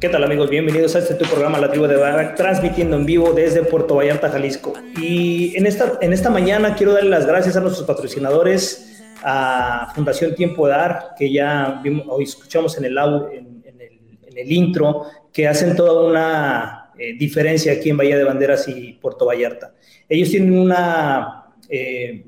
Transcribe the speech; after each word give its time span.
¿Qué 0.00 0.08
tal 0.08 0.24
amigos? 0.24 0.48
Bienvenidos 0.48 0.96
a 0.96 1.00
este 1.00 1.12
tu 1.12 1.26
programa 1.26 1.58
La 1.58 1.70
Tribu 1.70 1.86
de 1.86 1.96
Barak, 1.96 2.34
transmitiendo 2.34 2.96
en 2.96 3.04
vivo 3.04 3.34
desde 3.34 3.62
Puerto 3.62 3.96
Vallarta, 3.96 4.30
Jalisco. 4.30 4.72
Y 4.98 5.54
en 5.58 5.66
esta, 5.66 5.98
en 6.00 6.14
esta 6.14 6.30
mañana 6.30 6.74
quiero 6.74 6.94
darle 6.94 7.10
las 7.10 7.26
gracias 7.26 7.54
a 7.58 7.60
nuestros 7.60 7.86
patrocinadores, 7.86 9.04
a 9.22 9.92
Fundación 9.94 10.34
Tiempo 10.34 10.66
de 10.66 10.72
Dar, 10.72 11.08
que 11.18 11.30
ya 11.30 11.82
vimos, 11.84 12.06
hoy 12.08 12.24
escuchamos 12.24 12.78
en 12.78 12.86
el, 12.86 12.96
en, 12.96 13.62
en 13.62 14.38
el 14.38 14.50
intro, 14.50 15.04
que 15.30 15.46
hacen 15.46 15.76
toda 15.76 16.08
una 16.08 16.92
eh, 16.98 17.12
diferencia 17.18 17.74
aquí 17.74 17.90
en 17.90 17.98
Bahía 17.98 18.16
de 18.16 18.24
Banderas 18.24 18.68
y 18.68 18.94
Puerto 18.94 19.26
Vallarta. 19.26 19.74
Ellos 20.08 20.30
tienen 20.30 20.58
una, 20.58 21.44
eh, 21.68 22.24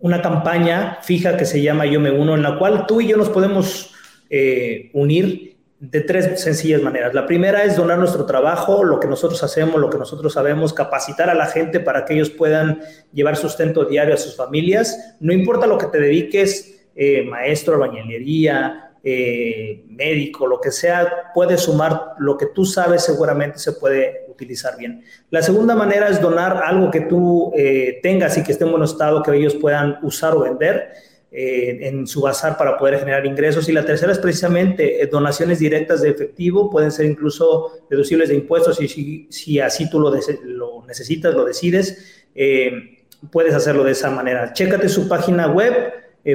una 0.00 0.20
campaña 0.20 0.98
fija 1.02 1.36
que 1.36 1.44
se 1.44 1.62
llama 1.62 1.86
Yo 1.86 2.00
Me 2.00 2.10
Uno, 2.10 2.34
en 2.34 2.42
la 2.42 2.58
cual 2.58 2.84
tú 2.88 3.00
y 3.00 3.06
yo 3.06 3.16
nos 3.16 3.28
podemos 3.28 3.94
eh, 4.28 4.90
unir 4.92 5.49
de 5.80 6.02
tres 6.02 6.42
sencillas 6.42 6.82
maneras. 6.82 7.14
La 7.14 7.26
primera 7.26 7.64
es 7.64 7.74
donar 7.74 7.98
nuestro 7.98 8.26
trabajo, 8.26 8.84
lo 8.84 9.00
que 9.00 9.08
nosotros 9.08 9.42
hacemos, 9.42 9.80
lo 9.80 9.88
que 9.88 9.96
nosotros 9.96 10.34
sabemos, 10.34 10.74
capacitar 10.74 11.30
a 11.30 11.34
la 11.34 11.46
gente 11.46 11.80
para 11.80 12.04
que 12.04 12.14
ellos 12.14 12.28
puedan 12.28 12.80
llevar 13.12 13.36
sustento 13.36 13.86
diario 13.86 14.14
a 14.14 14.18
sus 14.18 14.36
familias. 14.36 15.16
No 15.20 15.32
importa 15.32 15.66
lo 15.66 15.78
que 15.78 15.86
te 15.86 15.98
dediques, 15.98 16.86
eh, 16.94 17.24
maestro, 17.24 17.74
albañilería, 17.74 18.90
eh, 19.02 19.86
médico, 19.88 20.46
lo 20.46 20.60
que 20.60 20.70
sea, 20.70 21.32
puedes 21.32 21.62
sumar 21.62 22.12
lo 22.18 22.36
que 22.36 22.46
tú 22.54 22.66
sabes, 22.66 23.02
seguramente 23.02 23.58
se 23.58 23.72
puede 23.72 24.26
utilizar 24.28 24.76
bien. 24.76 25.02
La 25.30 25.40
segunda 25.40 25.74
manera 25.74 26.08
es 26.08 26.20
donar 26.20 26.62
algo 26.62 26.90
que 26.90 27.00
tú 27.00 27.52
eh, 27.56 28.00
tengas 28.02 28.36
y 28.36 28.42
que 28.42 28.52
esté 28.52 28.64
en 28.64 28.72
buen 28.72 28.82
estado, 28.82 29.22
que 29.22 29.34
ellos 29.34 29.54
puedan 29.54 29.98
usar 30.02 30.34
o 30.34 30.40
vender. 30.40 30.92
Eh, 31.32 31.86
en 31.86 32.08
su 32.08 32.22
bazar 32.22 32.58
para 32.58 32.76
poder 32.76 32.98
generar 32.98 33.24
ingresos. 33.24 33.68
Y 33.68 33.72
la 33.72 33.84
tercera 33.84 34.10
es 34.10 34.18
precisamente 34.18 35.00
eh, 35.00 35.06
donaciones 35.06 35.60
directas 35.60 36.02
de 36.02 36.10
efectivo, 36.10 36.68
pueden 36.68 36.90
ser 36.90 37.06
incluso 37.06 37.84
deducibles 37.88 38.30
de 38.30 38.34
impuestos 38.34 38.80
y 38.80 39.28
si, 39.30 39.60
así 39.60 39.88
tú 39.88 40.00
lo, 40.00 40.12
lo, 40.42 40.84
necesitas, 40.88 41.32
lo 41.32 41.44
decides, 41.44 42.26
eh, 42.34 43.04
puedes 43.30 43.54
hacerlo 43.54 43.84
de 43.84 43.92
esa 43.92 44.10
manera. 44.10 44.52
Chécate 44.52 44.88
su 44.88 45.06
página 45.06 45.46
web, 45.46 45.92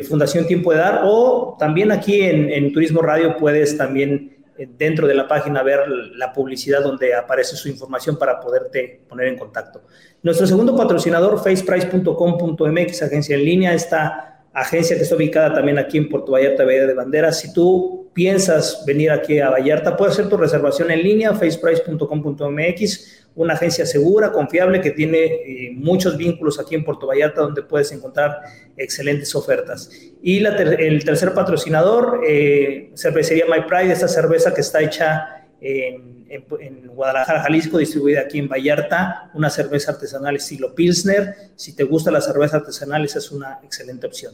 Fundación 0.07 0.47
Tiempo 0.47 0.71
de 0.71 0.77
Dar, 0.77 1.01
o 1.03 1.57
también 1.59 1.91
aquí 1.91 2.21
en, 2.21 2.49
en 2.49 2.71
Turismo 2.71 3.01
Radio 3.01 3.35
puedes 3.35 3.77
también 3.77 4.37
dentro 4.77 5.07
de 5.07 5.13
la 5.13 5.27
página 5.27 5.61
ver 5.61 5.89
la 5.89 6.31
publicidad 6.31 6.81
donde 6.81 7.13
aparece 7.13 7.57
su 7.57 7.67
información 7.67 8.17
para 8.17 8.39
poderte 8.39 9.01
poner 9.09 9.27
en 9.27 9.37
contacto. 9.37 9.81
Nuestro 10.23 10.47
segundo 10.47 10.73
patrocinador, 10.73 11.37
faceprice.com.mx, 11.43 13.03
agencia 13.03 13.35
en 13.35 13.43
línea, 13.43 13.73
está 13.73 14.34
agencia 14.55 14.95
que 14.95 15.03
está 15.03 15.15
ubicada 15.15 15.53
también 15.53 15.77
aquí 15.77 15.97
en 15.97 16.07
Puerto 16.07 16.31
Vallarta, 16.31 16.63
Bahía 16.63 16.87
de 16.87 16.93
Banderas. 16.93 17.41
Si 17.41 17.51
tú 17.51 18.09
piensas 18.13 18.83
venir 18.87 19.11
aquí 19.11 19.39
a 19.39 19.49
Vallarta, 19.49 19.97
puedes 19.97 20.13
hacer 20.13 20.29
tu 20.29 20.37
reservación 20.37 20.89
en 20.91 21.03
línea, 21.03 21.33
faceprice.com.mx, 21.33 23.27
una 23.35 23.55
agencia 23.55 23.85
segura, 23.85 24.31
confiable, 24.31 24.79
que 24.79 24.91
tiene 24.91 25.25
eh, 25.25 25.71
muchos 25.75 26.15
vínculos 26.15 26.57
aquí 26.57 26.73
en 26.73 26.85
Puerto 26.85 27.05
Vallarta, 27.05 27.41
donde 27.41 27.63
puedes 27.63 27.91
encontrar 27.91 28.39
excelentes 28.77 29.35
ofertas. 29.35 29.91
Y 30.21 30.39
la 30.39 30.55
ter 30.55 30.81
el 30.81 31.03
tercer 31.03 31.33
patrocinador, 31.33 32.21
eh, 32.25 32.91
cervecería 32.95 33.45
My 33.47 33.67
Pride, 33.67 33.91
esta 33.91 34.07
cerveza 34.07 34.53
que 34.53 34.61
está 34.61 34.81
hecha 34.81 35.47
en 35.59 36.14
en, 36.29 36.87
Guadalajara, 36.87 37.41
Jalisco, 37.41 37.77
distribuida 37.77 38.21
aquí 38.21 38.39
en 38.39 38.47
Vallarta, 38.47 39.31
una 39.33 39.49
cerveza 39.49 39.91
artesanal 39.91 40.35
estilo 40.35 40.73
Pilsner. 40.73 41.35
Si 41.55 41.75
te 41.75 41.83
gusta 41.83 42.11
la 42.11 42.21
cerveza 42.21 42.57
artesanal, 42.57 43.05
esa 43.05 43.19
es 43.19 43.31
una 43.31 43.59
excelente 43.63 44.07
opción. 44.07 44.33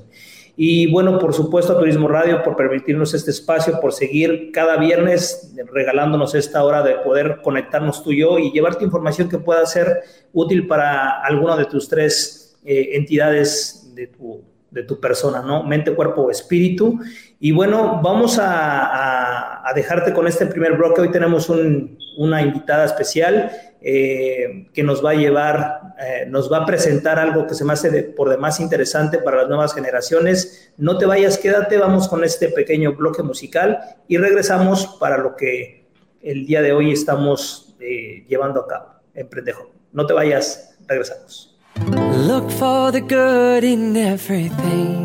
Y 0.56 0.92
bueno, 0.92 1.18
por 1.18 1.34
supuesto 1.34 1.74
a 1.74 1.80
Turismo 1.80 2.08
Radio 2.08 2.44
por 2.44 2.56
permitirnos 2.56 3.14
este 3.14 3.32
espacio, 3.32 3.80
por 3.80 3.94
seguir 3.94 4.52
cada 4.52 4.78
viernes 4.78 5.54
regalándonos 5.72 6.36
esta 6.36 6.64
hora 6.64 6.84
de 6.84 6.96
poder 6.96 7.40
conectarnos 7.42 8.04
tú 8.04 8.12
y 8.12 8.20
yo 8.20 8.38
y 8.38 8.52
llevarte 8.52 8.84
información 8.84 9.30
que 9.30 9.38
pueda 9.38 9.66
ser 9.66 10.02
útil 10.34 10.68
para 10.68 11.22
alguna 11.22 11.56
de 11.56 11.66
tus 11.66 11.88
tres 11.88 12.60
eh, 12.66 12.90
entidades 12.94 13.92
de 13.96 14.08
tu, 14.08 14.44
de 14.72 14.84
tu 14.84 15.00
persona, 15.00 15.42
¿no? 15.42 15.64
Mente, 15.64 15.94
cuerpo, 15.94 16.32
espíritu. 16.32 17.00
Y 17.40 17.52
bueno, 17.52 18.00
vamos 18.02 18.40
a, 18.42 19.64
dejarte 19.76 20.14
con 20.14 20.28
este 20.28 20.48
primer 20.48 20.74
bloque. 20.74 21.02
Hoy 21.02 21.12
tenemos 21.12 21.50
un, 21.50 21.98
una 22.18 22.42
invitada 22.42 22.86
especial 22.86 23.52
eh, 23.82 24.70
que 24.74 24.84
nos 24.84 25.04
va 25.04 25.12
a 25.12 25.16
llevar, 25.16 25.96
eh, 26.00 26.26
nos 26.28 26.52
va 26.52 26.58
a 26.60 26.66
presentar 26.66 27.20
algo 27.20 27.48
que 27.48 27.54
se 27.54 27.66
me 27.66 27.74
hace 27.74 28.04
por 28.04 28.30
demás 28.30 28.60
interesante 28.60 29.18
para 29.18 29.38
las 29.38 29.50
nuevas 29.50 29.74
generaciones. 29.74 30.72
No 30.78 30.98
te 30.98 31.06
vayas, 31.06 31.38
quédate, 31.38 31.78
vamos 31.78 32.08
con 32.08 32.24
este 32.24 32.50
pequeño 32.50 32.94
bloque 32.94 33.24
musical 33.24 33.80
y 34.08 34.18
regresamos 34.18 34.98
para 35.00 35.18
lo 35.18 35.36
que 35.36 35.88
el 36.22 36.46
día 36.46 36.62
de 36.62 36.74
hoy 36.74 36.92
estamos 36.92 37.76
eh, 37.80 38.26
llevando 38.28 38.62
a 38.62 38.68
cabo 38.68 38.86
en 39.14 39.28
Prendejo. 39.28 39.72
No 39.92 40.06
te 40.06 40.14
vayas, 40.14 40.78
regresamos. 40.88 41.51
Look 41.90 42.52
for 42.52 42.92
the 42.92 43.02
good 43.02 43.64
in 43.64 43.98
everything. 43.98 45.02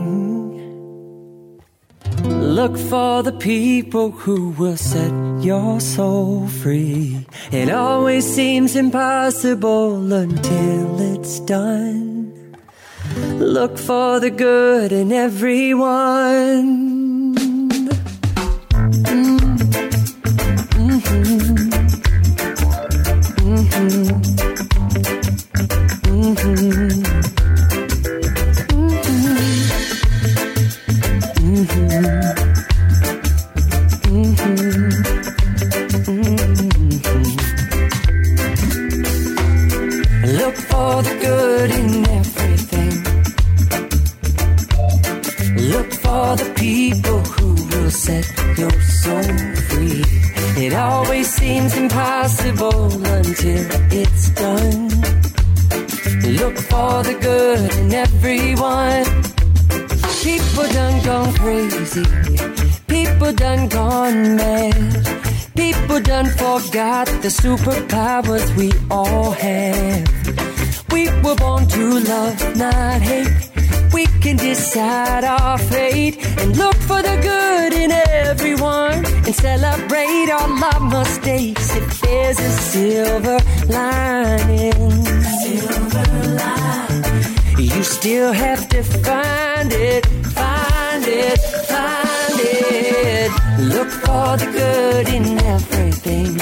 Look 2.24 2.76
for 2.78 3.22
the 3.22 3.32
people 3.32 4.10
who 4.10 4.50
will 4.50 4.76
set 4.76 5.12
your 5.42 5.80
soul 5.80 6.48
free. 6.48 7.26
It 7.52 7.70
always 7.70 8.24
seems 8.24 8.76
impossible 8.76 10.12
until 10.12 11.00
it's 11.14 11.40
done. 11.40 12.56
Look 13.38 13.78
for 13.78 14.20
the 14.20 14.30
good 14.30 14.92
in 14.92 15.12
everyone. 15.12 16.66
Mm-hmm. 19.04 19.46
Mm-hmm. 20.88 21.65
Impossible 51.96 52.92
until 53.06 53.64
it's 53.90 54.28
done. 54.30 54.88
Look 56.36 56.56
for 56.58 57.02
the 57.02 57.16
good 57.22 57.72
in 57.78 57.94
everyone. 57.94 59.06
People 60.22 60.66
done 60.74 61.02
gone 61.04 61.32
crazy. 61.36 62.04
People 62.86 63.32
done 63.32 63.68
gone 63.68 64.36
mad. 64.36 65.06
People 65.56 66.00
done 66.00 66.26
forgot 66.26 67.06
the 67.24 67.32
superpowers 67.42 68.54
we 68.56 68.72
all 68.90 69.30
have. 69.30 70.92
We 70.92 71.08
were 71.22 71.36
born 71.36 71.66
to 71.66 72.00
love, 72.00 72.56
not 72.58 73.00
hate 73.00 73.45
we 73.92 74.06
can 74.20 74.36
decide 74.36 75.24
our 75.24 75.58
fate 75.58 76.16
and 76.40 76.56
look 76.56 76.76
for 76.76 77.02
the 77.02 77.16
good 77.22 77.72
in 77.72 77.90
everyone 77.90 79.04
and 79.26 79.34
celebrate 79.34 80.30
all 80.30 80.64
our 80.64 80.80
mistakes 80.80 81.74
if 81.76 82.00
there's 82.00 82.38
a 82.38 82.50
silver 82.72 83.38
lining. 83.68 85.04
Silver. 85.42 86.06
You 87.76 87.82
still 87.82 88.32
have 88.32 88.68
to 88.70 88.82
find 88.82 89.72
it, 89.72 90.06
find 90.06 91.04
it, 91.06 91.38
find 91.68 92.40
it. 92.40 93.30
Look 93.60 93.90
for 93.90 94.36
the 94.38 94.46
good 94.52 95.08
in 95.08 95.38
everything. 95.44 96.36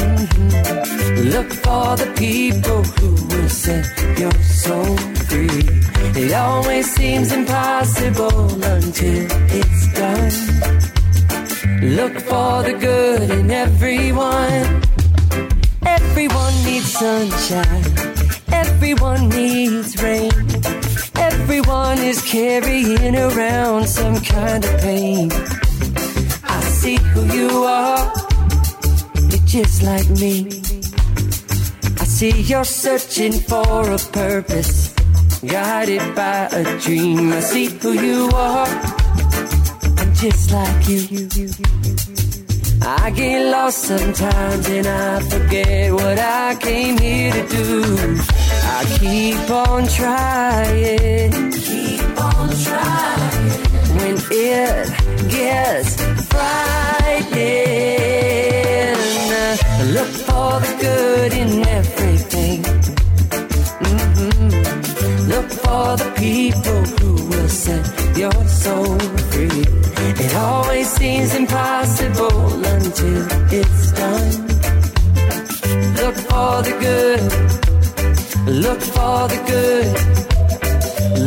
Mm-hmm. 0.00 1.28
Look 1.30 1.52
for 1.52 1.96
the 1.96 2.12
people 2.16 2.82
who 2.82 3.10
will 3.26 3.48
set 3.48 3.86
your 4.18 4.32
soul 4.42 4.96
free. 5.28 5.91
It 6.04 6.32
always 6.34 6.92
seems 6.94 7.32
impossible 7.32 8.64
until 8.64 9.26
it's 9.50 9.92
done. 9.94 10.32
Look 11.96 12.14
for 12.20 12.62
the 12.62 12.74
good 12.78 13.30
in 13.30 13.50
everyone. 13.50 14.82
Everyone 15.86 16.54
needs 16.64 16.92
sunshine. 16.92 17.84
Everyone 18.52 19.28
needs 19.28 20.02
rain. 20.02 20.32
Everyone 21.16 21.98
is 21.98 22.20
carrying 22.22 23.16
around 23.16 23.86
some 23.88 24.20
kind 24.20 24.64
of 24.64 24.80
pain. 24.80 25.30
I 26.44 26.60
see 26.80 26.96
who 26.96 27.22
you 27.32 27.64
are. 27.64 28.12
You're 29.30 29.46
just 29.46 29.82
like 29.82 30.08
me. 30.10 30.46
I 32.00 32.04
see 32.04 32.42
you're 32.42 32.64
searching 32.64 33.32
for 33.32 33.90
a 33.90 33.98
purpose 33.98 34.81
guided 35.46 36.14
by 36.14 36.48
a 36.52 36.78
dream. 36.80 37.32
I 37.32 37.40
see 37.40 37.66
who 37.66 37.92
you 37.92 38.30
are. 38.34 38.66
I'm 39.98 40.14
just 40.14 40.52
like 40.52 40.88
you. 40.88 41.26
I 42.84 43.10
get 43.10 43.50
lost 43.50 43.78
sometimes 43.78 44.68
and 44.68 44.86
I 44.86 45.20
forget 45.20 45.92
what 45.92 46.18
I 46.18 46.56
came 46.60 46.98
here 46.98 47.32
to 47.32 47.48
do. 47.48 48.18
I 48.64 48.84
keep 48.98 49.50
on 49.50 49.86
trying, 49.88 51.52
keep 51.52 52.20
on 52.20 52.48
trying. 52.66 53.50
When 53.98 54.16
it 54.30 54.88
gets 55.30 55.96
frightening, 56.30 57.42
look 59.94 60.12
for 60.26 60.60
the 60.60 60.76
good 60.80 61.32
in 61.32 61.66
everything 61.66 62.21
for 65.72 65.96
the 65.96 66.10
people 66.26 66.82
who 66.98 67.12
will 67.30 67.48
set 67.48 67.86
your 68.22 68.40
soul 68.62 68.98
free. 69.30 69.64
It 70.24 70.34
always 70.34 70.88
seems 70.98 71.34
impossible 71.34 72.40
until 72.74 73.22
it's 73.58 73.86
done. 74.00 74.32
Look 76.00 76.16
for 76.28 76.52
the 76.68 76.74
good. 76.86 77.22
Look 78.66 78.82
for 78.96 79.18
the 79.32 79.40
good. 79.52 79.92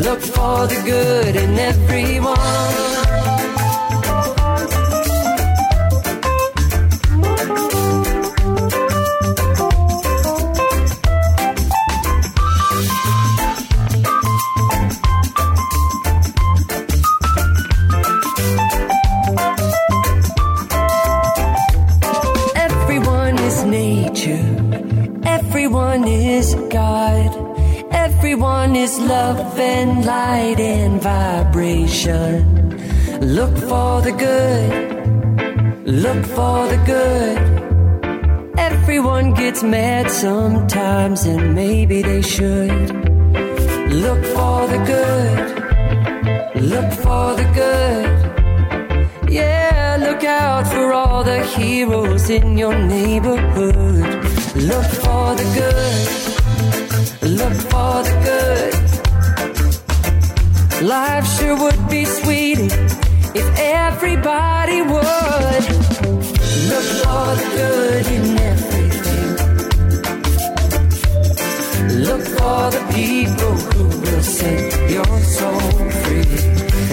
Look 0.05 0.21
for 0.35 0.57
the 0.71 0.79
good 0.91 1.35
in 1.43 1.51
everyone. 1.71 3.04
And 29.85 30.05
light 30.05 30.59
and 30.59 31.01
vibration. 31.01 32.35
Look 33.37 33.55
for 33.69 34.01
the 34.07 34.13
good, 34.25 34.73
look 36.03 36.25
for 36.37 36.67
the 36.73 36.79
good. 36.93 37.39
Everyone 38.57 39.33
gets 39.33 39.61
mad 39.63 40.09
sometimes, 40.09 41.25
and 41.25 41.53
maybe 41.53 42.01
they 42.01 42.21
should. 42.21 42.89
Look 44.05 44.21
for 44.35 44.57
the 44.73 44.81
good, 44.93 45.39
look 46.71 46.91
for 47.05 47.27
the 47.39 47.47
good. 47.61 48.07
Yeah, 49.31 49.97
look 49.99 50.23
out 50.23 50.65
for 50.67 50.93
all 50.93 51.23
the 51.23 51.43
heroes 51.55 52.29
in 52.29 52.57
your 52.57 52.77
neighborhood. 52.77 54.07
Look 54.71 54.89
for 55.03 55.25
the 55.39 55.47
good 55.59 56.25
look 57.27 57.53
for 57.53 58.03
the 58.03 58.15
good. 58.23 58.84
Life 60.81 61.25
sure 61.39 61.57
would 61.57 61.89
be 61.89 62.03
sweeter 62.03 62.65
if 63.33 63.59
everybody 63.59 64.81
would 64.81 65.63
look 66.69 66.87
for 67.01 67.35
the 67.39 67.47
good 67.55 68.05
in 68.07 68.37
everything. 68.37 69.29
Look 72.03 72.23
for 72.23 72.71
the 72.75 72.83
people 72.93 73.55
who 73.71 73.85
will 74.01 74.21
set 74.21 74.91
your 74.91 75.19
soul 75.37 75.89
free. 76.03 76.27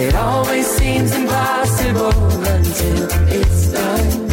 It 0.07 0.15
always 0.15 0.67
seems 0.69 1.13
impossible 1.13 2.13
until 2.55 3.09
it's 3.29 3.67
done. 3.73 4.29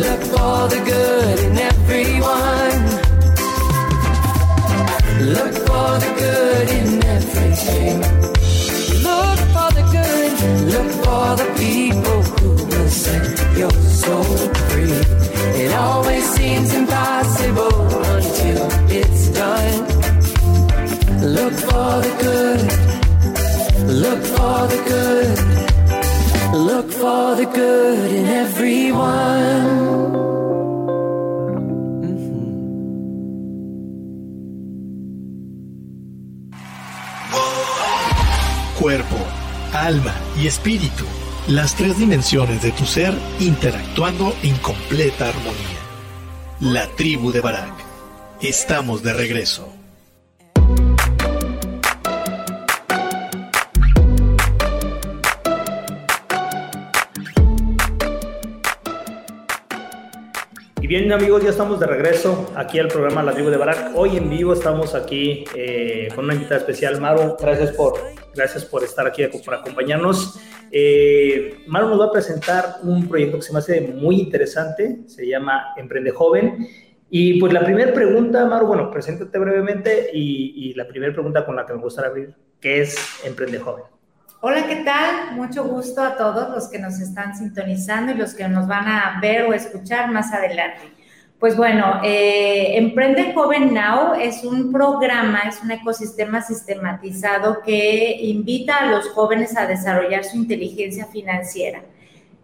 Look 0.00 0.20
for 0.32 0.68
the 0.74 0.80
good 0.82 1.38
in 1.40 1.58
everyone. 1.58 2.80
Look 5.36 5.54
for 5.66 5.98
the 5.98 6.14
good 6.16 6.70
in 6.70 6.97
Look 7.58 9.38
for 9.54 9.70
the 9.74 9.82
good. 9.90 10.32
Look 10.72 10.90
for 11.04 11.28
the 11.40 11.48
people 11.58 12.22
who 12.38 12.50
will 12.54 12.88
set 12.88 13.58
your 13.58 13.72
soul 13.72 14.36
free. 14.68 15.00
It 15.62 15.74
always 15.74 16.24
seems 16.36 16.72
impossible 16.72 17.80
until 18.14 18.68
it's 18.88 19.28
done. 19.30 19.78
Look 21.20 21.52
for 21.52 22.00
the 22.06 22.14
good. 22.22 22.60
Look 24.04 24.22
for 24.36 24.58
the 24.72 24.80
good. 24.92 25.38
Look 26.54 26.92
for 26.92 27.34
the 27.34 27.46
good 27.46 28.10
in 28.12 28.26
everyone. 28.26 30.07
Alma 39.88 40.12
y 40.38 40.46
espíritu, 40.46 41.04
las 41.48 41.74
tres 41.74 41.98
dimensiones 41.98 42.62
de 42.62 42.72
tu 42.72 42.84
ser 42.84 43.14
interactuando 43.40 44.34
en 44.42 44.54
completa 44.58 45.30
armonía. 45.30 45.80
La 46.60 46.86
tribu 46.88 47.32
de 47.32 47.40
Barak. 47.40 47.72
Estamos 48.42 49.02
de 49.02 49.14
regreso. 49.14 49.72
Y 60.82 60.86
bien 60.86 61.10
amigos, 61.12 61.42
ya 61.42 61.48
estamos 61.48 61.80
de 61.80 61.86
regreso 61.86 62.52
aquí 62.56 62.78
al 62.78 62.88
programa 62.88 63.22
La 63.22 63.32
Tribu 63.32 63.48
de 63.48 63.56
Barak. 63.56 63.92
Hoy 63.94 64.18
en 64.18 64.28
vivo 64.28 64.52
estamos 64.52 64.94
aquí 64.94 65.46
eh, 65.54 66.08
con 66.14 66.26
una 66.26 66.34
invitada 66.34 66.60
especial. 66.60 67.00
Maru, 67.00 67.36
gracias 67.40 67.72
por, 67.72 68.17
gracias 68.34 68.64
por 68.64 68.84
estar 68.84 69.06
aquí, 69.06 69.24
por 69.44 69.54
acompañarnos. 69.54 70.38
Eh, 70.70 71.64
nos 71.66 72.00
va 72.00 72.06
a 72.06 72.12
presentar 72.12 72.76
un 72.82 73.08
proyecto 73.08 73.38
que 73.38 73.42
se 73.42 73.52
me 73.52 73.58
hace 73.58 73.80
muy 73.80 74.20
interesante, 74.20 75.00
se 75.06 75.26
llama 75.26 75.74
Emprende 75.76 76.10
Joven. 76.10 76.66
Y 77.10 77.40
pues 77.40 77.52
la 77.52 77.64
primera 77.64 77.92
pregunta, 77.92 78.44
Maru, 78.44 78.66
bueno, 78.66 78.90
preséntate 78.90 79.38
brevemente 79.38 80.10
y, 80.12 80.70
y 80.70 80.74
la 80.74 80.86
primera 80.86 81.12
pregunta 81.12 81.46
con 81.46 81.56
la 81.56 81.64
que 81.64 81.72
me 81.72 81.80
gustaría 81.80 82.10
abrir, 82.10 82.34
¿qué 82.60 82.82
es 82.82 82.96
Emprende 83.24 83.58
Joven? 83.58 83.84
Hola, 84.40 84.68
¿qué 84.68 84.76
tal? 84.84 85.34
Mucho 85.34 85.64
gusto 85.64 86.00
a 86.00 86.16
todos 86.16 86.50
los 86.50 86.68
que 86.68 86.78
nos 86.78 87.00
están 87.00 87.36
sintonizando 87.36 88.12
y 88.12 88.14
los 88.14 88.34
que 88.34 88.46
nos 88.46 88.68
van 88.68 88.86
a 88.86 89.18
ver 89.20 89.46
o 89.46 89.52
escuchar 89.52 90.12
más 90.12 90.32
adelante. 90.32 90.97
Pues 91.38 91.56
bueno, 91.56 92.00
eh, 92.02 92.76
Emprende 92.78 93.32
Joven 93.32 93.72
Now 93.72 94.14
es 94.20 94.42
un 94.42 94.72
programa, 94.72 95.42
es 95.48 95.62
un 95.62 95.70
ecosistema 95.70 96.42
sistematizado 96.42 97.62
que 97.64 98.18
invita 98.22 98.78
a 98.78 98.86
los 98.86 99.08
jóvenes 99.10 99.56
a 99.56 99.66
desarrollar 99.66 100.24
su 100.24 100.36
inteligencia 100.36 101.06
financiera. 101.06 101.82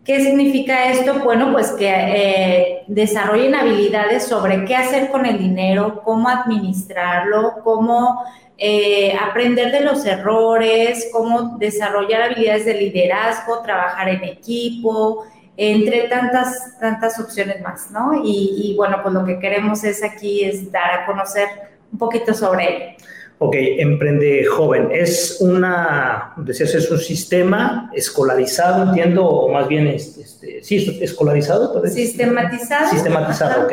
¿Qué 0.04 0.20
significa 0.20 0.92
esto? 0.92 1.14
Bueno, 1.24 1.50
pues 1.52 1.72
que 1.72 1.88
eh, 1.88 2.82
desarrollen 2.86 3.56
habilidades 3.56 4.24
sobre 4.24 4.64
qué 4.64 4.76
hacer 4.76 5.10
con 5.10 5.26
el 5.26 5.38
dinero, 5.38 6.02
cómo 6.04 6.28
administrarlo, 6.28 7.54
cómo 7.64 8.22
eh, 8.56 9.16
aprender 9.20 9.72
de 9.72 9.80
los 9.80 10.04
errores, 10.04 11.08
cómo 11.10 11.56
desarrollar 11.58 12.22
habilidades 12.22 12.64
de 12.66 12.74
liderazgo, 12.74 13.60
trabajar 13.62 14.08
en 14.08 14.22
equipo, 14.22 15.24
entre 15.56 16.08
tantas, 16.08 16.78
tantas 16.80 17.18
opciones 17.20 17.60
más, 17.60 17.90
¿no? 17.90 18.22
Y, 18.24 18.74
bueno, 18.76 18.98
pues 19.02 19.14
lo 19.14 19.24
que 19.24 19.38
queremos 19.38 19.84
es 19.84 20.02
aquí 20.02 20.44
es 20.44 20.70
dar 20.70 20.90
a 20.90 21.06
conocer 21.06 21.48
un 21.92 21.98
poquito 21.98 22.34
sobre 22.34 22.64
ello. 22.64 22.96
Ok, 23.38 23.54
Emprende 23.56 24.44
Joven. 24.46 24.88
Es 24.92 25.38
una, 25.40 26.32
decías, 26.36 26.74
es 26.74 26.90
un 26.90 26.98
sistema 26.98 27.90
escolarizado, 27.92 28.84
entiendo, 28.84 29.26
o 29.26 29.52
más 29.52 29.68
bien, 29.68 29.88
este, 29.88 30.62
sí, 30.62 30.98
escolarizado. 31.00 31.84
Sistematizado. 31.86 32.90
Sistematizado, 32.90 33.64
ok. 33.64 33.72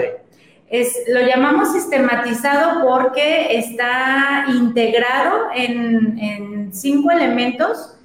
Es, 0.69 1.03
lo 1.07 1.21
llamamos 1.21 1.73
sistematizado 1.73 2.87
porque 2.87 3.57
está 3.57 4.45
integrado 4.47 5.47
en, 5.53 6.17
en 6.17 6.73
cinco 6.73 7.11
elementos 7.11 7.97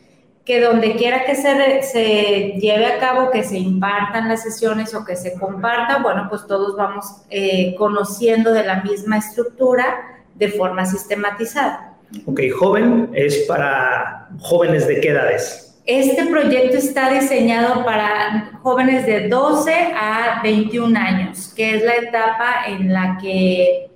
que 0.47 0.61
donde 0.61 0.95
quiera 0.95 1.25
que 1.25 1.35
se, 1.35 1.83
se, 1.83 2.55
lleve 2.61 2.87
a 2.87 2.99
cabo, 3.01 3.33
que 3.33 3.43
se 3.43 3.59
impartan 3.59 4.29
las 4.29 4.45
sesiones 4.45 4.95
o 4.95 5.05
que 5.05 5.17
se 5.17 5.35
compartan, 5.35 6.05
bueno, 6.05 6.29
pues 6.31 6.47
todos 6.47 6.77
vamos 6.77 7.05
eh, 7.31 7.75
conociendo 7.77 8.53
de 8.53 8.63
la 8.63 8.81
misma 8.83 9.19
estructura 9.19 10.23
de 10.37 10.49
forma 10.49 10.87
sistematizada. 10.87 11.95
Ok, 12.27 12.41
joven 12.57 13.11
es 13.13 13.39
para 13.49 14.29
jóvenes 14.39 14.87
de 14.87 15.01
qué 15.01 15.09
edades? 15.09 15.77
Este 15.85 16.27
proyecto 16.27 16.77
está 16.77 17.11
diseñado 17.11 17.85
para 17.85 18.59
jóvenes 18.63 19.05
de 19.05 19.29
12 19.29 19.73
a 19.73 20.41
21 20.45 20.97
años, 20.97 21.53
que 21.57 21.75
es 21.75 21.83
la 21.83 21.97
etapa 21.97 22.67
en 22.69 22.93
la 22.93 23.19
que 23.21 23.91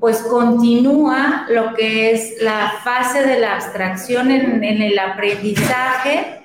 pues 0.00 0.18
continúa 0.22 1.46
lo 1.48 1.74
que 1.74 2.12
es 2.12 2.40
la 2.40 2.74
fase 2.84 3.26
de 3.26 3.40
la 3.40 3.54
abstracción 3.54 4.30
en, 4.30 4.62
el 4.62 4.98
aprendizaje 4.98 6.42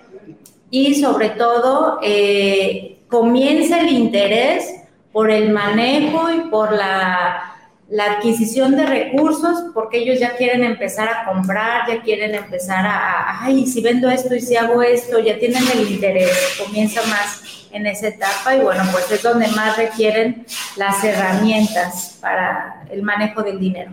y 0.72 0.95
sobre 0.95 1.29
todo 1.29 2.00
eh, 2.01 2.98
comienza 3.07 3.81
el 3.81 3.89
interés 3.89 4.74
por 5.12 5.29
el 5.29 5.51
manejo 5.51 6.31
y 6.31 6.50
por 6.50 6.74
la, 6.74 7.52
adquisición 8.00 8.75
de 8.75 8.85
recursos, 8.85 9.65
porque 9.73 10.00
ellos 10.00 10.19
ya 10.19 10.35
quieren 10.35 10.63
empezar 10.63 11.07
a 11.09 11.25
comprar, 11.25 11.88
ya 11.88 12.01
quieren 12.01 12.33
empezar 12.33 12.85
a, 12.85 13.43
ay, 13.43 13.67
si 13.67 13.81
vendo 13.81 14.09
esto 14.09 14.33
y 14.35 14.41
si 14.41 14.55
hago 14.55 14.81
esto, 14.81 15.19
ya 15.19 15.38
tienen 15.38 15.63
el 15.73 15.91
interés, 15.91 16.31
comienza 16.63 17.01
más 17.07 17.67
en 17.71 17.85
esa 17.85 18.07
etapa 18.07 18.55
y 18.55 18.62
bueno, 18.62 18.83
pues 18.91 19.12
es 19.12 19.21
donde 19.21 19.47
más 19.47 19.77
requieren 19.77 20.45
las 20.75 21.03
herramientas 21.03 22.17
para 22.21 22.85
el 22.91 23.01
manejo 23.03 23.43
del 23.43 23.59
dinero. 23.59 23.91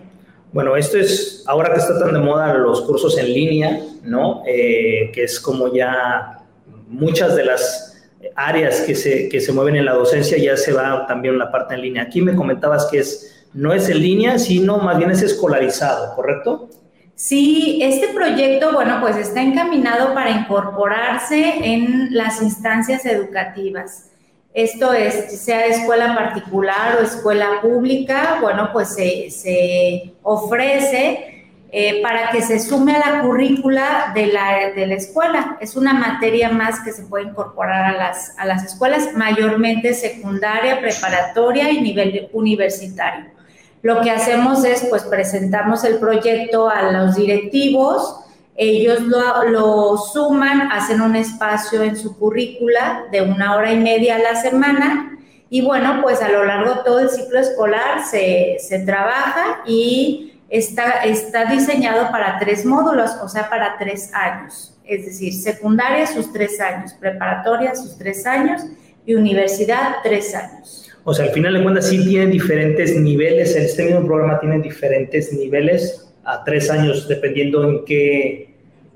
Bueno, 0.53 0.75
esto 0.75 0.97
es, 0.97 1.43
ahora 1.47 1.73
que 1.73 1.79
está 1.79 1.97
tan 1.99 2.13
de 2.13 2.19
moda 2.19 2.53
los 2.55 2.81
cursos 2.81 3.17
en 3.17 3.33
línea, 3.33 3.79
¿no? 4.03 4.43
Eh, 4.45 5.09
que 5.13 5.23
es 5.23 5.39
como 5.39 5.73
ya 5.73 6.39
muchas 6.87 7.35
de 7.35 7.45
las 7.45 7.91
áreas 8.35 8.81
que 8.81 8.95
se, 8.95 9.29
que 9.29 9.39
se 9.39 9.51
mueven 9.51 9.75
en 9.77 9.85
la 9.85 9.93
docencia 9.93 10.37
ya 10.37 10.57
se 10.57 10.73
va 10.73 11.07
también 11.07 11.37
la 11.37 11.51
parte 11.51 11.75
en 11.75 11.81
línea. 11.81 12.03
Aquí 12.03 12.21
me 12.21 12.35
comentabas 12.35 12.87
que 12.91 12.99
es, 12.99 13.40
no 13.53 13.73
es 13.73 13.89
en 13.89 13.99
línea, 13.99 14.39
sino 14.39 14.77
más 14.77 14.97
bien 14.97 15.11
es 15.11 15.21
escolarizado, 15.21 16.15
¿correcto? 16.15 16.69
Sí, 17.15 17.79
este 17.83 18.07
proyecto, 18.07 18.73
bueno, 18.73 18.97
pues 18.99 19.15
está 19.15 19.41
encaminado 19.41 20.13
para 20.15 20.31
incorporarse 20.31 21.73
en 21.73 22.07
las 22.15 22.41
instancias 22.41 23.05
educativas. 23.05 24.07
Esto 24.53 24.91
es, 24.93 25.39
sea 25.39 25.67
escuela 25.67 26.15
particular 26.15 26.97
o 26.99 27.03
escuela 27.03 27.61
pública, 27.61 28.39
bueno, 28.41 28.69
pues 28.73 28.95
se, 28.95 30.13
ofrece 30.23 31.45
eh, 31.71 32.01
para 32.01 32.31
que 32.31 32.41
se 32.41 32.59
sume 32.59 32.95
a 32.95 32.99
la 32.99 33.21
currícula 33.21 34.11
de 34.15 34.25
la, 34.27 34.71
de 34.75 34.87
la, 34.87 34.95
escuela. 34.95 35.57
Es 35.61 35.75
una 35.75 35.93
materia 35.93 36.49
más 36.49 36.79
que 36.79 36.91
se 36.91 37.03
puede 37.03 37.25
incorporar 37.25 37.93
a 37.93 37.97
las, 37.97 38.33
a 38.37 38.45
las 38.45 38.65
escuelas, 38.65 39.13
mayormente 39.13 39.93
secundaria, 39.93 40.81
preparatoria 40.81 41.69
y 41.69 41.81
nivel 41.81 42.29
universitario. 42.33 43.40
Lo 43.81 44.01
que 44.01 44.11
hacemos 44.11 44.63
es, 44.63 44.85
pues, 44.89 45.03
presentamos 45.03 45.83
el 45.83 45.97
proyecto 45.97 46.69
a 46.69 46.91
los 46.91 47.15
directivos, 47.15 48.21
ellos 48.55 49.01
lo, 49.01 49.97
suman, 49.97 50.71
hacen 50.71 51.01
un 51.01 51.15
espacio 51.15 51.81
en 51.81 51.95
su 51.95 52.17
currícula 52.17 53.05
de 53.11 53.21
una 53.21 53.55
hora 53.55 53.71
y 53.71 53.77
media 53.77 54.17
a 54.17 54.19
la 54.19 54.35
semana 54.35 55.17
y 55.49 55.61
bueno, 55.61 55.99
pues 56.01 56.21
a 56.21 56.29
lo 56.29 56.45
largo 56.45 56.75
de 56.75 56.83
todo 56.85 56.99
el 56.99 57.09
ciclo 57.09 57.39
escolar 57.39 58.05
se, 58.05 58.57
trabaja 58.85 59.61
y 59.65 60.33
está, 60.49 61.03
está 61.03 61.45
diseñado 61.45 62.11
para 62.11 62.39
tres 62.39 62.65
módulos, 62.65 63.11
o 63.21 63.27
sea, 63.27 63.49
para 63.49 63.77
tres 63.77 64.13
años. 64.13 64.77
Es 64.85 65.05
decir, 65.05 65.33
secundaria 65.33 66.05
sus 66.07 66.31
tres 66.31 66.59
años, 66.61 66.93
preparatoria 66.93 67.75
sus 67.75 67.97
tres 67.97 68.25
años 68.25 68.61
y 69.05 69.15
universidad 69.15 69.97
tres 70.03 70.35
años. 70.35 70.80
O 71.03 71.13
sea, 71.13 71.25
al 71.25 71.31
final 71.31 71.53
de 71.53 71.63
cuentas 71.63 71.87
sí 71.87 72.03
tiene 72.05 72.27
diferentes 72.27 72.95
niveles, 72.95 73.55
este 73.55 73.85
mismo 73.85 74.05
programa 74.05 74.39
tiene 74.39 74.59
diferentes 74.59 75.33
niveles 75.33 76.13
a 76.23 76.43
tres 76.43 76.69
años, 76.69 77.07
dependiendo 77.07 77.67
en 77.67 77.85
qué 77.85 78.51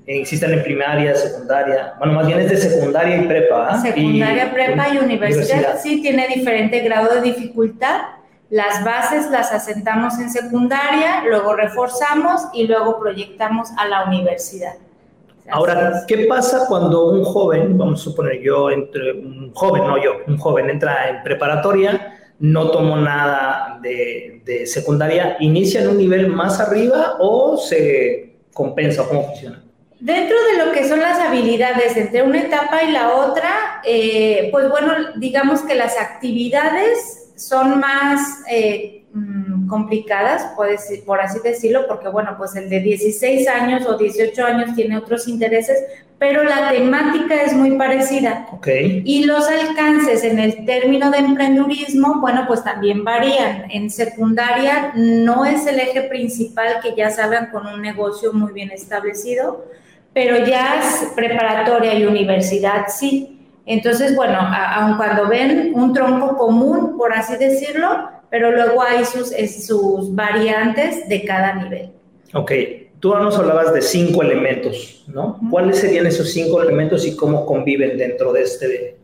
existan 0.06 0.52
en 0.52 0.62
primaria, 0.62 1.14
secundaria. 1.16 1.94
Bueno, 1.98 2.14
más 2.14 2.26
bien 2.26 2.38
es 2.40 2.50
de 2.50 2.56
secundaria 2.56 3.16
y 3.16 3.26
prepa. 3.26 3.68
¿ah? 3.70 3.82
Secundaria, 3.82 4.52
prepa 4.52 4.88
y 4.94 4.98
universidad. 4.98 5.78
Sí, 5.82 6.00
tiene 6.00 6.28
diferente 6.28 6.80
grado 6.80 7.14
de 7.14 7.22
dificultad. 7.22 8.02
Las 8.48 8.84
bases 8.84 9.28
las 9.30 9.52
asentamos 9.52 10.20
en 10.20 10.30
secundaria, 10.30 11.24
luego 11.28 11.54
reforzamos 11.54 12.42
y 12.54 12.68
luego 12.68 13.00
proyectamos 13.00 13.70
a 13.76 13.88
la 13.88 14.04
universidad. 14.04 14.74
Ahora, 15.50 16.04
¿qué 16.06 16.26
pasa 16.28 16.66
cuando 16.68 17.10
un 17.10 17.24
joven, 17.24 17.76
vamos 17.78 18.00
a 18.00 18.04
suponer 18.04 18.40
yo, 18.42 18.70
entre 18.70 19.12
un 19.12 19.52
joven, 19.54 19.86
no 19.86 20.02
yo, 20.02 20.12
un 20.26 20.38
joven 20.38 20.70
entra 20.70 21.08
en 21.08 21.22
preparatoria, 21.22 22.18
no 22.38 22.70
tomó 22.70 22.96
nada 22.96 23.78
de, 23.82 24.64
secundaria, 24.66 25.36
inicia 25.40 25.82
en 25.82 25.88
un 25.88 25.98
nivel 25.98 26.28
más 26.28 26.60
arriba 26.60 27.16
o 27.18 27.56
se 27.56 28.36
compensa? 28.52 29.06
¿Cómo 29.08 29.24
funciona? 29.24 29.62
Dentro 29.98 30.36
de 30.50 30.64
lo 30.64 30.72
que 30.72 30.86
son 30.86 31.00
las 31.00 31.18
habilidades 31.18 31.96
entre 31.96 32.22
una 32.22 32.40
etapa 32.42 32.82
y 32.82 32.92
la 32.92 33.14
otra, 33.14 33.80
eh, 33.84 34.48
pues 34.52 34.68
bueno, 34.68 34.92
digamos 35.16 35.62
que 35.62 35.74
las 35.74 35.98
actividades 35.98 37.32
son 37.36 37.80
más 37.80 38.42
eh, 38.50 38.96
Mm, 39.16 39.45
complicadas, 39.68 40.52
por 40.54 41.20
así 41.20 41.38
decirlo, 41.42 41.86
porque 41.88 42.08
bueno, 42.08 42.34
pues 42.38 42.56
el 42.56 42.68
de 42.68 42.80
16 42.80 43.48
años 43.48 43.86
o 43.86 43.96
18 43.96 44.44
años 44.44 44.74
tiene 44.74 44.96
otros 44.96 45.28
intereses, 45.28 45.78
pero 46.18 46.44
la 46.44 46.70
temática 46.70 47.42
es 47.42 47.52
muy 47.52 47.72
parecida. 47.72 48.48
Okay. 48.52 49.02
Y 49.04 49.24
los 49.24 49.46
alcances 49.48 50.24
en 50.24 50.38
el 50.38 50.64
término 50.64 51.10
de 51.10 51.18
emprendurismo, 51.18 52.20
bueno, 52.20 52.44
pues 52.46 52.64
también 52.64 53.04
varían. 53.04 53.70
En 53.70 53.90
secundaria 53.90 54.92
no 54.94 55.44
es 55.44 55.66
el 55.66 55.78
eje 55.78 56.02
principal 56.02 56.80
que 56.82 56.94
ya 56.96 57.10
salgan 57.10 57.50
con 57.50 57.66
un 57.66 57.82
negocio 57.82 58.32
muy 58.32 58.52
bien 58.52 58.70
establecido, 58.70 59.66
pero 60.14 60.46
ya 60.46 60.80
es 60.80 61.12
preparatoria 61.14 61.94
y 61.94 62.06
universidad 62.06 62.86
sí. 62.88 63.32
Entonces, 63.66 64.14
bueno, 64.14 64.38
aun 64.38 64.96
cuando 64.96 65.28
ven 65.28 65.72
un 65.74 65.92
tronco 65.92 66.36
común, 66.36 66.96
por 66.96 67.12
así 67.12 67.36
decirlo, 67.36 68.08
pero 68.30 68.52
luego 68.52 68.82
hay 68.82 69.04
sus, 69.04 69.30
sus 69.64 70.14
variantes 70.14 71.08
de 71.08 71.24
cada 71.24 71.54
nivel. 71.54 71.90
Ok, 72.34 72.52
tú 73.00 73.14
nos 73.14 73.38
hablabas 73.38 73.72
de 73.72 73.82
cinco 73.82 74.22
elementos, 74.22 75.04
¿no? 75.06 75.38
¿Cuáles 75.50 75.78
serían 75.78 76.06
esos 76.06 76.32
cinco 76.32 76.62
elementos 76.62 77.06
y 77.06 77.16
cómo 77.16 77.46
conviven 77.46 77.96
dentro 77.96 78.32
de 78.32 78.42
este, 78.42 78.96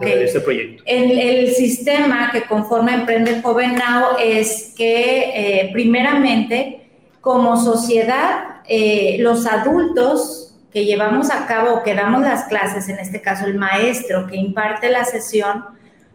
de 0.00 0.24
este 0.24 0.40
proyecto? 0.40 0.82
El, 0.86 1.18
el, 1.18 1.50
sistema 1.52 2.30
que 2.32 2.42
conforma 2.42 2.94
Emprende 2.94 3.40
Joven 3.42 3.76
Now 3.76 4.18
es 4.22 4.74
que, 4.76 5.30
eh, 5.34 5.70
primeramente, 5.72 6.88
como 7.20 7.56
sociedad, 7.56 8.60
eh, 8.66 9.16
los 9.20 9.46
adultos 9.46 10.54
que 10.72 10.84
llevamos 10.84 11.30
a 11.30 11.46
cabo 11.46 11.74
o 11.74 11.82
que 11.82 11.94
damos 11.94 12.22
las 12.22 12.44
clases, 12.48 12.88
en 12.88 12.98
este 12.98 13.22
caso 13.22 13.46
el 13.46 13.54
maestro 13.54 14.26
que 14.26 14.36
imparte 14.36 14.90
la 14.90 15.04
sesión, 15.04 15.64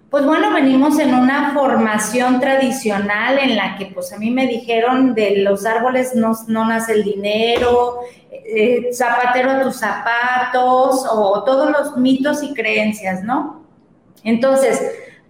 Pues 0.09 0.25
bueno, 0.25 0.51
venimos 0.51 0.97
en 0.97 1.13
una 1.13 1.53
formación 1.53 2.39
tradicional 2.39 3.37
en 3.37 3.55
la 3.55 3.77
que 3.77 3.85
pues 3.87 4.11
a 4.11 4.17
mí 4.17 4.31
me 4.31 4.47
dijeron 4.47 5.13
de 5.13 5.41
los 5.41 5.67
árboles 5.67 6.15
no, 6.15 6.31
no 6.47 6.65
nace 6.65 6.93
el 6.93 7.03
dinero, 7.03 7.99
eh, 8.31 8.89
zapatero 8.91 9.51
a 9.51 9.61
tus 9.61 9.75
zapatos 9.75 11.05
o 11.11 11.43
todos 11.43 11.69
los 11.69 11.95
mitos 11.97 12.41
y 12.41 12.55
creencias, 12.55 13.23
¿no? 13.23 13.63
Entonces, 14.23 14.81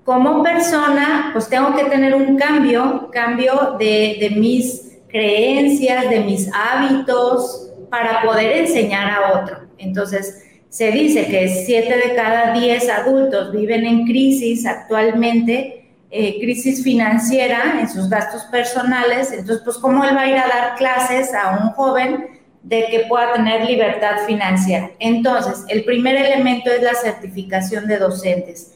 como 0.05 0.41
persona, 0.43 1.31
pues 1.33 1.49
tengo 1.49 1.75
que 1.75 1.83
tener 1.85 2.15
un 2.15 2.37
cambio, 2.37 3.09
cambio 3.11 3.75
de, 3.77 4.17
de 4.21 4.29
mis 4.37 4.97
creencias, 5.09 6.09
de 6.09 6.21
mis 6.21 6.49
hábitos, 6.53 7.69
para 7.89 8.21
poder 8.21 8.57
enseñar 8.57 9.11
a 9.11 9.41
otro. 9.41 9.57
Entonces, 9.77 10.48
se 10.69 10.91
dice 10.91 11.25
que 11.25 11.47
siete 11.65 11.97
de 11.97 12.15
cada 12.15 12.53
diez 12.53 12.89
adultos 12.89 13.51
viven 13.51 13.85
en 13.85 14.05
crisis 14.05 14.67
actualmente, 14.67 15.87
eh, 16.11 16.39
crisis 16.39 16.83
financiera 16.83 17.79
en 17.79 17.89
sus 17.89 18.07
gastos 18.07 18.43
personales. 18.45 19.31
Entonces, 19.31 19.61
pues, 19.63 19.77
¿cómo 19.77 20.03
él 20.03 20.15
va 20.15 20.21
a 20.21 20.29
ir 20.29 20.37
a 20.37 20.47
dar 20.47 20.75
clases 20.75 21.33
a 21.33 21.57
un 21.61 21.71
joven 21.71 22.27
de 22.61 22.85
que 22.91 23.01
pueda 23.09 23.33
tener 23.33 23.65
libertad 23.65 24.17
financiera? 24.27 24.91
Entonces, 24.99 25.65
el 25.69 25.83
primer 25.85 26.15
elemento 26.15 26.69
es 26.71 26.83
la 26.83 26.93
certificación 26.93 27.87
de 27.87 27.97
docentes. 27.97 28.73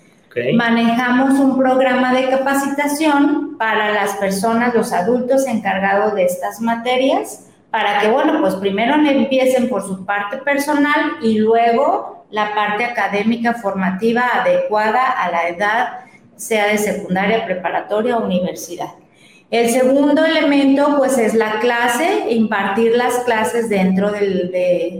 Manejamos 0.56 1.40
un 1.40 1.60
programa 1.60 2.12
de 2.12 2.28
capacitación 2.28 3.56
para 3.60 3.94
las 3.94 4.16
personas, 4.16 4.74
los 4.74 4.92
adultos 4.92 5.46
encargados 5.46 6.16
de 6.16 6.26
estas 6.26 6.60
materias 6.60 7.53
para 7.74 8.00
que, 8.00 8.08
bueno, 8.08 8.40
pues 8.40 8.54
primero 8.58 8.94
empiecen 8.94 9.68
por 9.68 9.82
su 9.82 10.06
parte 10.06 10.38
personal 10.38 11.14
y 11.24 11.40
luego 11.40 12.28
la 12.30 12.54
parte 12.54 12.86
académica 12.86 13.56
formativa 13.56 14.30
adecuada 14.32 15.04
a 15.10 15.32
la 15.32 15.48
edad, 15.48 15.88
sea 16.36 16.68
de 16.68 16.78
secundaria, 16.78 17.46
preparatoria 17.46 18.18
o 18.18 18.26
universidad. 18.26 18.90
El 19.50 19.72
segundo 19.72 20.24
elemento, 20.24 20.98
pues, 21.00 21.18
es 21.18 21.34
la 21.34 21.60
clase, 21.62 22.30
impartir 22.30 22.96
las 22.96 23.16
clases 23.26 23.70
dentro 23.70 24.12
del, 24.12 24.52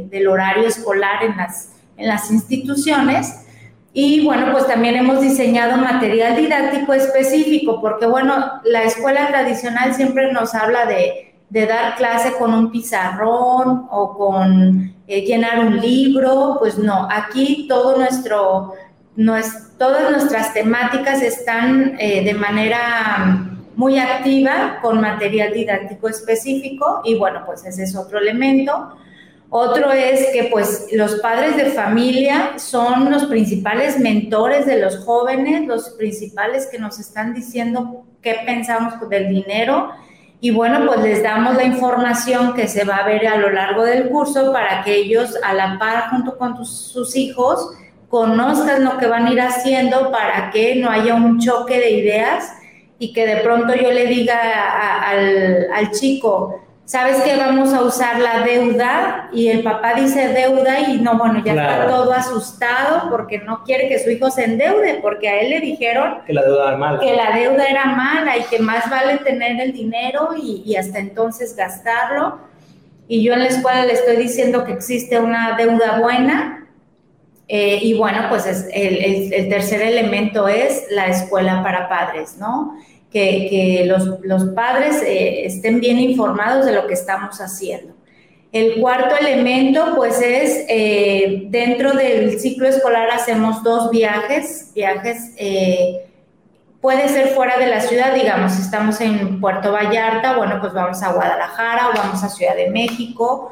del 0.10 0.28
horario 0.28 0.68
escolar 0.68 1.22
en 1.22 1.38
las, 1.38 1.74
en 1.96 2.08
las 2.08 2.32
instituciones. 2.32 3.46
Y 3.94 4.26
bueno, 4.26 4.52
pues 4.52 4.66
también 4.66 4.96
hemos 4.96 5.22
diseñado 5.22 5.78
material 5.78 6.36
didáctico 6.38 6.96
específico, 6.96 7.80
porque 7.80 8.08
bueno, 8.08 8.62
la 8.64 8.82
escuela 8.82 9.28
tradicional 9.28 9.94
siempre 9.94 10.34
nos 10.34 10.56
habla 10.56 10.88
de 10.88 11.33
de 11.54 11.68
dar 11.68 11.96
clase 11.96 12.34
con 12.40 12.52
un 12.52 12.72
pizarrón 12.72 13.86
o 13.92 14.18
con 14.18 14.92
eh, 15.06 15.22
llenar 15.22 15.60
un 15.60 15.80
libro, 15.80 16.58
pues 16.60 16.80
no, 16.80 17.08
aquí 17.12 17.70
nuestro, 17.70 18.74
todas 19.78 20.10
nuestras 20.10 20.52
temáticas 20.52 21.22
están 21.22 21.96
eh, 22.00 22.24
de 22.24 22.34
manera 22.34 23.52
muy 23.76 24.00
activa 24.00 24.80
con 24.82 25.00
material 25.00 25.54
didáctico 25.54 26.10
específico 26.10 27.02
y 27.04 27.20
bueno, 27.20 27.44
pues 27.46 27.64
ese 27.66 27.84
es 27.84 27.96
otro 27.96 28.18
elemento. 28.18 28.98
Otro 29.52 29.92
es 29.92 30.32
que 30.34 30.46
pues 30.46 30.88
los 30.92 31.20
padres 31.20 31.56
de 31.56 31.66
familia 31.66 32.54
son 32.58 33.12
los 33.12 33.26
principales 33.26 34.00
mentores 34.00 34.66
de 34.66 34.82
los 34.82 35.06
jóvenes, 35.06 35.68
los 35.68 35.92
principales 35.92 36.66
que 36.66 36.80
nos 36.80 36.98
están 36.98 37.36
diciendo 37.36 38.06
qué 38.24 38.38
pensamos 38.44 38.96
del 39.08 39.30
dinero 39.30 39.92
y 40.44 40.52
bueno, 40.52 40.86
pues 40.86 41.00
les 41.00 41.24
damos 41.24 41.56
la 41.56 41.64
información 41.64 42.54
que 42.54 42.68
se 42.68 42.84
va 42.84 42.98
a 42.98 43.08
ver 43.08 43.26
a 43.28 43.38
lo 43.38 43.50
largo 43.50 43.86
del 43.86 44.10
curso 44.10 44.52
para 44.52 44.84
que 44.84 44.94
ellos 44.94 45.38
a 45.42 45.54
la 45.54 45.80
par 45.80 46.10
junto 46.10 46.38
con 46.38 46.66
sus 46.66 47.16
hijos 47.16 47.70
conozcan 48.10 48.84
lo 48.84 48.98
que 48.98 49.08
van 49.08 49.26
a 49.26 49.32
ir 49.32 49.40
haciendo 49.40 50.12
para 50.12 50.52
que 50.52 50.76
no 50.76 50.90
haya 50.90 51.16
un 51.16 51.40
choque 51.40 51.80
de 51.80 51.92
ideas 51.92 52.52
y 53.00 53.14
que 53.14 53.26
de 53.26 53.38
pronto 53.38 53.74
yo 53.74 53.90
le 53.90 54.06
diga 54.06 55.10
al, 55.10 55.70
al 55.74 55.92
chico, 55.92 56.63
¿sabes 56.86 57.22
que 57.22 57.36
vamos 57.36 57.74
a 57.74 57.82
usar 57.84 58.20
la 58.20 58.42
deuda? 58.42 59.30
Y 59.32 59.48
el 59.48 59.64
papá 59.64 59.94
dice 59.94 60.30
deuda 60.30 60.82
y 60.82 61.00
no, 61.00 61.18
bueno, 61.18 61.42
ya 61.44 61.54
está 61.54 61.88
todo 61.88 62.12
asustado 62.12 63.10
porque 63.10 63.40
no 63.40 63.64
quiere 63.64 63.88
que 63.88 64.00
su 64.00 64.10
hijo 64.10 64.30
se 64.30 64.46
endeude, 64.46 65.00
porque 65.02 65.30
a 65.30 65.42
él 65.42 65.50
le 65.52 65.60
dijeron 65.60 66.20
que 66.26 66.34
la 66.34 66.44
deuda 66.44 66.68
era 66.68 66.78
mala. 66.78 67.00
Que 67.00 67.16
la 67.16 67.32
deuda 67.32 67.66
era 67.66 67.86
mala 67.86 68.38
y 68.38 68.44
que 68.44 68.60
más 68.60 68.90
vale 68.90 69.18
tener 69.18 69.60
el 69.62 69.74
dinero 69.74 70.30
y, 70.42 70.76
hasta 70.76 71.00
entonces 71.00 71.56
gastarlo. 71.56 72.40
Y 73.08 73.24
yo 73.24 73.34
en 73.34 73.40
la 73.40 73.48
escuela 73.48 73.86
le 73.86 73.94
estoy 73.94 74.16
diciendo 74.18 74.64
que 74.64 74.74
existe 74.74 75.20
una 75.20 75.56
deuda 75.58 76.00
buena. 76.00 76.60
Eh, 77.50 77.80
y 77.82 77.98
bueno, 77.98 78.22
pues 78.30 78.46
el, 78.74 79.34
el 79.34 79.50
tercer 79.50 79.82
elemento 79.82 80.48
es 80.48 80.86
la 80.90 81.08
escuela 81.08 81.62
para 81.62 81.90
padres, 81.90 82.38
¿no? 82.40 82.78
Que, 83.14 83.86
los, 84.24 84.46
padres 84.56 85.02
eh, 85.04 85.46
estén 85.46 85.80
bien 85.80 86.00
informados 86.00 86.66
de 86.66 86.74
lo 86.74 86.88
que 86.88 86.96
estamos 86.96 87.40
haciendo. 87.40 87.94
El 88.52 88.80
cuarto 88.82 89.16
elemento, 89.16 89.94
pues 89.96 90.22
es 90.22 90.66
eh, 90.68 91.46
dentro 91.48 91.94
del 91.94 92.40
ciclo 92.40 92.68
escolar 92.68 93.10
hacemos 93.12 93.64
dos 93.64 93.90
viajes, 93.90 94.72
viajes, 94.76 95.34
eh, 95.38 96.08
puede 96.82 97.08
ser 97.08 97.30
fuera 97.30 97.58
de 97.58 97.68
la 97.68 97.82
ciudad, 97.82 98.14
digamos, 98.14 98.54
si 98.54 98.62
estamos 98.62 99.00
en 99.02 99.40
Puerto 99.40 99.72
Vallarta, 99.72 100.38
bueno, 100.38 100.60
pues 100.60 100.74
vamos 100.74 101.02
a 101.02 101.14
Guadalajara 101.14 101.90
o 101.90 101.98
vamos 101.98 102.24
a 102.24 102.30
Ciudad 102.30 102.56
de 102.56 102.70
México. 102.70 103.52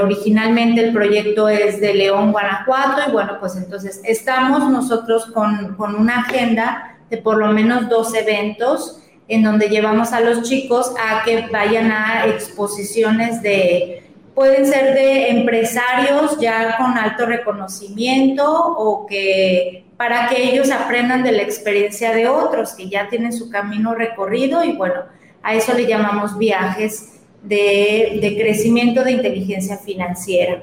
originalmente 0.00 0.80
el 0.80 0.92
proyecto 0.92 1.48
es 1.48 1.80
de 1.80 1.92
León, 1.94 2.32
Guanajuato, 2.32 3.02
y 3.08 3.12
bueno, 3.12 3.36
pues 3.40 3.56
entonces 3.56 4.00
estamos 4.04 4.70
nosotros 4.70 5.26
con, 5.26 5.74
con 5.76 5.96
una 5.96 6.20
agenda 6.20 6.92
de 7.12 7.18
por 7.18 7.36
lo 7.36 7.52
menos 7.52 7.90
dos 7.90 8.14
eventos 8.14 8.98
en 9.28 9.42
donde 9.42 9.68
llevamos 9.68 10.14
a 10.14 10.20
los 10.20 10.48
chicos 10.48 10.94
a 10.98 11.22
que 11.24 11.46
vayan 11.52 11.92
a 11.92 12.26
exposiciones 12.26 13.42
de, 13.42 14.02
pueden 14.34 14.64
ser 14.64 14.94
de 14.94 15.28
empresarios 15.28 16.38
ya 16.40 16.78
con 16.78 16.96
alto 16.96 17.26
reconocimiento 17.26 18.46
o 18.50 19.06
que 19.06 19.84
para 19.98 20.26
que 20.28 20.42
ellos 20.42 20.70
aprendan 20.70 21.22
de 21.22 21.32
la 21.32 21.42
experiencia 21.42 22.12
de 22.12 22.28
otros 22.28 22.72
que 22.72 22.88
ya 22.88 23.10
tienen 23.10 23.34
su 23.34 23.50
camino 23.50 23.94
recorrido 23.94 24.64
y 24.64 24.72
bueno, 24.72 25.02
a 25.42 25.54
eso 25.54 25.74
le 25.74 25.86
llamamos 25.86 26.38
viajes 26.38 27.20
de, 27.42 28.20
de 28.22 28.36
crecimiento 28.40 29.04
de 29.04 29.12
inteligencia 29.12 29.76
financiera. 29.76 30.62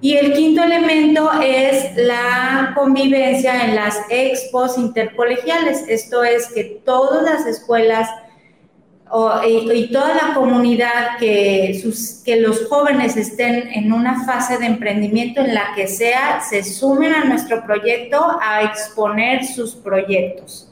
Y 0.00 0.16
el 0.16 0.32
quinto 0.32 0.62
elemento 0.62 1.28
es 1.42 1.96
la 1.96 2.72
convivencia 2.76 3.64
en 3.64 3.74
las 3.74 3.98
expos 4.10 4.78
intercolegiales. 4.78 5.84
Esto 5.88 6.22
es 6.22 6.52
que 6.52 6.80
todas 6.84 7.24
las 7.24 7.46
escuelas 7.46 8.08
y, 9.44 9.90
toda 9.90 10.14
la 10.14 10.34
comunidad, 10.34 11.18
que, 11.18 11.82
que 12.24 12.40
los 12.40 12.66
jóvenes 12.68 13.16
estén 13.16 13.68
en 13.72 13.92
una 13.92 14.24
fase 14.24 14.58
de 14.58 14.66
emprendimiento 14.66 15.40
en 15.40 15.54
la 15.54 15.72
que 15.74 15.88
sea, 15.88 16.42
se 16.48 16.62
sumen 16.62 17.14
a 17.14 17.24
nuestro 17.24 17.64
proyecto 17.64 18.24
a 18.40 18.62
exponer 18.62 19.44
sus 19.44 19.74
proyectos. 19.74 20.67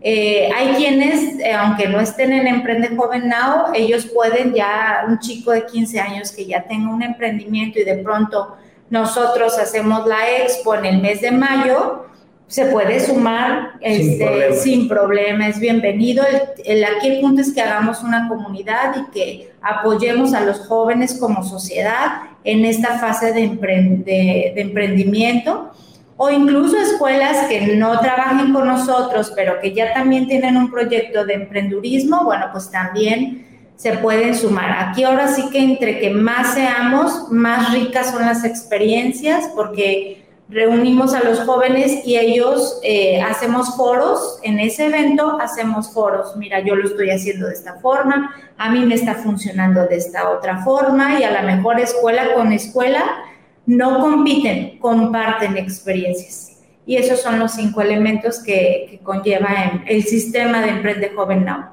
Eh, 0.00 0.48
hay 0.54 0.74
quienes, 0.76 1.40
eh, 1.40 1.52
aunque 1.52 1.88
no 1.88 1.98
estén 1.98 2.32
en 2.32 2.46
Emprende 2.46 2.94
Joven 2.96 3.28
Now, 3.28 3.72
ellos 3.74 4.06
pueden 4.06 4.54
ya, 4.54 5.04
un 5.08 5.18
chico 5.18 5.50
de 5.50 5.66
15 5.66 5.98
años 5.98 6.30
que 6.30 6.46
ya 6.46 6.62
tenga 6.62 6.92
un 6.92 7.02
emprendimiento 7.02 7.80
y 7.80 7.84
de 7.84 7.96
pronto 7.96 8.56
nosotros 8.90 9.58
hacemos 9.58 10.06
la 10.06 10.30
expo 10.38 10.76
en 10.76 10.84
el 10.84 11.02
mes 11.02 11.20
de 11.20 11.32
mayo, 11.32 12.04
se 12.46 12.66
puede 12.66 13.00
sumar 13.00 13.72
este, 13.80 14.54
sin, 14.54 14.88
problema. 14.88 15.48
es 15.48 15.60
bienvenido. 15.60 16.24
El, 16.64 16.84
aquí 16.84 17.08
el 17.08 17.20
punto 17.20 17.42
es 17.42 17.52
que 17.52 17.60
hagamos 17.60 18.02
una 18.02 18.26
comunidad 18.26 18.96
y 18.96 19.10
que 19.10 19.52
apoyemos 19.60 20.32
a 20.32 20.40
los 20.40 20.60
jóvenes 20.60 21.18
como 21.20 21.42
sociedad 21.42 22.22
en 22.44 22.64
esta 22.64 22.98
fase 23.00 23.32
de, 23.32 23.48
de 23.48 24.60
emprendimiento 24.62 25.72
o 26.20 26.30
incluso 26.30 26.76
escuelas 26.76 27.46
que 27.46 27.76
no 27.76 28.00
trabajen 28.00 28.52
con 28.52 28.66
nosotros, 28.66 29.32
pero 29.36 29.60
que 29.60 29.72
ya 29.72 29.94
también 29.94 30.26
tienen 30.26 30.56
un 30.56 30.68
proyecto 30.68 31.24
de 31.24 31.34
emprendurismo, 31.34 32.24
bueno, 32.24 32.46
pues 32.50 32.70
también 32.72 33.46
se 33.76 33.92
pueden 33.98 34.34
sumar. 34.34 34.88
Aquí 34.88 35.04
ahora 35.04 35.28
sí 35.28 35.48
que 35.50 35.60
entre 35.60 36.00
que 36.00 36.10
más 36.10 36.54
seamos, 36.54 37.30
más 37.30 37.72
ricas 37.72 38.10
son 38.10 38.22
las 38.22 38.44
experiencias, 38.44 39.48
porque 39.54 40.24
reunimos 40.48 41.14
a 41.14 41.22
los 41.22 41.38
jóvenes 41.40 42.04
y 42.04 42.16
ellos 42.16 42.80
eh, 42.82 43.22
hacemos 43.22 43.76
foros, 43.76 44.40
en 44.42 44.58
ese 44.58 44.86
evento 44.86 45.38
hacemos 45.40 45.92
foros, 45.92 46.36
mira, 46.36 46.58
yo 46.58 46.74
lo 46.74 46.88
estoy 46.88 47.10
haciendo 47.10 47.46
de 47.46 47.52
esta 47.52 47.74
forma, 47.74 48.34
a 48.56 48.70
mí 48.70 48.84
me 48.84 48.96
está 48.96 49.14
funcionando 49.14 49.86
de 49.86 49.96
esta 49.96 50.30
otra 50.30 50.64
forma 50.64 51.20
y 51.20 51.22
a 51.22 51.30
la 51.30 51.42
mejor 51.42 51.78
escuela 51.78 52.34
con 52.34 52.52
escuela 52.52 53.04
no 53.68 54.00
compiten, 54.00 54.78
comparten 54.78 55.58
experiencias. 55.58 56.58
Y 56.86 56.96
esos 56.96 57.20
son 57.20 57.38
los 57.38 57.52
cinco 57.52 57.82
elementos 57.82 58.42
que, 58.42 58.98
conlleva 59.02 59.82
el 59.86 60.02
sistema 60.04 60.62
de 60.62 60.70
Emprende 60.70 61.10
Joven 61.14 61.44
Now. 61.44 61.66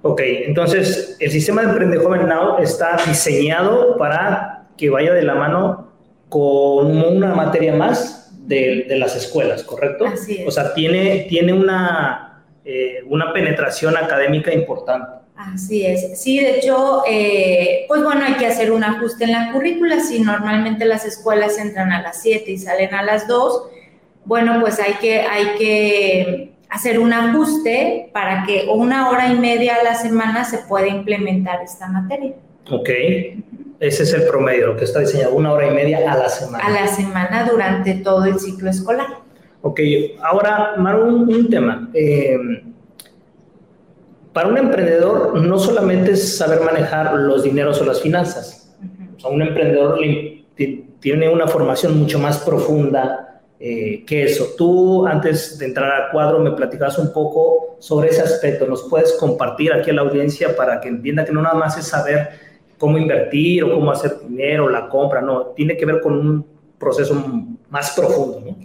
Ok, 0.00 0.20
entonces 0.24 1.18
el 1.20 1.30
sistema 1.30 1.62
de 1.62 1.68
Emprende 1.68 1.98
Joven 1.98 2.26
Now 2.28 2.58
está 2.58 2.96
diseñado 3.06 3.96
para 3.98 4.66
que 4.76 4.88
vaya 4.88 5.12
de 5.12 5.22
la 5.22 5.34
mano 5.34 5.92
con 6.30 6.96
una 6.96 7.34
materia 7.34 7.74
más 7.74 8.34
de, 8.46 8.86
las 8.98 9.14
escuelas, 9.14 9.64
¿correcto? 9.64 10.06
Así 10.06 10.38
es. 10.38 10.48
O 10.48 10.50
sea, 10.50 10.72
tiene, 10.72 11.26
tiene 11.28 11.52
una, 11.52 12.42
eh, 12.64 13.04
una 13.06 13.34
penetración 13.34 13.96
académica 13.98 14.52
importante. 14.52 15.23
Así 15.52 15.84
es. 15.84 16.20
Sí, 16.20 16.38
de 16.38 16.58
hecho, 16.58 17.02
eh, 17.08 17.84
pues 17.88 18.02
bueno, 18.02 18.24
hay 18.24 18.34
que 18.34 18.46
hacer 18.46 18.72
un 18.72 18.84
ajuste 18.84 19.24
en 19.24 19.32
la 19.32 19.52
currícula. 19.52 20.00
Si 20.00 20.20
normalmente 20.20 20.84
las 20.84 21.04
escuelas 21.04 21.58
entran 21.58 21.92
a 21.92 22.02
las 22.02 22.22
7 22.22 22.50
y 22.50 22.58
salen 22.58 22.94
a 22.94 23.02
las 23.02 23.28
2, 23.28 23.68
bueno, 24.24 24.60
pues 24.60 24.80
hay 24.80 24.94
que, 24.94 25.20
hay 25.20 25.56
que 25.58 26.52
hacer 26.70 26.98
un 26.98 27.12
ajuste 27.12 28.10
para 28.12 28.44
que 28.44 28.66
una 28.72 29.10
hora 29.10 29.32
y 29.32 29.38
media 29.38 29.76
a 29.76 29.84
la 29.84 29.94
semana 29.94 30.44
se 30.44 30.58
pueda 30.58 30.86
implementar 30.86 31.62
esta 31.62 31.88
materia. 31.88 32.32
Ok. 32.70 32.90
Ese 33.80 34.04
es 34.04 34.14
el 34.14 34.26
promedio, 34.26 34.68
lo 34.68 34.76
que 34.76 34.84
está 34.84 35.00
diseñado, 35.00 35.34
una 35.34 35.52
hora 35.52 35.66
y 35.66 35.74
media 35.74 36.10
a 36.10 36.16
la 36.16 36.28
semana. 36.28 36.64
A 36.64 36.70
la 36.70 36.86
semana 36.86 37.46
durante 37.50 37.94
todo 37.94 38.24
el 38.24 38.38
ciclo 38.38 38.70
escolar. 38.70 39.06
Ok, 39.60 39.80
ahora, 40.22 40.74
Maru, 40.76 41.06
un, 41.06 41.50
tema. 41.50 41.88
Eh, 41.92 42.36
para 44.34 44.48
un 44.48 44.58
emprendedor 44.58 45.40
no 45.40 45.58
solamente 45.58 46.12
es 46.12 46.36
saber 46.36 46.60
manejar 46.60 47.14
los 47.14 47.42
dineros 47.42 47.80
o 47.80 47.86
las 47.86 48.02
finanzas. 48.02 48.76
O 49.16 49.20
sea, 49.20 49.30
un 49.30 49.40
emprendedor 49.40 49.98
tiene 51.00 51.28
una 51.30 51.46
formación 51.46 51.98
mucho 51.98 52.18
más 52.18 52.38
profunda 52.38 53.40
eh, 53.58 54.04
que 54.04 54.24
eso. 54.24 54.48
Tú, 54.58 55.06
antes 55.06 55.58
de 55.58 55.66
entrar 55.66 55.90
al 55.90 56.10
cuadro, 56.10 56.40
me 56.40 56.50
platicabas 56.50 56.98
un 56.98 57.12
poco 57.12 57.76
sobre 57.78 58.10
ese 58.10 58.20
aspecto. 58.20 58.66
¿Nos 58.66 58.82
puedes 58.82 59.14
compartir 59.14 59.72
aquí 59.72 59.90
a 59.90 59.94
la 59.94 60.02
audiencia 60.02 60.54
para 60.54 60.80
que 60.80 60.88
entienda 60.88 61.24
que 61.24 61.32
no 61.32 61.40
nada 61.40 61.54
más 61.54 61.78
es 61.78 61.86
saber 61.86 62.28
cómo 62.78 62.98
invertir 62.98 63.64
o 63.64 63.74
cómo 63.74 63.92
hacer 63.92 64.18
dinero, 64.28 64.68
la 64.68 64.88
compra, 64.88 65.22
no, 65.22 65.46
tiene 65.56 65.76
que 65.76 65.86
ver 65.86 66.00
con 66.00 66.18
un 66.18 66.46
proceso 66.78 67.14
más 67.70 67.92
profundo, 67.92 68.42
¿no? 68.44 68.56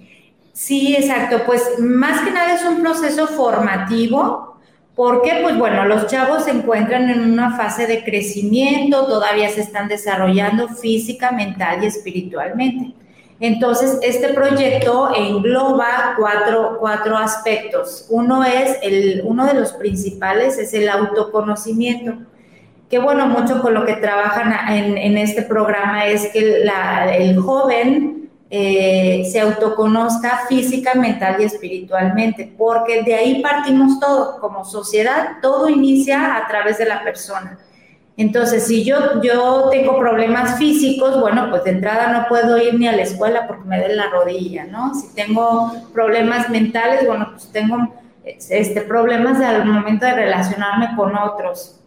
Sí, 0.52 0.94
exacto, 0.94 1.44
pues 1.46 1.80
más 1.80 2.26
que 2.26 2.32
nada 2.32 2.56
es 2.56 2.66
un 2.66 2.82
proceso 2.82 3.28
formativo, 3.28 4.59
porque 4.96 5.40
pues 5.44 5.58
bueno, 5.58 5.86
los 5.86 6.08
chavos 6.08 6.46
se 6.46 6.52
encuentran 6.52 7.10
en 7.10 7.22
una 7.22 7.56
fase 7.56 7.88
de 7.88 8.04
crecimiento, 8.04 9.06
todavía 9.06 9.50
se 9.50 9.62
están 9.62 9.88
desarrollando 9.88 10.68
física, 10.68 11.32
mental 11.32 11.84
y 11.84 11.88
espiritualmente. 11.88 12.94
Entonces, 13.42 13.98
este 14.02 14.34
proyecto 14.34 15.12
engloba 15.16 16.16
cuatro, 16.18 16.76
cuatro 16.78 17.18
aspectos. 17.18 18.06
Uno 18.10 18.44
es, 18.44 18.78
el, 18.82 19.22
uno 19.24 19.46
de 19.46 19.54
los 19.54 19.72
principales 19.72 20.58
es 20.58 20.74
el 20.74 20.90
autoconocimiento 20.90 22.18
que 22.90 22.98
bueno, 22.98 23.28
mucho 23.28 23.62
con 23.62 23.74
lo 23.74 23.86
que 23.86 23.96
trabajan 23.96 24.52
en, 24.70 25.18
este 25.18 25.44
programa 25.44 26.08
es 26.08 26.28
que 26.30 26.64
el 27.18 27.40
joven 27.40 28.19
eh, 28.52 29.30
se 29.32 29.40
autoconozca 29.40 30.46
física, 30.48 30.96
mental 30.96 31.38
y 31.40 31.44
espiritualmente, 31.44 32.52
porque 32.58 33.04
de 33.04 33.14
ahí 33.14 33.42
partimos 33.44 34.00
todo, 34.00 34.40
como 34.40 34.66
sociedad, 34.66 35.38
todo 35.42 35.70
inicia 35.70 36.36
a 36.36 36.48
través 36.48 36.80
de 36.80 36.86
la 36.86 37.04
persona. 37.04 37.60
Entonces, 38.18 38.68
si 38.68 38.84
yo, 38.84 39.22
yo 39.22 39.70
tengo 39.70 39.98
problemas 39.98 40.58
físicos, 40.58 41.22
bueno, 41.22 41.50
pues 41.50 41.64
de 41.64 41.70
entrada 41.70 42.12
no 42.12 42.28
puedo 42.28 42.58
ir 42.58 42.74
ni 42.74 42.88
a 42.88 42.92
la 42.92 43.04
escuela 43.04 43.48
porque 43.48 43.64
me 43.64 43.80
den 43.80 43.96
la 43.96 44.10
rodilla, 44.10 44.66
¿no? 44.66 44.94
Si 44.94 45.14
tengo 45.16 45.72
problemas 45.94 46.50
mentales, 46.50 47.08
bueno, 47.08 47.30
pues 47.32 47.50
tengo 47.52 47.94
este, 48.26 48.82
problemas 48.82 49.40
al 49.40 49.64
momento 49.64 50.06
de 50.06 50.14
relacionarme 50.14 50.96
con 50.98 51.16
otros 51.16 51.79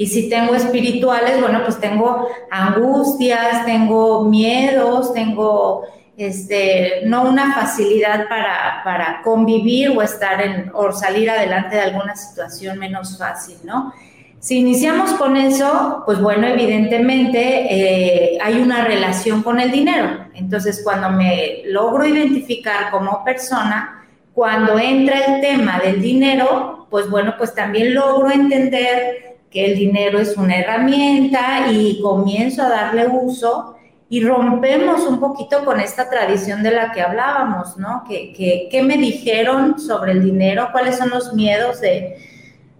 y 0.00 0.06
si 0.06 0.30
tengo 0.30 0.54
espirituales, 0.54 1.38
bueno, 1.42 1.60
pues 1.62 1.78
tengo 1.78 2.26
angustias, 2.50 3.66
tengo 3.66 4.24
miedos, 4.24 5.12
tengo 5.12 5.82
este, 6.16 7.02
no 7.04 7.24
una 7.24 7.52
facilidad 7.52 8.26
para, 8.26 8.80
para 8.82 9.20
convivir 9.22 9.90
o 9.90 10.00
estar 10.00 10.40
en, 10.40 10.70
o 10.72 10.90
salir 10.92 11.28
adelante 11.28 11.76
de 11.76 11.82
alguna 11.82 12.16
situación 12.16 12.78
menos 12.78 13.18
fácil, 13.18 13.58
¿no? 13.62 13.92
Si 14.38 14.56
iniciamos 14.60 15.12
con 15.12 15.36
eso, 15.36 16.02
pues 16.06 16.18
bueno, 16.18 16.46
evidentemente 16.46 17.66
eh, 17.68 18.38
hay 18.42 18.58
una 18.58 18.86
relación 18.86 19.42
con 19.42 19.60
el 19.60 19.70
dinero. 19.70 20.28
Entonces, 20.32 20.80
cuando 20.82 21.10
me 21.10 21.60
logro 21.66 22.06
identificar 22.06 22.90
como 22.90 23.22
persona, 23.22 24.06
cuando 24.32 24.78
entra 24.78 25.18
el 25.26 25.42
tema 25.42 25.78
del 25.78 26.00
dinero, 26.00 26.86
pues 26.88 27.10
bueno, 27.10 27.34
pues 27.36 27.54
también 27.54 27.92
logro 27.92 28.30
entender 28.30 29.29
que 29.50 29.66
el 29.66 29.76
dinero 29.76 30.20
es 30.20 30.36
una 30.36 30.56
herramienta 30.56 31.72
y 31.72 32.00
comienzo 32.00 32.62
a 32.62 32.68
darle 32.68 33.08
uso 33.08 33.76
y 34.08 34.24
rompemos 34.24 35.02
un 35.06 35.20
poquito 35.20 35.64
con 35.64 35.80
esta 35.80 36.08
tradición 36.08 36.62
de 36.62 36.70
la 36.70 36.92
que 36.92 37.00
hablábamos, 37.00 37.76
¿no? 37.76 38.04
¿Qué, 38.08 38.82
me 38.84 38.96
dijeron 38.96 39.78
sobre 39.78 40.12
el 40.12 40.24
dinero? 40.24 40.68
¿Cuáles 40.72 40.98
son 40.98 41.10
los 41.10 41.32
miedos 41.34 41.80
de, 41.80 42.16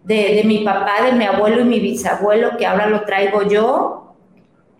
de, 0.04 0.42
mi 0.44 0.58
papá, 0.64 1.04
de 1.04 1.12
mi 1.12 1.24
abuelo 1.24 1.60
y 1.60 1.64
mi 1.64 1.80
bisabuelo 1.80 2.56
que 2.56 2.66
ahora 2.66 2.86
lo 2.86 3.02
traigo 3.02 3.42
yo? 3.42 4.14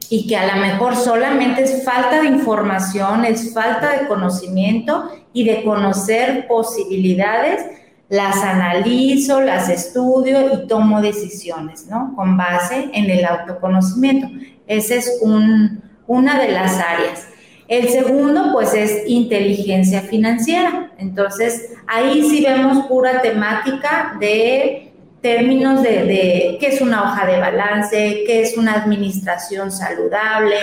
Y 0.08 0.26
que 0.26 0.36
a 0.36 0.56
lo 0.56 0.60
mejor 0.60 0.96
solamente 0.96 1.62
es 1.62 1.84
falta 1.84 2.20
de 2.20 2.26
información, 2.26 3.24
es 3.24 3.54
falta 3.54 3.96
de 3.96 4.08
conocimiento 4.08 5.08
y 5.32 5.44
de 5.44 5.62
conocer 5.62 6.48
posibilidades 6.48 7.64
las 8.10 8.42
analizo, 8.42 9.40
las 9.40 9.68
estudio 9.68 10.52
y 10.52 10.66
tomo 10.66 11.00
decisiones, 11.00 11.86
¿no? 11.86 12.12
Con 12.16 12.36
base 12.36 12.90
en 12.92 13.08
el 13.08 13.24
autoconocimiento. 13.24 14.28
Esa 14.66 14.96
es 14.96 15.20
una 15.22 16.38
de 16.38 16.48
las 16.50 16.76
áreas. 16.78 17.28
El 17.68 17.88
segundo, 17.88 18.50
pues, 18.52 18.74
es 18.74 19.04
inteligencia 19.06 20.02
financiera. 20.02 20.90
Entonces, 20.98 21.70
ahí 21.86 22.28
sí 22.28 22.44
vemos 22.44 22.86
pura 22.86 23.22
temática 23.22 24.16
de 24.18 24.92
términos 25.20 25.80
de, 25.80 26.56
qué 26.58 26.66
es 26.66 26.80
una 26.80 27.04
hoja 27.04 27.26
de 27.26 27.38
balance, 27.38 28.24
qué 28.26 28.42
es 28.42 28.56
una 28.56 28.74
administración 28.74 29.70
saludable, 29.70 30.56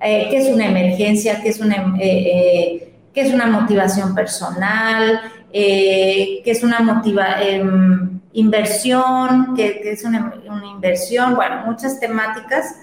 eh, 0.00 0.26
qué 0.28 0.38
es 0.38 0.48
una 0.48 0.66
emergencia, 0.66 1.40
qué 1.40 1.50
es 1.50 1.60
una, 1.60 1.94
eh, 2.00 2.08
eh, 2.08 2.92
qué 3.14 3.20
es 3.20 3.32
una 3.32 3.46
motivación 3.46 4.14
personal, 4.14 5.20
eh, 5.52 6.42
que 6.44 6.50
es 6.50 6.62
una 6.62 6.80
motiva, 6.80 7.42
em, 7.42 8.20
inversión, 8.32 9.54
que, 9.56 9.80
es 9.84 10.04
una, 10.04 10.34
inversión, 10.72 11.34
bueno, 11.34 11.62
muchas 11.66 11.98
temáticas. 11.98 12.76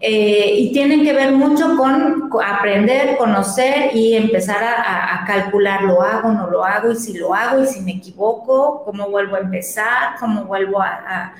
Eh, 0.00 0.54
y 0.58 0.72
tienen 0.72 1.04
que 1.04 1.12
ver 1.12 1.30
mucho 1.30 1.76
con 1.76 2.28
aprender, 2.44 3.16
conocer 3.16 3.94
y 3.94 4.14
empezar 4.14 4.64
a, 4.64 5.24
calcular, 5.24 5.82
lo 5.84 6.02
hago, 6.02 6.32
no 6.32 6.50
lo 6.50 6.64
hago, 6.64 6.90
y 6.90 6.96
si 6.96 7.16
lo 7.16 7.32
hago, 7.32 7.62
y 7.62 7.66
si 7.66 7.80
me 7.82 7.92
equivoco, 7.92 8.82
cómo 8.84 9.08
vuelvo 9.08 9.36
a 9.36 9.40
empezar, 9.40 10.16
cómo 10.18 10.44
vuelvo 10.44 10.80
a, 10.82 11.34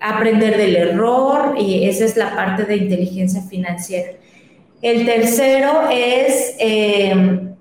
aprender 0.00 0.56
del 0.56 0.76
error, 0.76 1.54
y 1.58 1.86
esa 1.86 2.06
es 2.06 2.16
la 2.16 2.34
parte 2.34 2.64
de 2.64 2.76
inteligencia 2.76 3.42
financiera. 3.42 4.12
El 4.80 5.04
tercero 5.04 5.88
es 5.90 6.56
em, 6.58 7.53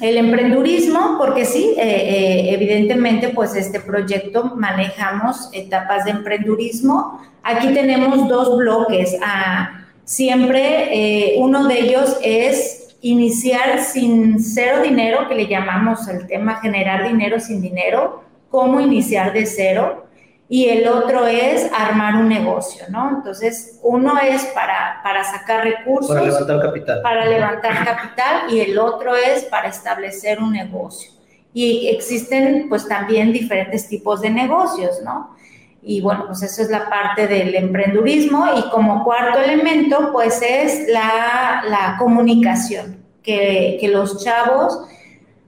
el 0.00 0.16
emprendurismo, 0.16 1.16
porque 1.18 1.44
sí, 1.44 1.74
eh, 1.76 1.82
eh, 1.82 2.54
evidentemente, 2.54 3.28
pues 3.28 3.54
este 3.54 3.80
proyecto 3.80 4.56
manejamos 4.56 5.50
etapas 5.52 6.04
de 6.04 6.12
emprendurismo. 6.12 7.20
Aquí 7.42 7.68
tenemos 7.74 8.28
dos 8.28 8.56
bloques. 8.56 9.16
Ah, 9.22 9.84
siempre 10.04 10.88
eh, 10.92 11.34
uno 11.38 11.66
de 11.66 11.80
ellos 11.80 12.18
es 12.22 12.96
iniciar 13.02 13.82
sin 13.82 14.42
cero 14.42 14.82
dinero, 14.82 15.28
que 15.28 15.34
le 15.34 15.46
llamamos 15.46 16.08
el 16.08 16.26
tema 16.26 16.60
generar 16.60 17.06
dinero 17.06 17.38
sin 17.38 17.60
dinero, 17.60 18.24
cómo 18.50 18.80
iniciar 18.80 19.32
de 19.32 19.46
cero 19.46 20.06
y 20.52 20.68
el 20.68 20.88
otro 20.88 21.28
es 21.28 21.70
armar 21.72 22.16
un 22.16 22.28
negocio, 22.28 22.84
¿no? 22.88 23.08
Entonces, 23.08 23.78
uno 23.84 24.18
es 24.18 24.46
para, 24.46 25.00
para 25.00 25.22
sacar 25.22 25.62
recursos. 25.62 26.08
Para 26.08 26.26
levantar 26.26 26.60
capital. 26.60 27.02
Para 27.02 27.24
levantar 27.26 27.84
capital 27.84 28.52
y 28.52 28.58
el 28.58 28.76
otro 28.76 29.14
es 29.14 29.44
para 29.44 29.68
establecer 29.68 30.40
un 30.40 30.52
negocio. 30.52 31.12
Y 31.54 31.86
existen 31.86 32.66
pues 32.68 32.88
también 32.88 33.32
diferentes 33.32 33.88
tipos 33.88 34.22
de 34.22 34.30
negocios, 34.30 35.00
¿no? 35.04 35.36
Y 35.82 36.00
bueno, 36.00 36.24
pues 36.26 36.42
eso 36.42 36.62
es 36.62 36.68
la 36.68 36.90
parte 36.90 37.28
del 37.28 37.54
emprendurismo 37.54 38.46
y 38.56 38.68
como 38.70 39.04
cuarto 39.04 39.38
elemento 39.38 40.10
pues 40.12 40.42
es 40.42 40.88
la, 40.88 41.62
la 41.68 41.94
comunicación, 41.96 43.04
que, 43.22 43.78
que 43.80 43.86
los 43.86 44.24
chavos 44.24 44.80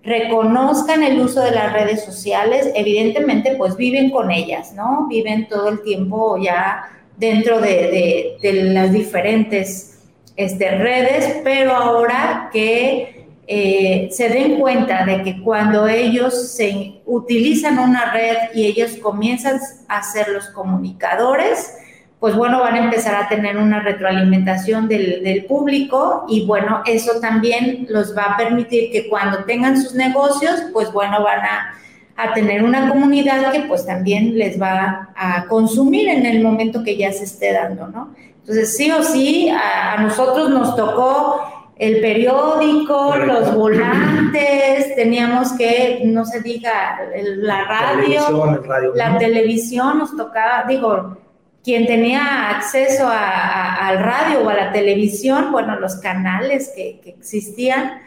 reconozcan 0.03 1.03
el 1.03 1.21
uso 1.21 1.41
de 1.43 1.53
las 1.53 1.73
redes 1.73 2.05
sociales, 2.05 2.71
evidentemente 2.75 3.55
pues 3.57 3.77
viven 3.77 4.11
con 4.11 4.31
ellas, 4.31 4.73
¿no? 4.73 5.07
Viven 5.09 5.49
todo 5.49 5.69
el 5.69 5.83
tiempo 5.83 6.37
ya 6.39 6.89
dentro 7.17 7.61
de, 7.61 8.39
las 8.43 8.93
diferentes 8.93 10.01
este, 10.37 10.71
redes, 10.71 11.41
pero 11.45 11.73
ahora 11.73 12.51
que 12.53 13.27
eh, 13.47 14.09
se 14.11 14.29
den 14.29 14.59
cuenta 14.59 15.05
de 15.05 15.23
que 15.23 15.43
cuando 15.43 15.87
ellos 15.87 16.53
se 16.53 17.01
utilizan 17.07 17.79
una 17.79 18.13
red 18.13 18.37
y 18.55 18.67
ellos 18.67 18.93
comienzan 19.01 19.61
a 19.89 20.03
ser 20.03 20.29
los 20.29 20.49
comunicadores, 20.49 21.75
pues 22.23 22.37
bueno, 22.37 22.61
van 22.61 22.77
a 22.77 22.85
empezar 22.85 23.17
a 23.17 23.29
tener 23.29 23.57
una 23.57 23.81
retroalimentación 23.81 24.87
del, 24.87 25.25
del, 25.25 25.45
público 25.47 26.25
y 26.29 26.47
bueno, 26.47 26.81
eso 26.87 27.19
también 27.21 27.89
los 27.91 28.17
va 28.17 28.23
a 28.23 28.37
permitir 28.37 28.93
que 28.93 29.09
cuando 29.09 29.43
tengan 29.43 29.77
sus 29.77 29.97
negocios, 29.97 30.63
pues 30.73 30.93
bueno, 30.93 31.25
van 31.25 31.41
a, 31.41 31.75
a 32.15 32.33
tener 32.33 32.63
una 32.63 32.89
comunidad 32.89 33.51
que 33.51 33.63
pues 33.63 33.85
también 33.85 34.39
les 34.39 34.63
va 34.63 35.09
a 35.17 35.47
consumir 35.47 36.09
en 36.11 36.25
el 36.25 36.45
momento 36.45 36.85
que 36.85 36.97
ya 36.97 37.11
se 37.11 37.25
esté 37.25 37.55
dando, 37.55 37.89
¿no? 37.89 38.15
Entonces, 38.39 38.77
sí 38.77 38.93
o 38.93 39.03
sí, 39.03 39.49
a, 39.49 39.95
a 39.95 40.01
nosotros 40.01 40.49
nos 40.51 40.77
tocó 40.77 41.41
el 41.77 42.01
periódico, 42.01 43.17
los 43.17 43.53
volantes, 43.53 44.95
teníamos 44.95 45.55
que, 45.55 46.03
no 46.05 46.25
se 46.25 46.41
diga, 46.41 47.01
la 47.39 47.65
radio, 47.65 48.93
la 48.95 49.19
televisión 49.19 49.99
nos 49.99 50.17
tocaba, 50.17 50.65
digo, 50.69 51.17
quien 51.65 51.87
tenía 51.87 52.51
acceso 52.51 53.09
al 53.09 53.99
radio 53.99 54.41
o 54.45 54.49
a 54.49 54.55
la 54.55 54.73
televisión, 54.73 55.53
bueno, 55.53 55.79
los 55.79 55.97
canales 55.97 56.73
que, 56.75 57.01
existían, 57.05 58.01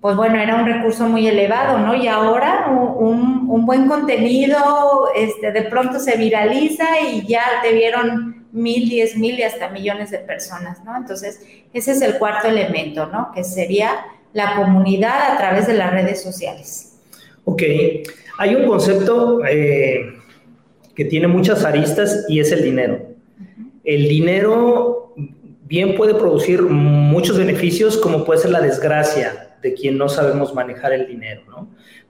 pues 0.00 0.16
bueno, 0.16 0.38
era 0.38 0.56
un 0.56 0.66
recurso 0.66 1.08
muy 1.08 1.26
elevado, 1.26 1.78
¿no? 1.78 1.94
Y 1.94 2.08
ahora 2.08 2.66
un, 2.68 3.48
un, 3.48 3.66
buen 3.66 3.86
contenido, 3.86 5.08
este, 5.16 5.52
de 5.52 5.62
pronto 5.62 5.98
se 5.98 6.16
viraliza 6.16 7.00
y 7.00 7.26
ya 7.26 7.44
te 7.62 7.72
vieron 7.72 8.46
mil, 8.52 8.88
diez 8.88 9.16
mil 9.16 9.38
y 9.38 9.42
hasta 9.42 9.68
millones 9.68 10.10
de 10.10 10.18
personas, 10.18 10.84
¿no? 10.84 10.96
Entonces, 10.96 11.40
ese 11.72 11.92
es 11.92 12.02
el 12.02 12.18
cuarto 12.18 12.48
elemento, 12.48 13.06
¿no? 13.06 13.30
Que 13.34 13.44
sería 13.44 13.90
la 14.32 14.56
comunidad 14.56 15.32
a 15.32 15.38
través 15.38 15.66
de 15.66 15.74
las 15.74 15.92
redes 15.92 16.22
sociales. 16.22 16.98
Ok, 17.44 17.62
hay 18.38 18.54
un 18.54 18.66
concepto... 18.66 19.44
Eh 19.44 20.15
que 20.96 21.04
tiene 21.04 21.28
muchas 21.28 21.64
aristas 21.64 22.24
y 22.28 22.40
es 22.40 22.50
el 22.50 22.64
dinero. 22.64 23.00
El 23.84 24.08
dinero 24.08 25.14
bien 25.66 25.94
puede 25.94 26.14
producir 26.14 26.62
muchos 26.62 27.38
beneficios, 27.38 27.98
como 27.98 28.24
puede 28.24 28.40
ser 28.40 28.50
la 28.50 28.60
desgracia 28.60 29.56
de 29.62 29.74
quien 29.74 29.98
no 29.98 30.08
sabemos 30.08 30.54
manejar 30.54 30.92
el 30.92 31.06
dinero, 31.06 31.42
¿no? 31.48 31.68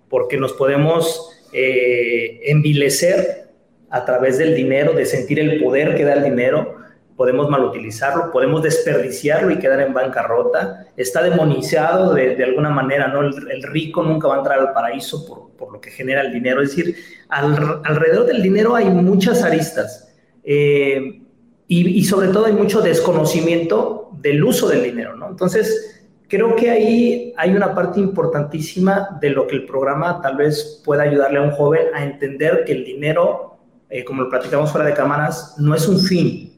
Porque 0.09 0.37
nos 0.37 0.53
podemos 0.53 1.31
eh, 1.53 2.41
envilecer 2.45 3.49
a 3.91 4.05
través 4.05 4.39
del 4.39 4.55
dinero, 4.55 4.93
de 4.93 5.05
sentir 5.05 5.41
el 5.41 5.61
poder 5.63 5.97
que 5.97 6.05
da 6.05 6.15
el 6.15 6.25
dinero, 6.25 6.77
podemos 7.17 7.49
malutilizarlo, 7.49 8.31
podemos 8.31 8.63
desperdiciarlo 8.63 9.51
y 9.51 9.59
quedar 9.59 9.81
en 9.81 9.95
bancarrota. 9.95 10.87
Está 10.97 11.23
demonizado 11.23 12.13
de, 12.13 12.43
alguna 12.45 12.71
manera, 12.71 13.09
¿no? 13.09 13.23
El, 13.23 13.63
rico 13.63 14.03
nunca 14.03 14.29
va 14.29 14.37
a 14.37 14.39
entrar 14.39 14.59
al 14.59 14.73
paraíso 14.73 15.27
por, 15.27 15.51
por 15.57 15.73
lo 15.73 15.81
que 15.81 15.91
genera 15.91 16.21
el 16.21 16.33
dinero. 16.33 16.63
Es 16.63 16.77
decir, 16.77 16.97
alrededor 17.29 18.27
del 18.27 18.43
dinero 18.43 18.77
hay 18.77 18.87
muchas 18.87 19.43
aristas 19.43 20.15
eh, 20.45 21.23
y, 21.67 21.89
y, 21.89 22.05
sobre 22.05 22.29
todo 22.29 22.47
hay 22.47 22.53
mucho 22.53 22.81
desconocimiento 22.81 24.11
del 24.13 24.45
uso 24.45 24.69
del 24.69 24.85
dinero, 24.85 25.17
¿no? 25.17 25.29
Entonces, 25.29 26.05
creo 26.29 26.55
que 26.55 26.71
ahí 26.71 27.35
hay 27.37 27.55
una 27.55 27.75
parte 27.75 27.99
importantísima 27.99 29.19
de 29.21 29.31
lo 29.31 29.47
que 29.47 29.57
el 29.57 29.67
programa 29.67 30.21
tal 30.21 30.37
vez 30.37 30.83
pueda 30.85 31.05
ayudarle 31.05 31.39
a 31.39 31.43
un 31.43 31.51
joven 31.53 31.87
a 31.95 32.05
entender 32.05 32.65
que 32.65 32.73
el 32.73 32.85
dinero, 32.85 33.59
eh, 33.89 34.05
como 34.05 34.23
lo 34.23 34.31
platicamos 34.31 34.71
fuera 34.71 34.87
de 34.87 34.95
cámaras, 34.95 35.57
no 35.59 35.75
es 35.75 35.89
un 35.89 35.99
fin, 35.99 36.56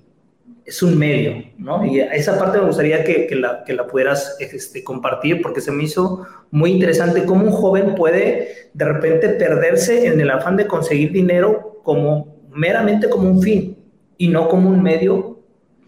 es 0.69 0.83
un 0.83 0.99
medio, 0.99 1.45
¿no? 1.57 1.83
Y 1.87 1.99
esa 1.99 2.39
parte 2.39 2.59
me 2.59 2.67
gustaría 2.67 3.03
que, 3.03 3.27
que, 3.27 3.35
la, 3.37 3.65
que 3.65 3.73
la, 3.73 3.87
pudieras 3.87 4.37
este, 4.39 4.85
compartir 4.85 5.41
porque 5.41 5.63
se 5.63 5.73
me 5.73 5.85
hizo 5.85 6.27
muy 6.51 6.73
interesante 6.73 7.25
cómo 7.25 7.47
un 7.47 7.53
joven 7.53 7.95
puede 7.95 8.69
de 8.75 8.85
repente 8.85 9.31
perderse 9.31 10.07
en 10.09 10.21
el 10.21 10.31
afán 10.31 10.59
de 10.59 10.67
conseguir 10.67 11.11
dinero 11.11 11.81
como 11.83 12.37
meramente 12.51 13.09
como 13.09 13.31
un 13.31 13.41
fin 13.41 13.79
y 14.19 14.29
no 14.29 14.47
como 14.47 14.69
un 14.69 14.83
medio, 14.83 15.41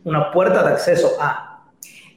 una 0.02 0.30
puerta 0.30 0.62
de 0.62 0.70
acceso 0.70 1.14
a. 1.20 1.68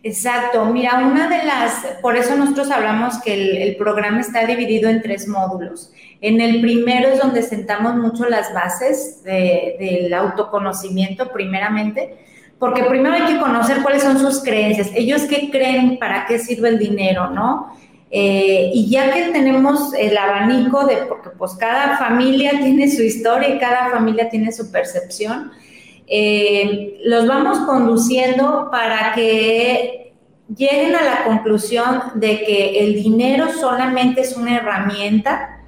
Exacto, 0.01 0.63
mira, 0.65 1.05
una 1.05 1.27
de 1.27 1.43
las, 1.43 1.97
por 2.01 2.15
eso 2.15 2.33
nosotros 2.37 2.71
hablamos 2.71 3.21
que 3.21 3.63
el, 3.67 3.75
programa 3.75 4.21
está 4.21 4.45
dividido 4.45 4.89
en 4.89 5.01
tres 5.01 5.27
módulos. 5.27 5.91
En 6.21 6.39
el 6.39 6.61
primero 6.61 7.09
es 7.09 7.19
donde 7.19 7.41
sentamos 7.41 7.95
mucho 7.95 8.23
las 8.29 8.53
bases 8.53 9.21
de, 9.23 9.75
del 9.79 10.13
autoconocimiento, 10.13 11.29
primeramente 11.33 12.23
porque 12.63 12.85
primero 12.85 13.13
hay 13.13 13.33
que 13.33 13.41
conocer 13.41 13.81
cuáles 13.81 14.03
son 14.03 14.17
sus 14.17 14.41
creencias, 14.41 14.89
ellos 14.95 15.23
qué 15.23 15.51
creen, 15.51 15.99
para 15.99 16.25
qué 16.25 16.39
sirve 16.39 16.69
el 16.69 16.79
dinero, 16.79 17.29
¿no? 17.29 17.75
Eh, 18.09 18.71
y 18.73 18.89
ya 18.89 19.11
que 19.11 19.33
tenemos 19.33 19.93
el 19.93 20.17
abanico 20.17 20.85
de, 20.85 20.95
porque 21.09 21.31
pues 21.31 21.55
cada 21.55 21.97
familia 21.97 22.51
tiene 22.61 22.89
su 22.89 23.01
historia 23.01 23.49
y 23.49 23.59
cada 23.59 23.89
familia 23.89 24.29
tiene 24.29 24.53
su 24.53 24.71
percepción, 24.71 25.51
eh, 26.07 27.01
los 27.03 27.27
vamos 27.27 27.59
conduciendo 27.65 28.69
para 28.71 29.11
que 29.13 30.13
lleguen 30.47 30.95
a 30.95 31.03
la 31.03 31.23
conclusión 31.25 32.01
de 32.15 32.45
que 32.45 32.79
el 32.79 32.95
dinero 32.95 33.47
solamente 33.59 34.21
es 34.21 34.37
una 34.37 34.55
herramienta 34.55 35.59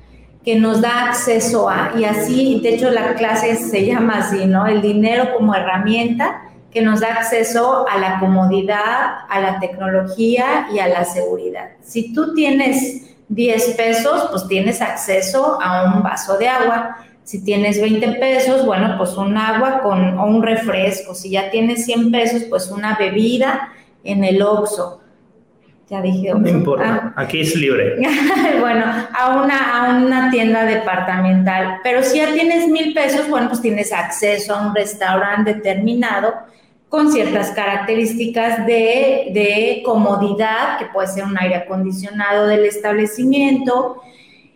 que 0.45 0.55
nos 0.55 0.79
da 0.79 1.09
acceso 1.09 1.69
a, 1.69 1.91
y 1.97 2.05
así, 2.05 2.61
de 2.63 2.75
hecho 2.75 2.89
la 2.89 3.15
clase 3.15 3.53
se 3.57 3.85
llama 3.85 4.19
así, 4.19 4.45
¿no? 4.45 4.65
El 4.65 4.81
dinero 4.81 5.33
como 5.35 5.53
herramienta 5.53 6.43
que 6.75 6.81
nos 6.81 6.99
da 6.99 7.13
acceso 7.13 7.87
a 7.87 7.97
la 7.97 8.19
comodidad, 8.19 9.19
a 9.29 9.39
la 9.39 9.61
tecnología 9.61 10.67
y 10.73 10.79
a 10.79 10.89
la 10.89 11.05
seguridad. 11.05 11.69
Si 11.81 12.13
tú 12.13 12.33
tienes 12.33 13.15
10 13.29 13.75
pesos, 13.75 14.27
pues 14.29 14.45
tienes 14.49 14.81
acceso 14.81 15.57
a 15.61 15.93
un 15.93 16.03
vaso 16.03 16.37
de 16.37 16.49
agua. 16.49 16.97
Si 17.23 17.45
tienes 17.45 17.79
20 17.79 18.19
pesos, 18.19 18.65
bueno, 18.65 18.95
pues 18.97 19.15
un 19.15 19.37
agua 19.37 19.79
con, 19.83 20.19
o 20.19 20.25
un 20.25 20.43
refresco. 20.43 21.15
Si 21.15 21.29
ya 21.29 21.49
tienes 21.49 21.85
100 21.85 22.11
pesos, 22.11 22.43
pues 22.49 22.69
una 22.69 22.97
bebida 22.97 23.69
en 24.03 24.25
el 24.25 24.41
Oxxo. 24.41 24.99
Ya 25.89 26.01
dije 26.01 26.33
No 26.35 26.49
importa, 26.49 27.13
ah. 27.15 27.21
aquí 27.21 27.39
es 27.39 27.55
libre. 27.55 27.95
bueno, 28.59 28.83
a 29.17 29.41
una, 29.41 29.77
a 29.77 29.97
una 29.97 30.29
tienda 30.29 30.65
departamental. 30.65 31.77
Pero 31.83 32.03
si 32.03 32.17
ya 32.17 32.33
tienes 32.33 32.67
mil 32.67 32.93
pesos, 32.93 33.29
bueno, 33.29 33.47
pues 33.47 33.61
tienes 33.61 33.93
acceso 33.93 34.53
a 34.53 34.67
un 34.67 34.75
restaurante 34.75 35.53
determinado 35.53 36.33
con 36.89 37.11
ciertas 37.11 37.51
características 37.51 38.65
de, 38.65 39.81
comodidad, 39.83 40.77
que 40.79 40.85
puede 40.85 41.07
ser 41.07 41.25
un 41.25 41.37
aire 41.37 41.55
acondicionado 41.55 42.47
del 42.47 42.65
establecimiento, 42.65 44.01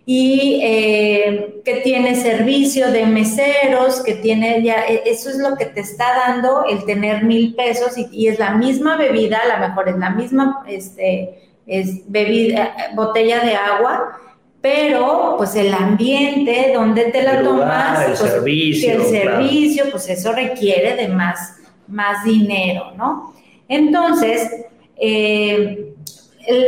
y 0.05 0.59
eh, 0.63 1.61
que 1.63 1.75
tiene 1.81 2.15
servicio 2.15 2.91
de 2.91 3.05
meseros, 3.05 4.01
que 4.01 4.15
tiene 4.15 4.63
ya, 4.63 4.85
e, 4.87 5.03
eso 5.05 5.29
es 5.29 5.37
lo 5.37 5.55
que 5.55 5.65
te 5.65 5.81
está 5.81 6.05
dando 6.25 6.65
el 6.67 6.83
tener 6.85 7.23
mil 7.23 7.53
pesos 7.53 7.93
y, 7.95 8.27
es 8.27 8.39
la 8.39 8.55
misma 8.55 8.97
bebida, 8.97 9.37
a 9.37 9.59
lo 9.59 9.67
mejor 9.67 9.87
es 9.87 9.97
la 9.97 10.09
misma 10.09 10.63
este, 10.67 11.51
es 11.67 12.11
bebida, 12.11 12.73
botella 12.95 13.41
de 13.41 13.53
agua, 13.53 14.19
pero 14.61 15.35
pues 15.37 15.55
el 15.55 15.71
ambiente 15.73 16.71
donde 16.73 17.05
te 17.05 17.21
la 17.21 17.43
tomas, 17.43 17.99
el 18.01 18.17
pues, 18.17 18.31
servicio, 18.31 18.93
el 18.93 19.03
servicio, 19.03 19.85
pues 19.91 20.09
eso 20.09 20.31
requiere 20.31 20.95
de 20.95 21.07
más 21.07 21.59
más 21.89 22.23
dinero, 22.23 22.91
¿no? 22.97 23.34
Entonces, 23.67 24.49
eh, 24.97 25.93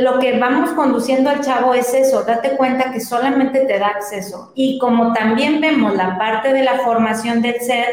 lo 0.02 0.20
que 0.20 0.38
vamos 0.38 0.72
conduciendo 0.72 1.30
al 1.30 1.42
chavo 1.42 1.74
es 1.74 1.94
eso, 1.94 2.24
date 2.24 2.56
cuenta 2.56 2.92
que 2.92 3.00
solamente 3.00 3.62
te 3.62 3.80
da 3.80 3.88
acceso. 3.88 4.52
Y 4.54 4.78
como 4.78 5.14
también 5.14 5.60
vemos 5.60 5.96
la 5.96 6.18
parte 6.18 6.54
de 6.54 6.64
la 6.64 6.80
formación 6.80 7.42
del 7.42 7.60
ser, 7.62 7.88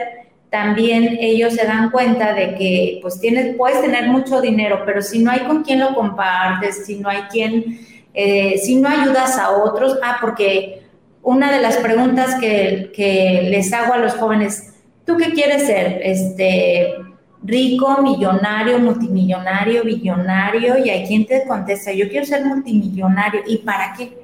también 0.51 1.17
ellos 1.21 1.55
se 1.55 1.67
dan 1.67 1.91
cuenta 1.91 2.35
de 2.35 2.55
que 2.55 2.99
pues 3.03 3.21
tienes, 3.21 3.57
puedes 3.57 3.81
tener 3.81 4.09
mucho 4.09 4.41
dinero, 4.41 4.83
pero 4.85 5.03
si 5.03 5.23
no 5.23 5.31
hay 5.31 5.41
con 5.41 5.63
quien 5.63 5.81
lo 5.81 5.95
compartes, 5.95 6.85
si 6.87 6.97
no 6.97 7.09
hay 7.09 7.23
quien, 7.31 7.81
eh, 8.15 8.59
si 8.59 8.77
no 8.77 8.89
ayudas 8.89 9.39
a 9.39 9.51
otros, 9.51 9.99
ah, 10.03 10.19
porque 10.21 10.83
una 11.23 11.53
de 11.53 11.61
las 11.61 11.77
preguntas 11.79 12.35
que, 12.41 12.91
que 12.95 13.49
les 13.51 13.73
hago 13.73 13.95
a 13.95 13.99
los 13.99 14.15
jóvenes, 14.15 14.75
¿tú 15.05 15.17
qué 15.17 15.33
quieres 15.33 15.67
ser? 15.67 16.01
Este, 16.03 16.95
rico, 17.43 18.03
millonario, 18.03 18.79
multimillonario, 18.79 19.85
billonario, 19.85 20.79
y 20.79 20.91
hay 20.91 21.07
quien 21.07 21.27
te 21.27 21.47
contesta, 21.47 21.93
yo 21.93 22.09
quiero 22.09 22.27
ser 22.27 22.45
multimillonario, 22.45 23.43
¿y 23.47 23.59
para 23.59 23.95
qué? 23.95 24.19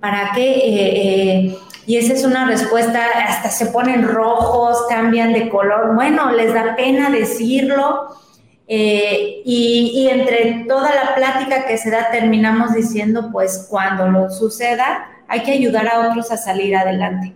¿Para 0.00 0.32
qué? 0.34 0.50
Eh, 0.52 1.46
eh, 1.46 1.58
y 1.86 1.96
esa 1.96 2.12
es 2.12 2.24
una 2.24 2.46
respuesta, 2.46 3.00
hasta 3.26 3.50
se 3.50 3.66
ponen 3.66 4.06
rojos, 4.06 4.84
cambian 4.88 5.32
de 5.32 5.48
color, 5.48 5.94
bueno, 5.94 6.32
les 6.32 6.52
da 6.52 6.76
pena 6.76 7.10
decirlo, 7.10 8.08
eh, 8.66 9.42
y, 9.44 9.92
y, 9.94 10.08
entre 10.08 10.64
toda 10.66 10.94
la 10.94 11.14
plática 11.14 11.66
que 11.66 11.76
se 11.76 11.90
da 11.90 12.10
terminamos 12.10 12.72
diciendo, 12.72 13.28
pues 13.30 13.66
cuando 13.68 14.08
lo 14.08 14.30
suceda, 14.30 15.06
hay 15.28 15.42
que 15.42 15.52
ayudar 15.52 15.86
a 15.86 16.08
otros 16.08 16.30
a 16.30 16.38
salir 16.38 16.74
adelante. 16.74 17.34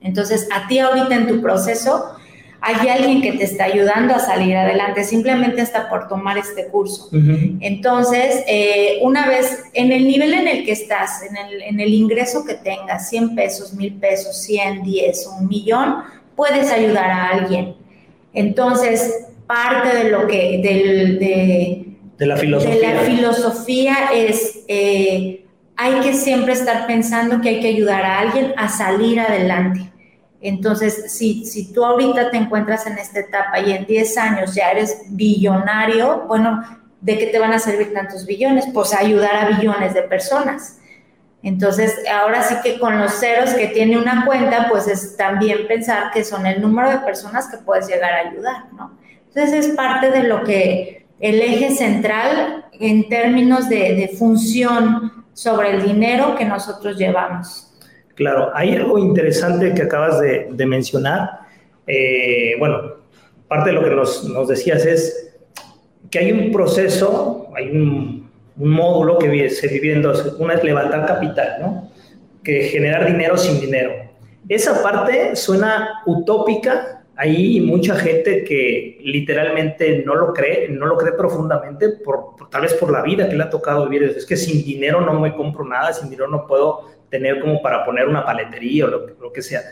Entonces, 0.00 0.48
a 0.54 0.68
ti 0.68 0.78
ahorita 0.78 1.12
en 1.14 1.26
tu 1.26 1.42
proceso, 1.42 2.17
hay 2.60 2.88
alguien 2.88 3.22
que 3.22 3.32
te 3.32 3.44
está 3.44 3.64
ayudando 3.64 4.14
a 4.14 4.18
salir 4.18 4.56
adelante, 4.56 5.04
simplemente 5.04 5.60
hasta 5.60 5.88
por 5.88 6.08
tomar 6.08 6.38
este 6.38 6.66
curso. 6.66 7.08
Entonces, 7.60 8.42
eh, 8.48 8.98
una 9.02 9.28
vez 9.28 9.64
en 9.74 9.92
el 9.92 10.06
nivel 10.06 10.34
en 10.34 10.48
el 10.48 10.64
que 10.64 10.72
estás, 10.72 11.22
en 11.22 11.36
el, 11.36 11.62
en 11.62 11.80
el 11.80 11.94
ingreso 11.94 12.44
que 12.44 12.54
tengas, 12.54 13.08
100 13.10 13.34
pesos, 13.36 13.74
1000 13.74 13.94
pesos, 13.94 14.42
100, 14.42 14.82
10, 14.82 15.26
un 15.40 15.48
millón, 15.48 15.96
puedes 16.34 16.70
ayudar 16.72 17.10
a 17.10 17.28
alguien. 17.28 17.76
Entonces, 18.32 19.26
parte 19.46 19.96
de 19.96 20.10
lo 20.10 20.26
que, 20.26 20.60
de, 22.18 22.26
la 22.26 22.36
filosofía, 22.36 22.74
de 22.74 22.94
la 22.94 23.00
filosofía 23.00 23.96
es, 24.14 24.64
eh, 24.66 25.44
hay 25.76 26.00
que 26.00 26.12
siempre 26.12 26.54
estar 26.54 26.88
pensando 26.88 27.40
que 27.40 27.50
hay 27.50 27.60
que 27.60 27.68
ayudar 27.68 28.04
a 28.04 28.18
alguien 28.18 28.52
a 28.56 28.68
salir 28.68 29.20
adelante. 29.20 29.92
Entonces, 30.40 31.12
si, 31.12 31.44
si 31.44 31.72
tú 31.72 31.84
ahorita 31.84 32.30
te 32.30 32.36
encuentras 32.36 32.86
en 32.86 32.98
esta 32.98 33.20
etapa 33.20 33.58
y 33.60 33.72
en 33.72 33.86
10 33.86 34.18
años 34.18 34.54
ya 34.54 34.70
eres 34.70 35.02
billonario, 35.08 36.24
bueno, 36.28 36.62
¿de 37.00 37.18
qué 37.18 37.26
te 37.26 37.38
van 37.38 37.52
a 37.52 37.58
servir 37.58 37.92
tantos 37.92 38.24
billones? 38.26 38.66
Pues 38.72 38.94
ayudar 38.94 39.34
a 39.34 39.48
billones 39.48 39.94
de 39.94 40.02
personas. 40.02 40.78
Entonces, 41.42 41.94
ahora 42.12 42.42
sí 42.42 42.56
que 42.62 42.78
con 42.78 42.98
los 42.98 43.12
ceros 43.12 43.50
que 43.54 43.68
tiene 43.68 43.96
una 43.96 44.24
cuenta, 44.24 44.68
pues 44.68 44.88
es 44.88 45.16
también 45.16 45.66
pensar 45.68 46.10
que 46.12 46.24
son 46.24 46.46
el 46.46 46.60
número 46.60 46.90
de 46.90 46.98
personas 46.98 47.48
que 47.48 47.58
puedes 47.58 47.86
llegar 47.86 48.12
a 48.12 48.30
ayudar, 48.30 48.72
¿no? 48.72 48.98
Entonces, 49.28 49.66
es 49.66 49.76
parte 49.76 50.10
de 50.10 50.24
lo 50.24 50.42
que 50.42 51.06
el 51.20 51.40
eje 51.40 51.70
central 51.70 52.66
en 52.72 53.08
términos 53.08 53.68
de, 53.68 54.10
función 54.18 55.26
sobre 55.32 55.70
el 55.70 55.82
dinero 55.82 56.34
que 56.36 56.44
nosotros 56.44 56.96
llevamos. 56.96 57.67
Claro, 58.18 58.50
hay 58.52 58.74
algo 58.74 58.98
interesante 58.98 59.72
que 59.74 59.82
acabas 59.82 60.18
de, 60.18 60.66
mencionar. 60.66 61.38
Eh, 61.86 62.56
bueno, 62.58 62.94
parte 63.46 63.70
de 63.70 63.76
lo 63.76 63.84
que 63.84 63.90
nos, 63.90 64.24
nos 64.24 64.48
decías 64.48 64.84
es 64.84 65.36
que 66.10 66.18
hay 66.18 66.32
un 66.32 66.50
proceso, 66.50 67.46
hay 67.54 67.70
un, 67.70 68.28
módulo 68.56 69.18
que 69.18 69.50
se 69.50 69.68
divide 69.68 69.92
en 69.92 70.02
dos. 70.02 70.34
Una 70.40 70.54
es 70.54 70.64
levantar 70.64 71.06
capital, 71.06 71.58
¿no? 71.60 71.92
Que 72.42 72.64
generar 72.64 73.06
dinero 73.06 73.38
sin 73.38 73.60
dinero. 73.60 73.92
Esa 74.48 74.82
parte 74.82 75.36
suena 75.36 76.02
utópica. 76.04 77.04
Hay 77.14 77.60
mucha 77.60 77.94
gente 77.94 78.42
que 78.42 78.98
literalmente 79.00 80.02
no 80.04 80.16
lo 80.16 80.32
cree, 80.32 80.68
no 80.70 80.86
lo 80.86 80.96
cree 80.96 81.12
profundamente, 81.12 81.90
por, 81.90 82.34
tal 82.50 82.62
vez 82.62 82.74
por 82.74 82.90
la 82.90 83.02
vida 83.02 83.28
que 83.28 83.36
le 83.36 83.44
ha 83.44 83.50
tocado 83.50 83.88
vivir. 83.88 84.12
Es 84.16 84.26
que 84.26 84.36
sin 84.36 84.64
dinero 84.64 85.02
no 85.02 85.20
me 85.20 85.36
compro 85.36 85.64
nada, 85.64 85.92
sin 85.92 86.10
dinero 86.10 86.26
no 86.26 86.44
puedo 86.48 86.97
tener 87.10 87.40
como 87.40 87.62
para 87.62 87.84
poner 87.84 88.06
una 88.06 88.24
paletería 88.24 88.86
o 88.86 88.88
lo, 88.88 89.32
que 89.32 89.42
sea. 89.42 89.62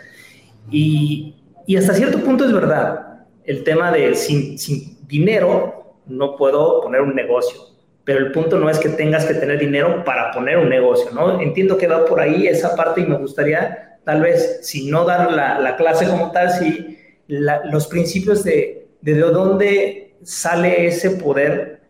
Y, 0.71 1.35
y, 1.67 1.77
hasta 1.77 1.95
cierto 1.95 2.21
punto 2.21 2.45
es 2.45 2.53
verdad. 2.53 3.25
El 3.45 3.63
tema 3.65 3.93
de 3.93 4.15
sin, 4.15 4.59
sin 4.59 5.07
dinero 5.07 5.97
no 6.07 6.37
puedo 6.37 6.81
poner 6.81 7.01
un 7.01 7.15
negocio. 7.15 7.61
Pero 8.05 8.21
el 8.21 8.33
punto 8.33 8.59
no 8.59 8.71
es 8.71 8.79
que 8.79 8.89
tengas 8.91 9.25
que 9.25 9.35
tener 9.35 9.59
dinero 9.59 10.05
para 10.05 10.31
poner 10.31 10.59
un 10.59 10.69
negocio, 10.69 11.11
¿no? 11.13 11.41
Entiendo 11.41 11.77
que 11.77 11.89
va 11.89 12.05
por 12.05 12.21
ahí 12.21 12.47
esa 12.47 12.77
parte 12.77 13.01
y 13.01 13.07
me 13.07 13.19
gustaría, 13.19 13.99
tal 14.05 14.23
vez, 14.23 14.61
si 14.63 14.89
no 14.89 15.05
dar 15.05 15.33
la, 15.33 15.77
clase 15.77 16.07
como 16.07 16.31
tal, 16.31 16.51
si 16.53 16.99
los 17.27 17.89
principios 17.89 18.45
de, 18.45 18.87
de, 19.01 19.15
dónde 19.19 20.15
sale 20.23 20.87
ese 20.87 21.11
poder 21.11 21.81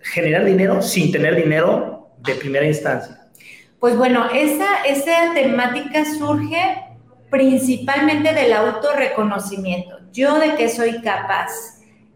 generar 0.00 0.44
dinero 0.44 0.80
sin 0.80 1.12
tener 1.12 1.36
dinero 1.36 2.08
de 2.18 2.34
primera 2.34 2.66
instancia. 2.66 3.21
Pues 3.82 3.96
bueno, 3.96 4.26
esa, 4.32 4.84
esa 4.86 5.34
temática 5.34 6.04
surge 6.04 6.84
principalmente 7.30 8.32
del 8.32 8.52
autorreconocimiento. 8.52 9.98
Yo 10.12 10.38
de 10.38 10.54
qué 10.54 10.68
soy 10.68 11.02
capaz 11.02 11.48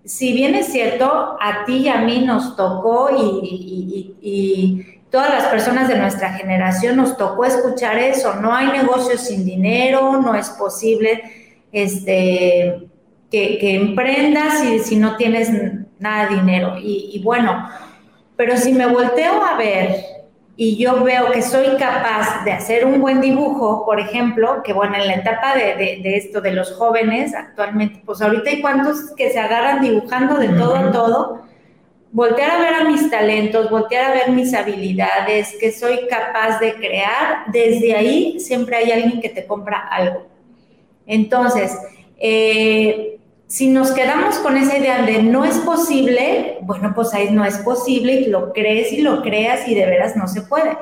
si 0.05 0.33
bien 0.33 0.55
es 0.55 0.67
cierto, 0.69 1.37
a 1.41 1.65
ti 1.65 1.79
y 1.79 1.89
a 1.89 1.97
mí 2.03 2.21
nos 2.25 2.55
tocó 2.55 3.11
y, 3.13 4.93
todas 5.11 5.31
las 5.31 5.47
personas 5.47 5.89
de 5.89 5.99
nuestra 5.99 6.35
generación 6.35 6.99
nos 6.99 7.17
tocó 7.17 7.45
escuchar 7.45 7.99
eso, 7.99 8.35
no 8.35 8.55
hay 8.55 8.69
negocios 8.69 9.23
sin 9.23 9.45
dinero, 9.45 10.21
no 10.21 10.37
es 10.37 10.51
posible 10.51 11.25
este, 11.73 12.89
que, 13.29 13.75
emprendas 13.75 14.61
si, 14.61 14.79
si 14.79 14.97
no 14.97 15.17
tienes 15.17 15.51
nada 15.99 16.29
de 16.29 16.37
dinero. 16.37 16.77
y 16.79 17.21
bueno, 17.25 17.69
pero 18.37 18.57
si 18.57 18.73
me 18.73 18.87
volteo 18.87 19.45
a 19.45 19.57
ver 19.57 20.16
y 20.59 20.77
yo 20.77 21.05
veo 21.05 21.31
que 21.33 21.43
soy 21.43 21.77
capaz 21.77 22.45
de 22.45 22.53
hacer 22.53 22.87
un 22.87 23.01
buen 23.01 23.21
dibujo, 23.21 23.85
por 23.85 24.01
ejemplo, 24.01 24.63
que 24.65 24.73
bueno, 24.73 24.97
en 24.97 25.07
la 25.07 25.15
etapa 25.17 25.55
de, 25.55 26.01
esto 26.17 26.41
de 26.41 26.53
los 26.53 26.73
jóvenes 26.73 27.35
actualmente, 27.35 28.01
pues 28.07 28.23
ahorita 28.23 28.49
hay 28.49 28.63
cuantos 28.63 29.11
que 29.17 29.31
se 29.31 29.39
agarran 29.39 29.83
dibujando 29.83 30.39
de 30.39 30.49
todo 30.49 30.77
a 30.77 30.91
todo, 30.93 31.43
voltear 32.11 32.53
a 32.53 32.59
ver 32.59 32.75
a 32.75 32.85
mis 32.85 33.11
talentos, 33.11 33.69
voltear 33.69 34.11
a 34.11 34.15
ver 34.15 34.31
mis 34.31 34.55
habilidades, 34.55 35.55
que 35.61 35.71
soy 35.73 36.07
capaz 36.09 36.59
de 36.59 36.75
crear, 36.75 37.45
desde 37.49 37.95
ahí 37.95 38.41
siempre 38.41 38.77
hay 38.77 38.93
alguien 38.93 39.21
que 39.21 39.29
te 39.29 39.47
compra 39.47 39.87
algo. 39.91 40.27
Entonces, 41.07 41.77
eh, 42.19 43.16
si 43.49 43.69
nos 43.69 43.93
quedamos 43.93 44.37
con 44.39 44.57
esa 44.57 44.77
idea 44.77 45.03
de 45.03 45.23
no 45.23 45.45
es 45.45 45.57
posible, 45.59 46.59
bueno, 46.63 46.93
pues 46.95 47.15
ahí 47.15 47.31
no 47.31 47.45
es 47.45 47.59
posible 47.59 48.15
y 48.15 48.27
lo 48.27 48.53
crees 48.53 48.93
y 48.93 49.03
lo 49.03 49.23
creas 49.23 49.69
y 49.69 49.75
de 49.75 49.87
veras 49.87 50.17
no 50.17 50.27
se 50.27 50.43
puede. 50.43 50.77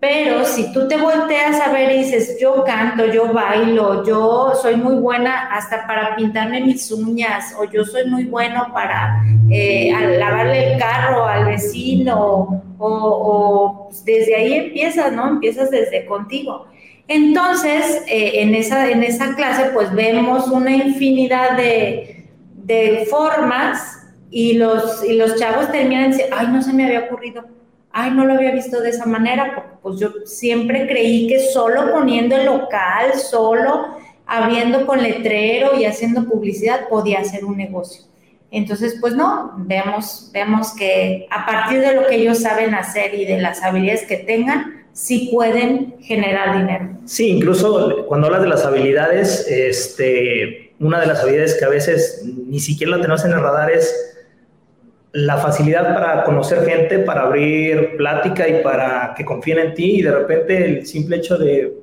Pero 0.00 0.44
si 0.44 0.72
tú 0.72 0.88
te 0.88 0.96
volteas 0.96 1.60
a 1.60 1.70
ver 1.70 1.92
y 1.92 1.98
dices, 1.98 2.36
yo 2.40 2.64
canto, 2.64 3.06
yo 3.06 3.32
bailo, 3.32 4.04
yo 4.04 4.52
soy 4.60 4.74
muy 4.74 4.96
buena 4.96 5.46
hasta 5.54 5.86
para 5.86 6.16
pintarme 6.16 6.60
mis 6.60 6.90
uñas, 6.90 7.54
o 7.56 7.70
yo 7.70 7.84
soy 7.84 8.10
muy 8.10 8.24
bueno 8.24 8.66
para 8.74 9.22
eh, 9.48 9.92
lavarle 10.18 10.72
el 10.72 10.80
carro 10.80 11.24
al 11.24 11.44
vecino, 11.44 12.64
o, 12.78 13.86
pues 13.86 14.04
desde 14.04 14.34
ahí 14.34 14.54
empiezas, 14.54 15.12
¿no? 15.12 15.28
Empiezas 15.28 15.70
desde 15.70 16.04
contigo. 16.04 16.66
Entonces, 17.08 18.02
eh, 18.06 18.42
en, 18.42 18.54
esa, 18.54 18.90
en 18.90 19.02
esa 19.02 19.34
clase, 19.34 19.70
pues 19.74 19.92
vemos 19.92 20.48
una 20.48 20.70
infinidad 20.74 21.56
de, 21.56 22.26
de 22.54 23.06
formas 23.10 23.98
y 24.30 24.54
los, 24.54 25.04
y 25.04 25.14
los 25.14 25.36
chavos 25.36 25.70
terminan 25.70 26.10
diciendo, 26.10 26.36
ay, 26.38 26.48
no 26.48 26.62
se 26.62 26.72
me 26.72 26.86
había 26.86 27.00
ocurrido, 27.00 27.44
ay, 27.92 28.10
no 28.12 28.24
lo 28.24 28.34
había 28.34 28.52
visto 28.52 28.80
de 28.80 28.90
esa 28.90 29.04
manera, 29.04 29.52
porque 29.54 29.70
pues 29.82 30.00
yo 30.00 30.10
siempre 30.24 30.86
creí 30.86 31.26
que 31.26 31.38
solo 31.38 31.92
poniendo 31.92 32.36
el 32.36 32.46
local, 32.46 33.12
solo 33.14 33.96
abriendo 34.26 34.86
con 34.86 35.02
letrero 35.02 35.78
y 35.78 35.84
haciendo 35.84 36.24
publicidad 36.24 36.88
podía 36.88 37.20
hacer 37.20 37.44
un 37.44 37.58
negocio. 37.58 38.04
Entonces, 38.50 38.96
pues 39.00 39.14
no, 39.14 39.52
vemos, 39.56 40.30
vemos 40.32 40.74
que 40.74 41.26
a 41.30 41.44
partir 41.44 41.80
de 41.80 41.94
lo 41.94 42.06
que 42.06 42.16
ellos 42.16 42.40
saben 42.40 42.74
hacer 42.74 43.14
y 43.14 43.24
de 43.24 43.38
las 43.38 43.62
habilidades 43.62 44.06
que 44.06 44.18
tengan, 44.18 44.71
sí 44.92 45.30
pueden 45.32 45.96
generar 46.00 46.58
dinero. 46.58 46.98
Sí, 47.04 47.30
incluso 47.30 48.06
cuando 48.06 48.26
hablas 48.26 48.42
de 48.42 48.48
las 48.48 48.64
habilidades, 48.64 49.46
este, 49.48 50.74
una 50.78 51.00
de 51.00 51.06
las 51.06 51.22
habilidades 51.22 51.54
que 51.54 51.64
a 51.64 51.68
veces 51.68 52.22
ni 52.24 52.60
siquiera 52.60 52.92
la 52.92 53.02
tenemos 53.02 53.24
en 53.24 53.32
el 53.32 53.40
radar 53.40 53.70
es 53.70 54.12
la 55.12 55.36
facilidad 55.36 55.94
para 55.94 56.24
conocer 56.24 56.64
gente, 56.64 56.98
para 57.00 57.22
abrir 57.22 57.96
plática 57.96 58.48
y 58.48 58.62
para 58.62 59.14
que 59.16 59.24
confíen 59.24 59.58
en 59.58 59.74
ti 59.74 59.98
y 59.98 60.02
de 60.02 60.10
repente 60.10 60.64
el 60.64 60.86
simple 60.86 61.16
hecho 61.16 61.36
de 61.36 61.74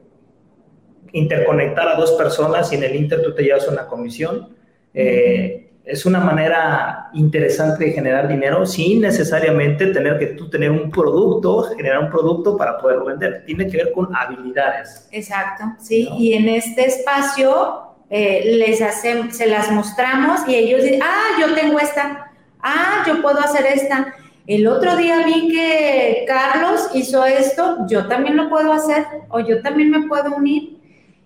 interconectar 1.13 1.87
a 1.87 1.95
dos 1.95 2.13
personas 2.13 2.71
y 2.71 2.75
en 2.75 2.83
el 2.83 2.95
inter 2.95 3.21
tú 3.21 3.33
te 3.33 3.43
llevas 3.43 3.67
una 3.67 3.85
comisión. 3.87 4.49
Eh, 4.93 5.68
es 5.89 6.05
una 6.05 6.19
manera 6.19 7.09
interesante 7.13 7.85
de 7.85 7.91
generar 7.91 8.27
dinero 8.27 8.63
sin 8.65 9.01
necesariamente 9.01 9.87
tener 9.87 10.19
que 10.19 10.27
tú 10.27 10.47
tener 10.47 10.69
un 10.69 10.91
producto, 10.91 11.63
generar 11.75 12.03
un 12.03 12.11
producto 12.11 12.55
para 12.55 12.77
poderlo 12.77 13.05
vender. 13.05 13.43
Tiene 13.45 13.67
que 13.67 13.77
ver 13.77 13.91
con 13.91 14.15
habilidades. 14.15 15.07
Exacto, 15.11 15.63
sí. 15.79 16.07
Y 16.19 16.33
en 16.33 16.47
este 16.47 16.85
espacio 16.85 17.95
eh, 18.07 18.55
les 18.57 18.81
hacemos, 18.83 19.35
se 19.35 19.47
las 19.47 19.71
mostramos 19.71 20.41
y 20.47 20.55
ellos 20.55 20.83
dicen, 20.83 21.01
ah, 21.01 21.39
yo 21.41 21.55
tengo 21.55 21.79
esta, 21.79 22.31
ah, 22.61 23.03
yo 23.07 23.21
puedo 23.23 23.39
hacer 23.39 23.65
esta. 23.65 24.13
El 24.45 24.67
otro 24.67 24.95
día 24.95 25.25
vi 25.25 25.49
que 25.49 26.25
Carlos 26.27 26.89
hizo 26.93 27.25
esto, 27.25 27.77
yo 27.89 28.07
también 28.07 28.37
lo 28.37 28.47
puedo 28.47 28.71
hacer 28.73 29.05
o 29.29 29.39
yo 29.39 29.63
también 29.63 29.89
me 29.89 30.07
puedo 30.07 30.35
unir. 30.35 30.77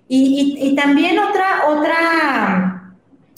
Y, 0.08 0.58
y, 0.58 0.68
y 0.70 0.76
también 0.76 1.20
otra, 1.20 1.66
otra 1.68 2.73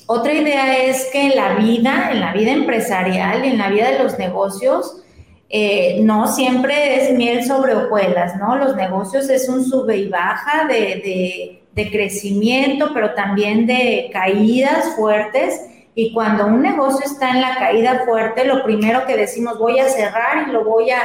otra 0.07 0.33
idea 0.33 0.77
es 0.85 1.09
que 1.11 1.27
en 1.27 1.35
la 1.35 1.55
vida, 1.55 2.09
en 2.11 2.19
la 2.19 2.33
vida 2.33 2.51
empresarial, 2.51 3.43
en 3.43 3.57
la 3.57 3.69
vida 3.69 3.91
de 3.91 4.03
los 4.03 4.17
negocios, 4.17 5.01
eh, 5.49 5.99
no 6.01 6.27
siempre 6.27 7.03
es 7.03 7.17
miel 7.17 7.43
sobre 7.45 7.75
hojuelas, 7.75 8.35
¿no? 8.37 8.55
Los 8.57 8.75
negocios 8.75 9.29
es 9.29 9.47
un 9.47 9.63
sube 9.63 9.97
y 9.97 10.09
baja 10.09 10.65
de, 10.67 11.61
de 11.75 11.91
crecimiento, 11.91 12.91
pero 12.93 13.13
también 13.13 13.67
de 13.67 14.09
caídas 14.11 14.95
fuertes. 14.95 15.61
Y 15.93 16.13
cuando 16.13 16.47
un 16.47 16.61
negocio 16.61 17.05
está 17.05 17.31
en 17.31 17.41
la 17.41 17.55
caída 17.55 18.03
fuerte, 18.05 18.45
lo 18.45 18.63
primero 18.63 19.05
que 19.05 19.15
decimos, 19.15 19.59
voy 19.59 19.79
a 19.79 19.87
cerrar 19.87 20.47
y 20.47 20.51
lo 20.51 20.63
voy 20.63 20.89
a, 20.91 20.99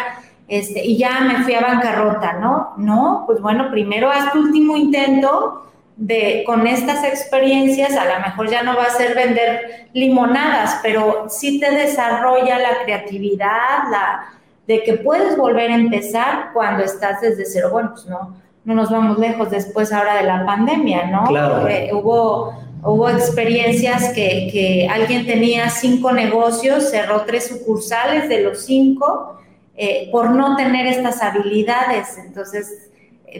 este, 0.48 0.84
y 0.84 0.96
ya 0.96 1.20
me 1.20 1.44
fui 1.44 1.54
a 1.54 1.60
bancarrota, 1.60 2.34
¿no? 2.34 2.72
No, 2.76 3.24
pues 3.26 3.40
bueno, 3.40 3.70
primero 3.70 4.10
haz 4.10 4.32
tu 4.32 4.40
último 4.40 4.76
intento 4.76 5.64
de 6.00 6.42
con 6.46 6.66
estas 6.66 7.04
experiencias, 7.04 7.94
a 7.94 8.06
lo 8.06 8.20
mejor 8.26 8.50
ya 8.50 8.62
no 8.62 8.74
va 8.74 8.84
a 8.84 8.90
ser 8.90 9.14
vender 9.14 9.88
limonadas, 9.92 10.80
pero 10.82 11.26
sí 11.28 11.60
te 11.60 11.70
desarrolla 11.70 12.58
la 12.58 12.82
creatividad, 12.84 13.84
la 13.90 14.24
de 14.66 14.82
que 14.82 14.94
puedes 14.94 15.36
volver 15.36 15.70
a 15.70 15.74
empezar 15.74 16.50
cuando 16.54 16.82
estás 16.82 17.20
desde 17.20 17.44
cero. 17.44 17.68
Bueno, 17.70 17.90
pues 17.92 18.06
no, 18.06 18.34
no 18.64 18.74
nos 18.74 18.90
vamos 18.90 19.18
lejos 19.18 19.50
después 19.50 19.92
ahora 19.92 20.16
de 20.16 20.24
la 20.24 20.46
pandemia, 20.46 21.06
¿no? 21.06 21.24
Claro. 21.24 21.68
hubo 21.92 22.70
Hubo 22.82 23.10
experiencias 23.10 24.14
que, 24.14 24.48
que 24.50 24.88
alguien 24.90 25.26
tenía 25.26 25.68
cinco 25.68 26.12
negocios, 26.12 26.88
cerró 26.90 27.26
tres 27.26 27.48
sucursales 27.48 28.26
de 28.30 28.40
los 28.40 28.64
cinco 28.64 29.38
eh, 29.76 30.08
por 30.10 30.30
no 30.30 30.56
tener 30.56 30.86
estas 30.86 31.22
habilidades. 31.22 32.16
Entonces, 32.16 32.89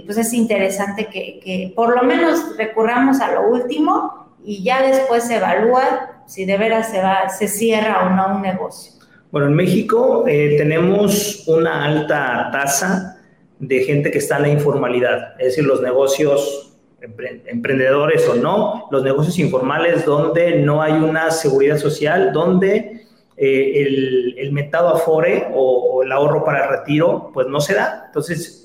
pues 0.05 0.19
es 0.19 0.33
interesante 0.33 1.07
que, 1.07 1.41
que, 1.41 1.73
por 1.75 1.95
lo 1.95 2.03
menos 2.03 2.57
recurramos 2.57 3.21
a 3.21 3.33
lo 3.33 3.49
último 3.49 4.29
y 4.45 4.63
ya 4.63 4.83
después 4.83 5.25
se 5.25 5.37
evalúa 5.37 6.23
si 6.27 6.45
de 6.45 6.57
veras 6.57 6.91
se, 6.91 7.01
va, 7.01 7.29
se 7.29 7.49
cierra 7.49 8.07
o 8.07 8.11
no 8.11 8.37
un 8.37 8.43
negocio. 8.43 8.93
Bueno, 9.31 9.49
en 9.49 9.55
México 9.55 10.25
eh, 10.27 10.57
tenemos 10.59 11.47
una 11.47 11.85
alta 11.85 12.49
tasa 12.53 13.21
de 13.59 13.85
gente 13.85 14.11
que 14.11 14.19
está 14.19 14.37
en 14.37 14.43
la 14.43 14.49
informalidad, 14.49 15.35
es 15.39 15.47
decir, 15.49 15.65
los 15.65 15.83
negocios 15.83 16.67
emprendedores 17.01 18.29
o 18.29 18.35
no, 18.35 18.89
los 18.91 19.03
negocios 19.03 19.39
informales 19.39 20.05
donde 20.05 20.57
no 20.57 20.83
hay 20.83 20.93
una 20.93 21.31
seguridad 21.31 21.79
social, 21.79 22.33
donde 22.33 23.07
eh, 23.37 23.73
el, 23.83 24.35
el, 24.39 24.53
metado 24.53 24.89
afore 24.89 25.49
o, 25.55 25.95
o, 25.95 26.03
el 26.03 26.13
ahorro 26.13 26.45
para 26.45 26.65
el 26.65 26.71
retiro, 26.71 27.31
pues 27.33 27.47
no 27.47 27.61
se 27.61 27.75
da. 27.75 28.05
Entonces, 28.09 28.60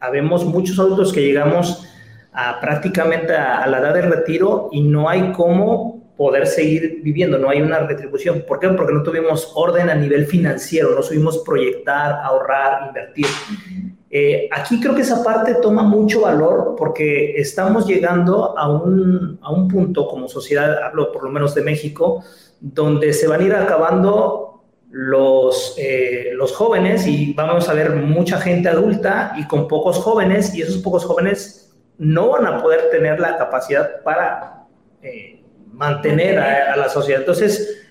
habemos 0.00 0.44
muchos 0.44 0.78
adultos 0.78 1.12
que 1.12 1.22
llegamos 1.22 1.86
a 2.32 2.60
prácticamente 2.60 3.34
a, 3.34 3.62
a 3.62 3.66
la 3.66 3.78
edad 3.78 3.94
del 3.94 4.10
retiro 4.10 4.68
y 4.72 4.82
no 4.82 5.08
hay 5.08 5.32
cómo 5.32 5.96
poder 6.16 6.46
seguir 6.46 7.00
viviendo, 7.02 7.38
no 7.38 7.50
hay 7.50 7.60
una 7.60 7.80
retribución. 7.80 8.44
¿Por 8.48 8.58
qué? 8.58 8.68
Porque 8.70 8.94
no 8.94 9.02
tuvimos 9.02 9.52
orden 9.54 9.90
a 9.90 9.94
nivel 9.94 10.26
financiero, 10.26 10.94
no 10.94 11.02
supimos 11.02 11.38
proyectar, 11.38 12.20
ahorrar, 12.22 12.86
invertir. 12.88 13.26
Eh, 14.10 14.48
aquí 14.50 14.80
creo 14.80 14.94
que 14.94 15.02
esa 15.02 15.22
parte 15.22 15.56
toma 15.56 15.82
mucho 15.82 16.22
valor 16.22 16.74
porque 16.78 17.38
estamos 17.38 17.86
llegando 17.86 18.58
a 18.58 18.68
un, 18.68 19.38
a 19.42 19.52
un 19.52 19.68
punto 19.68 20.08
como 20.08 20.28
sociedad, 20.28 20.82
hablo 20.82 21.12
por 21.12 21.24
lo 21.24 21.30
menos 21.30 21.54
de 21.54 21.62
México, 21.62 22.24
donde 22.60 23.12
se 23.12 23.26
van 23.26 23.42
a 23.42 23.44
ir 23.44 23.54
acabando 23.54 24.55
los, 24.90 25.74
eh, 25.78 26.30
los 26.34 26.52
jóvenes 26.52 27.06
y 27.06 27.32
vamos 27.32 27.68
a 27.68 27.74
ver 27.74 27.90
mucha 27.96 28.40
gente 28.40 28.68
adulta 28.68 29.34
y 29.36 29.46
con 29.46 29.68
pocos 29.68 29.98
jóvenes 29.98 30.54
y 30.54 30.62
esos 30.62 30.78
pocos 30.78 31.04
jóvenes 31.04 31.76
no 31.98 32.30
van 32.30 32.46
a 32.46 32.62
poder 32.62 32.90
tener 32.90 33.18
la 33.20 33.36
capacidad 33.36 34.02
para 34.02 34.66
eh, 35.02 35.42
mantener 35.72 36.38
a, 36.38 36.76
la 36.76 36.88
sociedad. 36.88 37.20
Entonces, 37.20 37.82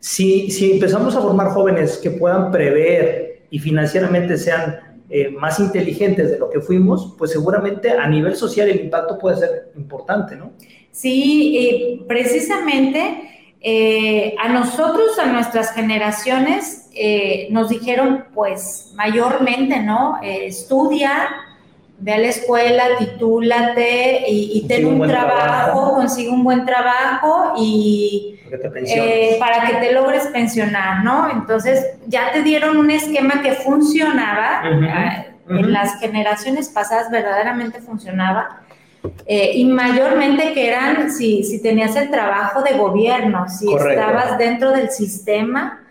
si, 0.00 0.50
si 0.50 0.72
empezamos 0.72 1.14
a 1.16 1.20
formar 1.20 1.48
jóvenes 1.48 1.98
que 1.98 2.10
puedan 2.10 2.50
prever 2.50 3.46
y 3.50 3.58
financieramente 3.58 4.36
sean 4.36 5.00
eh, 5.10 5.30
más 5.30 5.60
inteligentes 5.60 6.30
de 6.30 6.38
lo 6.38 6.50
que 6.50 6.60
fuimos, 6.60 7.14
pues 7.18 7.30
seguramente 7.32 7.90
a 7.90 8.08
nivel 8.08 8.36
social 8.36 8.68
el 8.68 8.80
impacto 8.80 9.18
puede 9.18 9.36
ser 9.36 9.72
importante, 9.76 10.36
¿no? 10.36 10.52
Sí, 10.90 12.04
precisamente 12.06 13.33
eh, 13.64 14.36
a 14.38 14.48
nosotros, 14.48 15.18
a 15.18 15.26
nuestras 15.26 15.72
generaciones, 15.72 16.90
eh, 16.94 17.48
nos 17.50 17.70
dijeron, 17.70 18.26
pues 18.34 18.92
mayormente, 18.94 19.80
¿no? 19.80 20.20
estudia, 20.22 21.28
ve 21.98 22.12
a 22.12 22.18
la 22.18 22.28
escuela, 22.28 22.84
titúlate 22.98 24.24
y, 24.28 24.58
y 24.58 24.68
ten 24.68 24.84
un, 24.84 25.00
un 25.00 25.08
trabajo, 25.08 25.38
trabajo, 25.42 25.94
consigue 25.94 26.28
un 26.28 26.44
buen 26.44 26.66
trabajo 26.66 27.54
y 27.56 28.38
eh, 28.86 29.36
para 29.40 29.66
que 29.66 29.74
te 29.76 29.92
logres 29.92 30.26
pensionar, 30.26 31.02
¿no? 31.02 31.30
Entonces 31.30 31.96
ya 32.06 32.32
te 32.32 32.42
dieron 32.42 32.76
un 32.76 32.90
esquema 32.90 33.42
que 33.42 33.52
funcionaba, 33.52 34.62
uh 34.62 34.74
-huh. 34.74 35.26
Uh 35.46 35.52
-huh. 35.52 35.58
en 35.60 35.72
las 35.72 35.98
generaciones 36.00 36.68
pasadas 36.68 37.10
verdaderamente 37.10 37.80
funcionaba. 37.80 38.60
Eh, 39.26 39.52
y 39.54 39.64
mayormente 39.64 40.52
que 40.52 40.68
eran 40.68 41.10
si, 41.10 41.44
si 41.44 41.60
tenías 41.60 41.94
el 41.96 42.10
trabajo 42.10 42.62
de 42.62 42.76
gobierno, 42.76 43.48
si 43.48 43.66
Correcto. 43.66 44.00
estabas 44.00 44.38
dentro 44.38 44.70
del 44.70 44.90
sistema, 44.90 45.84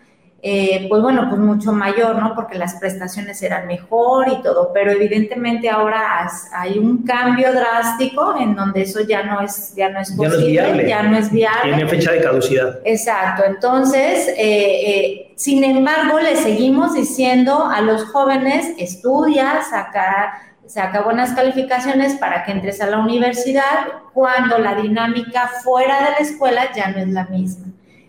eh, 0.46 0.88
pues 0.90 1.00
bueno, 1.00 1.26
pues 1.30 1.40
mucho 1.40 1.72
mayor, 1.72 2.16
¿no? 2.16 2.34
Porque 2.34 2.58
las 2.58 2.74
prestaciones 2.74 3.42
eran 3.42 3.66
mejor 3.66 4.28
y 4.28 4.42
todo, 4.42 4.72
pero 4.74 4.90
evidentemente 4.90 5.70
ahora 5.70 6.28
hay 6.52 6.78
un 6.78 7.02
cambio 7.02 7.50
drástico 7.50 8.36
en 8.38 8.54
donde 8.54 8.82
eso 8.82 9.00
ya 9.00 9.22
no 9.22 9.40
es, 9.40 9.74
ya 9.74 9.88
no 9.88 10.00
es 10.00 10.12
posible, 10.12 10.52
ya 10.52 10.62
no 10.64 10.68
es 10.68 10.76
viable. 10.76 10.88
Ya 10.88 11.02
no 11.02 11.16
es 11.16 11.32
viable. 11.32 11.74
Tiene 11.74 11.88
fecha 11.88 12.12
de 12.12 12.20
caducidad. 12.20 12.78
Exacto, 12.84 13.42
entonces, 13.46 14.28
eh, 14.36 14.36
eh, 14.36 15.32
sin 15.34 15.64
embargo, 15.64 16.20
le 16.20 16.36
seguimos 16.36 16.92
diciendo 16.92 17.64
a 17.64 17.80
los 17.80 18.04
jóvenes, 18.04 18.66
estudia, 18.76 19.62
saca, 19.62 20.53
saca 20.66 21.02
buenas 21.02 21.32
calificaciones 21.32 22.14
para 22.14 22.44
que 22.44 22.52
entres 22.52 22.80
a 22.80 22.86
la 22.86 22.98
universidad, 22.98 23.86
cuando 24.12 24.58
la 24.58 24.74
dinámica 24.74 25.50
fuera 25.62 26.04
de 26.04 26.10
la 26.10 26.16
escuela 26.18 26.72
ya 26.74 26.88
no 26.90 26.98
es 26.98 27.08
la 27.08 27.24
misma. 27.26 27.66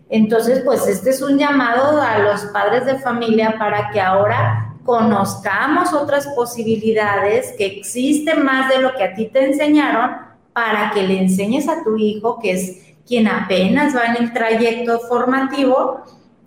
Entonces, 0.09 0.61
pues 0.63 0.87
este 0.87 1.09
es 1.09 1.21
un 1.21 1.37
llamado 1.37 2.01
a 2.01 2.19
los 2.19 2.41
padres 2.45 2.85
de 2.85 2.99
familia 2.99 3.55
para 3.57 3.89
que 3.89 3.99
ahora 3.99 4.73
conozcamos 4.83 5.93
otras 5.93 6.27
posibilidades, 6.27 7.53
que 7.57 7.65
existen 7.65 8.43
más 8.43 8.69
de 8.69 8.79
lo 8.79 8.93
que 8.95 9.03
a 9.03 9.13
ti 9.15 9.25
te 9.25 9.45
enseñaron, 9.45 10.17
para 10.53 10.91
que 10.91 11.03
le 11.03 11.19
enseñes 11.19 11.67
a 11.67 11.83
tu 11.83 11.97
hijo, 11.97 12.39
que 12.39 12.51
es 12.51 12.95
quien 13.05 13.27
apenas 13.27 13.95
va 13.95 14.05
en 14.05 14.23
el 14.23 14.31
trayecto 14.31 14.99
formativo, 14.99 16.01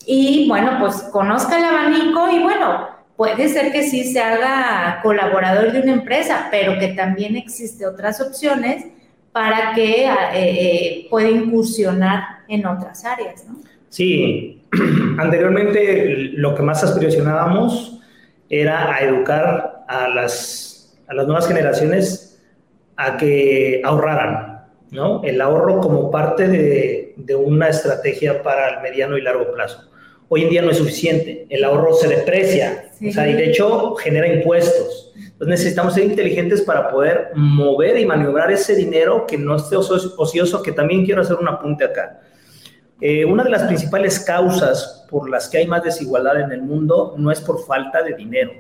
y 0.07 0.49
bueno, 0.49 0.79
pues 0.81 1.03
conozca 1.13 1.59
el 1.59 1.65
abanico 1.65 2.31
y 2.31 2.43
bueno, 2.43 2.98
puede 3.19 3.49
ser 3.49 3.73
que 3.73 3.83
sí 3.83 4.13
se 4.13 4.21
haga 4.21 5.01
colaborador 5.03 5.73
de 5.73 5.81
una 5.81 5.93
empresa, 5.93 6.47
pero 6.53 6.79
que 6.79 6.89
también 6.89 7.35
existe 7.35 7.85
otras 7.85 8.21
opciones 8.21 8.87
para 9.33 9.75
que 9.75 10.07
eh, 10.07 10.11
eh, 10.35 11.07
pueda 11.11 11.29
incursionar 11.29 12.45
en 12.47 12.65
otras 12.65 13.05
áreas, 13.05 13.45
¿no? 13.45 13.57
Sí, 13.89 14.63
anteriormente 15.19 16.15
lo 16.35 16.55
que 16.55 16.63
más 16.63 16.85
aspiracionábamos 16.85 18.01
era 18.49 18.95
a 18.95 19.01
educar 19.01 19.85
a 19.89 20.09
las, 20.09 20.97
a 21.09 21.15
las 21.15 21.27
nuevas 21.27 21.49
generaciones 21.49 22.41
a 22.97 23.17
que 23.17 23.83
ahorraran, 23.85 24.65
¿no? 24.93 25.25
El 25.25 25.41
ahorro 25.41 25.81
como 25.81 26.13
parte 26.13 26.47
de, 26.47 27.15
de 27.17 27.35
una 27.35 27.69
estrategia 27.69 28.45
para 28.45 28.77
el 28.77 28.81
mediano 28.81 29.19
y 29.19 29.23
largo 29.23 29.53
plazo. 29.53 29.91
Hoy 30.29 30.43
en 30.43 30.51
día 30.51 30.63
no 30.63 30.71
es 30.71 30.77
suficiente, 30.77 31.47
el 31.49 31.65
ahorro 31.65 31.95
se 31.95 32.09
deprecia, 32.09 32.91
sí. 32.99 33.09
o 33.09 33.13
sea, 33.13 33.29
y 33.29 33.35
de 33.35 33.51
hecho 33.51 33.95
genera 33.97 34.29
impuestos. 34.29 35.09
Entonces 35.39 35.61
necesitamos 35.61 35.95
ser 35.95 36.03
inteligentes 36.03 36.63
para 36.63 36.91
poder 36.91 37.31
mover 37.37 37.97
y 37.99 38.05
maniobrar 38.05 38.51
ese 38.51 38.75
dinero 38.75 39.25
que 39.25 39.39
no 39.39 39.55
esté 39.55 39.77
ocioso, 39.77 40.63
que 40.63 40.73
también 40.73 41.05
quiero 41.05 41.23
hacer 41.23 41.37
un 41.37 41.47
apunte 41.47 41.85
acá. 41.85 42.21
Eh, 43.01 43.25
una 43.25 43.45
de 43.45 43.51
las 43.51 43.63
principales 43.63 44.19
causas 44.19 45.07
por 45.09 45.31
las 45.31 45.49
que 45.49 45.59
hay 45.59 45.69
más 45.69 45.85
desigualdad 45.85 46.41
en 46.41 46.51
el 46.51 46.63
mundo 46.63 47.15
no 47.17 47.31
es 47.31 47.41
por 47.41 47.65
falta 47.65 48.03
de 48.03 48.15
dinero, 48.15 48.51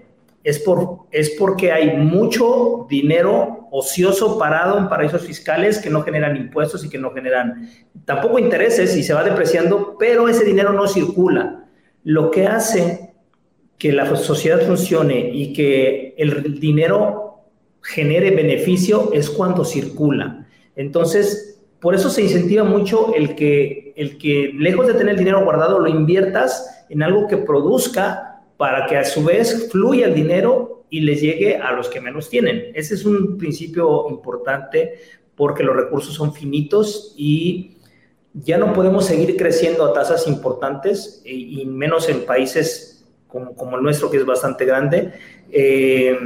es, 0.44 0.60
por, 0.60 1.00
es 1.10 1.30
porque 1.30 1.72
hay 1.72 1.96
mucho 1.96 2.86
dinero 2.88 3.57
ocioso 3.70 4.38
parado 4.38 4.78
en 4.78 4.88
paraísos 4.88 5.22
fiscales 5.22 5.78
que 5.78 5.90
no 5.90 6.02
generan 6.02 6.36
impuestos 6.36 6.84
y 6.84 6.88
que 6.88 6.98
no 6.98 7.10
generan 7.10 7.70
tampoco 8.04 8.38
intereses 8.38 8.96
y 8.96 9.02
se 9.02 9.14
va 9.14 9.24
depreciando, 9.24 9.96
pero 9.98 10.28
ese 10.28 10.44
dinero 10.44 10.72
no 10.72 10.86
circula. 10.88 11.64
Lo 12.04 12.30
que 12.30 12.46
hace 12.46 13.14
que 13.78 13.92
la 13.92 14.14
sociedad 14.16 14.60
funcione 14.66 15.30
y 15.32 15.52
que 15.52 16.14
el 16.18 16.58
dinero 16.58 17.44
genere 17.82 18.30
beneficio 18.32 19.10
es 19.12 19.30
cuando 19.30 19.64
circula. 19.64 20.46
Entonces, 20.74 21.60
por 21.80 21.94
eso 21.94 22.10
se 22.10 22.22
incentiva 22.22 22.64
mucho 22.64 23.14
el 23.14 23.36
que, 23.36 23.94
el 23.96 24.18
que 24.18 24.52
lejos 24.54 24.86
de 24.86 24.94
tener 24.94 25.10
el 25.10 25.18
dinero 25.18 25.44
guardado, 25.44 25.78
lo 25.78 25.88
inviertas 25.88 26.84
en 26.88 27.02
algo 27.02 27.28
que 27.28 27.36
produzca 27.36 28.42
para 28.56 28.86
que 28.86 28.96
a 28.96 29.04
su 29.04 29.24
vez 29.24 29.68
fluya 29.70 30.06
el 30.06 30.14
dinero 30.14 30.67
y 30.90 31.00
les 31.00 31.20
llegue 31.20 31.56
a 31.56 31.72
los 31.72 31.88
que 31.88 32.00
menos 32.00 32.28
tienen. 32.28 32.72
Ese 32.74 32.94
es 32.94 33.04
un 33.04 33.38
principio 33.38 34.08
importante 34.08 34.94
porque 35.34 35.62
los 35.62 35.76
recursos 35.76 36.14
son 36.14 36.32
finitos 36.32 37.14
y 37.16 37.76
ya 38.34 38.58
no 38.58 38.72
podemos 38.72 39.06
seguir 39.06 39.36
creciendo 39.36 39.84
a 39.84 39.92
tasas 39.92 40.26
importantes 40.26 41.22
y 41.24 41.64
menos 41.66 42.08
en 42.08 42.24
países 42.24 42.98
como, 43.28 43.54
como 43.54 43.76
el 43.76 43.82
nuestro, 43.82 44.10
que 44.10 44.16
es 44.16 44.26
bastante 44.26 44.64
grande, 44.64 45.12
eh, 45.52 46.18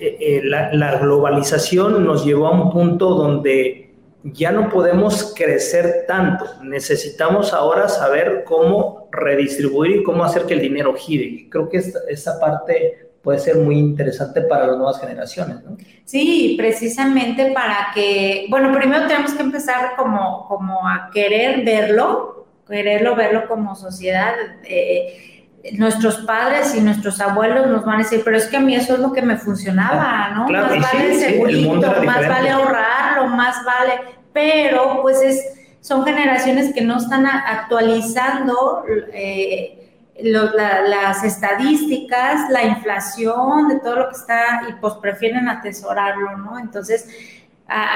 eh, 0.00 0.40
la, 0.44 0.72
la, 0.74 0.98
globalización 0.98 2.04
nos 2.04 2.24
llevó 2.24 2.48
a 2.48 2.50
un 2.50 2.70
punto 2.70 3.14
donde 3.14 3.94
ya 4.24 4.52
no 4.52 4.68
podemos 4.68 5.32
crecer 5.36 6.04
tanto. 6.06 6.44
Necesitamos 6.62 7.52
ahora 7.52 7.88
saber 7.88 8.44
cómo 8.44 9.08
redistribuir 9.10 9.96
y 9.96 10.02
cómo 10.02 10.24
hacer 10.24 10.44
que 10.44 10.54
el 10.54 10.60
dinero 10.60 10.94
gire. 10.94 11.48
Creo 11.48 11.68
que 11.68 11.78
esta, 11.78 12.00
esta 12.08 12.38
parte 12.38 13.07
puede 13.28 13.40
ser 13.40 13.56
muy 13.56 13.76
interesante 13.78 14.40
para 14.40 14.66
las 14.66 14.78
nuevas 14.78 14.98
generaciones, 14.98 15.62
¿no? 15.62 15.76
Sí, 16.06 16.54
precisamente 16.56 17.52
para 17.52 17.88
que, 17.94 18.46
bueno, 18.48 18.72
primero 18.72 19.06
tenemos 19.06 19.34
que 19.34 19.42
empezar 19.42 19.96
como, 19.98 20.46
como 20.48 20.88
a 20.88 21.10
querer 21.12 21.62
verlo, 21.62 22.46
quererlo 22.66 23.14
verlo 23.14 23.46
como 23.46 23.76
sociedad. 23.76 24.32
Eh, 24.64 25.46
nuestros 25.74 26.16
padres 26.22 26.74
y 26.74 26.80
nuestros 26.80 27.20
abuelos 27.20 27.66
nos 27.66 27.84
van 27.84 27.96
a 27.96 27.98
decir, 28.04 28.22
pero 28.24 28.38
es 28.38 28.46
que 28.46 28.56
a 28.56 28.60
mí 28.60 28.74
eso 28.74 28.94
es 28.94 29.00
lo 29.00 29.12
que 29.12 29.20
me 29.20 29.36
funcionaba, 29.36 30.30
¿no? 30.34 30.46
Claro, 30.46 30.74
más 30.74 30.90
vale 30.90 31.12
sí, 31.12 31.20
segurito, 31.20 31.82
sí, 31.82 32.00
el 32.00 32.06
más 32.06 32.26
vale 32.26 32.48
ahorrarlo, 32.48 33.26
más 33.26 33.62
vale, 33.62 33.92
pero 34.32 35.02
pues 35.02 35.20
es 35.20 35.44
son 35.82 36.02
generaciones 36.06 36.72
que 36.72 36.80
no 36.80 36.96
están 36.96 37.26
actualizando 37.26 38.84
eh, 39.12 39.77
las 40.22 41.24
estadísticas, 41.24 42.50
la 42.50 42.64
inflación, 42.64 43.68
de 43.68 43.80
todo 43.80 43.96
lo 43.96 44.08
que 44.08 44.16
está, 44.16 44.62
y 44.68 44.72
pues 44.80 44.94
prefieren 44.94 45.48
atesorarlo, 45.48 46.36
¿no? 46.38 46.58
Entonces, 46.58 47.08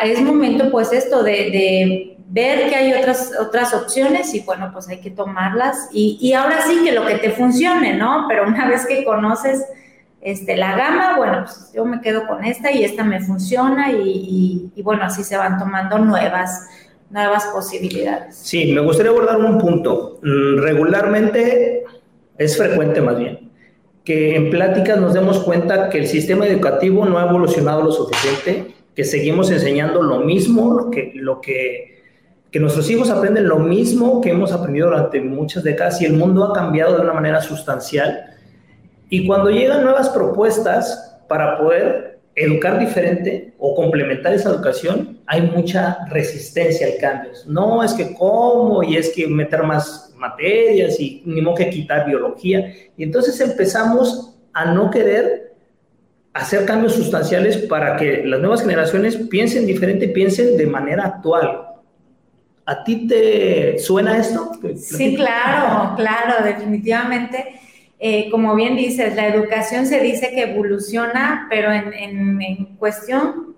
es 0.05 0.21
momento 0.21 0.71
pues 0.71 0.93
esto 0.93 1.23
de, 1.23 2.17
ver 2.29 2.69
que 2.71 2.77
hay 2.77 2.95
otras, 2.95 3.33
otras 3.39 3.75
opciones 3.75 4.33
y 4.35 4.41
bueno, 4.41 4.71
pues 4.73 4.89
hay 4.89 5.01
que 5.01 5.11
tomarlas 5.11 5.91
y, 5.93 6.33
ahora 6.33 6.63
sí 6.63 6.83
que 6.83 6.93
lo 6.93 7.05
que 7.05 7.17
te 7.17 7.31
funcione, 7.31 7.95
¿no? 7.95 8.27
Pero 8.29 8.47
una 8.47 8.67
vez 8.69 8.87
que 8.87 9.05
conoces 9.05 9.65
este, 10.23 10.57
la 10.57 10.77
gama, 10.77 11.17
bueno, 11.19 11.45
pues 11.45 11.73
yo 11.75 11.85
me 11.85 12.01
quedo 12.01 12.27
con 12.27 12.45
esta 12.45 12.71
y 12.73 12.85
esta 12.85 13.05
me 13.05 13.21
funciona 13.21 13.91
y, 13.93 14.71
y 14.75 14.83
bueno, 14.83 15.05
así 15.05 15.25
se 15.25 15.37
van 15.37 15.59
tomando 15.59 15.99
nuevas, 15.99 16.69
nuevas 17.11 17.45
posibilidades. 17.47 18.37
Sí, 18.37 18.73
me 18.73 18.81
gustaría 18.81 19.11
abordar 19.11 19.39
un 19.39 19.59
punto. 19.59 20.19
Mm, 20.23 20.59
regularmente 20.63 21.85
es 22.39 22.57
frecuente 22.57 23.01
más 23.01 23.19
bien 23.19 23.53
que 24.05 24.35
en 24.35 24.51
pláticas 24.51 25.01
nos 25.01 25.15
demos 25.15 25.41
cuenta 25.41 25.89
que 25.89 25.99
el 25.99 26.07
sistema 26.07 26.47
educativo 26.47 27.05
no 27.05 27.19
ha 27.19 27.29
evolucionado 27.29 27.83
lo 27.83 27.93
suficiente, 27.93 28.75
que 28.95 29.05
seguimos 29.05 29.51
enseñando 29.51 30.03
lo 30.03 30.21
mismo, 30.21 30.91
que, 30.91 31.13
lo 31.15 31.41
que 31.41 32.03
nuestros 32.55 32.91
hijos 32.91 33.11
aprenden 33.11 33.49
lo 33.49 33.59
mismo 33.59 34.21
que 34.21 34.31
hemos 34.31 34.53
aprendido 34.53 34.89
durante 34.89 35.21
muchas 35.21 35.63
décadas 35.63 36.03
y 36.03 36.07
el 36.07 36.15
mundo 36.15 36.45
ha 36.45 36.53
cambiado 36.53 36.97
de 36.97 37.03
una 37.03 37.13
manera 37.13 37.41
sustancial. 37.41 38.27
Y 39.09 39.27
cuando 39.27 39.51
llegan 39.51 39.85
nuevas 39.85 40.09
propuestas 40.09 41.21
para 41.29 41.59
poder 41.59 42.21
educar 42.35 42.79
diferente 42.79 43.55
o 43.59 43.75
complementar 43.75 44.35
esa 44.35 44.51
educación, 44.51 45.19
hay 45.33 45.41
mucha 45.41 46.05
resistencia 46.11 46.87
al 46.87 46.99
cambio. 47.01 47.33
No 47.47 47.83
es 47.83 47.95
que 47.95 48.13
cómo 48.13 48.83
y 48.83 48.99
es 48.99 49.15
que 49.15 49.27
meter 49.27 49.63
más 49.63 50.13
materias 50.15 51.01
y 51.01 51.23
ni 51.25 51.41
modo 51.41 51.55
que 51.55 51.71
quitar 51.71 52.07
biología. 52.07 52.71
Y 52.99 53.03
entonces 53.03 53.41
empezamos 53.41 54.37
a 54.53 54.67
no 54.75 54.91
querer 54.91 55.55
hacer 56.35 56.67
cambios 56.67 56.97
sustanciales 56.97 57.57
para 57.57 57.97
que 57.97 58.27
las 58.27 58.41
nuevas 58.41 58.61
generaciones 58.61 59.17
piensen 59.17 59.67
diferente, 59.67 60.09
piensen 60.09 60.59
de 60.59 60.67
manera 60.67 61.07
actual. 61.07 61.63
¿A 62.67 62.85
ti 62.85 63.07
te 63.07 63.79
suena 63.79 64.19
esto? 64.19 64.53
Sí, 64.77 65.17
claro, 65.17 65.97
claro, 65.97 66.45
definitivamente. 66.45 67.59
Eh, 67.99 68.29
como 68.31 68.55
bien 68.55 68.77
dices, 68.77 69.17
la 69.17 69.29
educación 69.29 69.87
se 69.87 69.99
dice 70.01 70.29
que 70.35 70.43
evoluciona, 70.43 71.47
pero 71.49 71.73
en, 71.73 72.43
en, 72.43 72.77
cuestión 72.77 73.53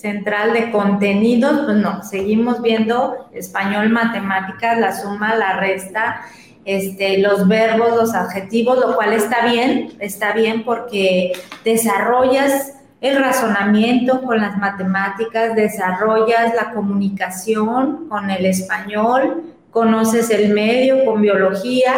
central 0.00 0.52
de 0.52 0.70
contenidos, 0.70 1.62
pues 1.64 1.76
no, 1.76 2.02
seguimos 2.02 2.62
viendo 2.62 3.28
español, 3.32 3.90
matemáticas, 3.90 4.78
la 4.78 4.94
suma, 4.94 5.34
la 5.34 5.58
resta, 5.60 6.22
este, 6.64 7.18
los 7.18 7.46
verbos, 7.48 7.96
los 7.96 8.14
adjetivos, 8.14 8.78
lo 8.78 8.96
cual 8.96 9.12
está 9.12 9.46
bien, 9.46 9.92
está 9.98 10.32
bien 10.32 10.64
porque 10.64 11.32
desarrollas 11.64 12.74
el 13.00 13.16
razonamiento 13.16 14.22
con 14.22 14.40
las 14.40 14.56
matemáticas, 14.58 15.54
desarrollas 15.54 16.54
la 16.54 16.72
comunicación 16.72 18.08
con 18.08 18.30
el 18.30 18.46
español, 18.46 19.42
conoces 19.70 20.30
el 20.30 20.52
medio 20.52 21.04
con 21.04 21.22
biología 21.22 21.94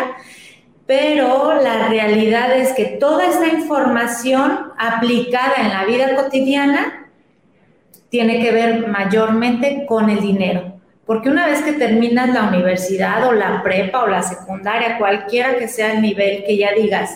pero 0.87 1.55
la 1.63 1.89
realidad 1.89 2.55
es 2.55 2.73
que 2.73 2.85
toda 2.85 3.27
esta 3.27 3.49
información 3.49 4.73
aplicada 4.77 5.55
en 5.59 5.69
la 5.71 5.85
vida 5.85 6.15
cotidiana 6.17 7.02
tiene 8.13 8.41
que 8.41 8.53
ver 8.53 8.89
mayormente 8.89 9.87
con 9.87 10.11
el 10.11 10.21
dinero. 10.21 10.75
Porque 11.07 11.31
una 11.31 11.47
vez 11.47 11.63
que 11.63 11.73
terminas 11.73 12.29
la 12.29 12.43
universidad 12.43 13.27
o 13.27 13.33
la 13.33 13.63
prepa 13.63 14.03
o 14.03 14.07
la 14.07 14.23
secundaria, 14.23 14.99
cualquiera 14.99 15.57
que 15.57 15.67
sea 15.67 15.95
el 15.95 16.03
nivel 16.03 16.45
que 16.45 16.59
ya 16.59 16.73
digas, 16.75 17.11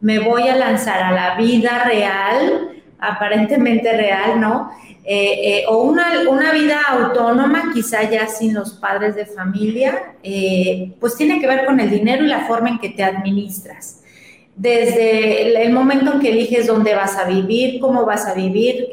me 0.00 0.20
voy 0.20 0.46
a 0.46 0.54
lanzar 0.54 1.02
a 1.02 1.10
la 1.10 1.34
vida 1.34 1.82
real, 1.84 2.80
aparentemente 3.00 3.90
real, 3.96 4.40
¿no? 4.40 4.70
Eh, 5.04 5.58
eh, 5.58 5.64
o 5.68 5.82
una, 5.82 6.12
una, 6.30 6.52
vida 6.52 6.80
autónoma, 6.90 7.72
quizá 7.74 8.08
ya 8.08 8.28
sin 8.28 8.54
los 8.54 8.74
padres 8.74 9.16
de 9.16 9.26
familia, 9.26 10.14
eh, 10.22 10.92
pues 11.00 11.16
tiene 11.16 11.40
que 11.40 11.48
ver 11.48 11.66
con 11.66 11.80
el 11.80 11.90
dinero 11.90 12.24
y 12.24 12.28
la 12.28 12.46
forma 12.46 12.68
en 12.68 12.78
que 12.78 12.90
te 12.90 13.02
administras. 13.02 14.00
Desde 14.54 15.64
el 15.64 15.72
momento 15.72 16.12
en 16.12 16.20
que 16.20 16.30
eliges 16.30 16.68
dónde 16.68 16.94
vas 16.94 17.18
a 17.18 17.24
vivir, 17.24 17.80
cómo 17.80 18.06
vas 18.06 18.26
a 18.26 18.34
vivir, 18.34 18.86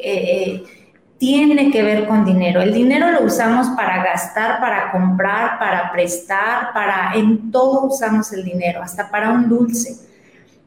tiene 1.24 1.71
que 1.71 1.82
ver 1.82 2.05
con 2.05 2.26
dinero. 2.26 2.61
El 2.61 2.74
dinero 2.74 3.09
lo 3.09 3.24
usamos 3.24 3.67
para 3.78 4.03
gastar, 4.03 4.59
para 4.59 4.91
comprar, 4.91 5.57
para 5.57 5.89
prestar, 5.89 6.74
para 6.74 7.13
en 7.15 7.49
todo 7.49 7.86
usamos 7.86 8.34
el 8.34 8.43
dinero, 8.43 8.82
hasta 8.82 9.09
para 9.09 9.32
un 9.32 9.47
dulce. 9.47 9.95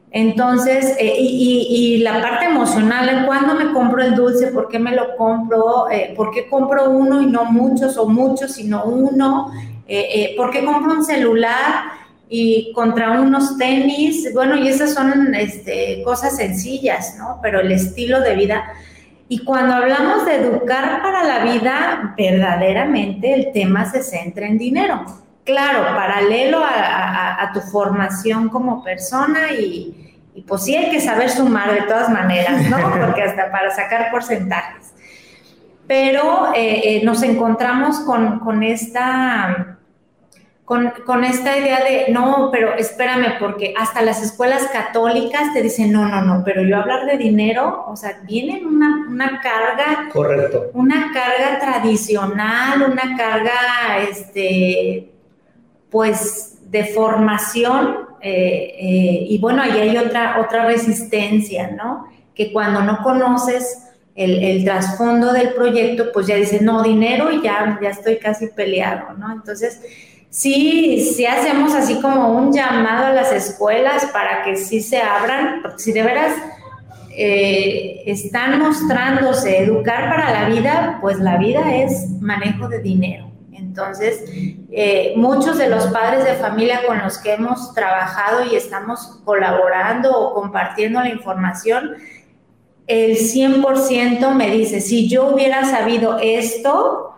Entonces, 0.09 0.95
eh, 0.97 1.13
y, 1.15 1.99
la 1.99 2.23
parte 2.23 2.45
emocional, 2.45 3.27
¿cuándo 3.27 3.53
me 3.53 3.71
compro 3.71 4.01
el 4.01 4.15
dulce? 4.15 4.47
¿Por 4.47 4.67
qué 4.67 4.79
me 4.79 4.95
lo 4.95 5.15
compro? 5.15 5.91
Eh, 5.91 6.15
¿Por 6.17 6.31
qué 6.31 6.49
compro 6.49 6.89
uno 6.89 7.21
y 7.21 7.27
no 7.27 7.45
muchos 7.45 7.95
o 7.95 8.07
muchos 8.07 8.53
sino 8.53 8.85
uno? 8.85 9.51
Eh, 9.87 10.33
¿Por 10.35 10.49
qué 10.49 10.65
compro 10.65 10.91
un 10.91 11.05
celular 11.05 11.83
y 12.29 12.73
contra 12.73 13.11
unos 13.11 13.59
tenis? 13.59 14.33
Bueno, 14.33 14.57
y 14.57 14.67
esas 14.69 14.95
son 14.95 15.35
este, 15.35 16.01
cosas 16.03 16.35
sencillas, 16.35 17.15
¿no? 17.19 17.37
Pero 17.43 17.59
el 17.59 17.71
estilo 17.71 18.21
de 18.21 18.35
vida. 18.35 18.73
Y 19.29 19.43
cuando 19.43 19.75
hablamos 19.75 20.25
de 20.25 20.35
educar 20.35 21.01
para 21.01 21.23
la 21.23 21.43
vida, 21.43 22.13
verdaderamente 22.17 23.33
el 23.33 23.51
tema 23.51 23.89
se 23.89 24.03
centra 24.03 24.47
en 24.47 24.57
dinero 24.57 25.05
claro, 25.47 25.95
paralelo 25.95 26.61
a, 26.63 27.49
tu 27.53 27.61
formación 27.61 28.49
como 28.49 28.83
persona 28.83 29.51
y, 29.53 30.03
pues 30.45 30.65
sí 30.65 30.75
hay 30.75 30.91
que 30.91 30.99
saber 30.99 31.29
sumar 31.31 31.73
de 31.73 31.81
todas 31.83 32.09
maneras, 32.09 32.69
¿no? 32.69 32.77
Porque 33.05 33.23
hasta 33.23 33.49
para 33.49 33.71
sacar 33.71 34.11
porcentajes. 34.11 34.93
Pero 35.87 36.53
eh, 36.53 36.97
eh, 36.97 37.01
nos 37.03 37.23
encontramos 37.23 38.01
con, 38.01 38.61
esta... 38.61 39.76
Con, 40.67 41.23
esta 41.23 41.57
idea 41.57 41.79
de, 41.81 42.11
no, 42.11 42.49
pero 42.51 42.73
espérame, 42.73 43.39
porque 43.39 43.73
hasta 43.77 44.01
las 44.01 44.21
escuelas 44.21 44.67
católicas 44.67 45.53
te 45.53 45.61
dicen, 45.61 45.93
no, 45.93 46.09
no, 46.09 46.21
no, 46.21 46.43
pero 46.43 46.61
yo 46.61 46.75
hablar 46.75 47.05
de 47.05 47.17
dinero, 47.17 47.85
o 47.87 47.95
sea, 47.95 48.19
viene 48.25 48.65
una, 48.65 49.07
una 49.07 49.39
carga, 49.39 50.09
correcto, 50.11 50.69
una 50.73 51.13
carga 51.13 51.57
tradicional, 51.61 52.81
una 52.81 53.15
carga, 53.15 54.03
este, 54.09 55.09
pues 55.89 56.57
de 56.69 56.83
formación 56.83 58.07
eh, 58.19 58.75
eh, 58.77 59.25
y 59.29 59.37
bueno, 59.37 59.61
ahí 59.61 59.71
hay 59.71 59.97
otra, 59.97 60.41
otra 60.41 60.65
resistencia, 60.65 61.71
¿no? 61.71 62.07
Que 62.35 62.51
cuando 62.51 62.81
no 62.81 63.01
conoces 63.03 63.83
el, 64.15 64.65
trasfondo 64.65 65.31
del 65.31 65.53
proyecto, 65.53 66.11
pues 66.11 66.27
ya 66.27 66.35
dices, 66.35 66.61
no, 66.61 66.83
dinero 66.83 67.31
y 67.31 67.41
ya, 67.41 67.79
ya 67.81 67.89
estoy 67.89 68.17
casi 68.17 68.47
peleado, 68.47 69.13
¿no? 69.13 69.31
Entonces, 69.31 69.81
sí, 70.29 71.11
sí 71.15 71.25
hacemos 71.25 71.73
así 71.73 71.99
como 72.01 72.33
un 72.33 72.53
llamado 72.53 73.07
a 73.07 73.13
las 73.13 73.31
escuelas 73.31 74.05
para 74.13 74.43
que 74.43 74.55
sí 74.55 74.81
se 74.81 75.01
abran, 75.01 75.61
porque 75.61 75.79
si 75.79 75.91
de 75.91 76.03
veras 76.03 76.33
eh, 77.11 78.03
están 78.05 78.59
mostrándose 78.59 79.57
educar 79.63 80.09
para 80.09 80.31
la 80.31 80.49
vida, 80.49 80.99
pues 81.01 81.19
la 81.19 81.37
vida 81.37 81.75
es 81.75 82.09
manejo 82.21 82.67
de 82.67 82.79
dinero. 82.79 83.31
Entonces, 83.53 84.23
eh, 84.71 85.13
muchos 85.15 85.57
de 85.57 85.69
los 85.69 85.87
padres 85.87 86.25
de 86.25 86.33
familia 86.35 86.81
con 86.85 86.99
los 86.99 87.17
que 87.17 87.33
hemos 87.33 87.73
trabajado 87.73 88.45
y 88.45 88.55
estamos 88.55 89.19
colaborando 89.25 90.15
o 90.15 90.33
compartiendo 90.33 90.99
la 90.99 91.09
información, 91.09 91.95
el 92.87 93.17
100% 93.17 94.31
me 94.33 94.49
dice, 94.49 94.79
si 94.79 95.09
yo 95.09 95.27
hubiera 95.27 95.65
sabido 95.65 96.19
esto 96.19 97.16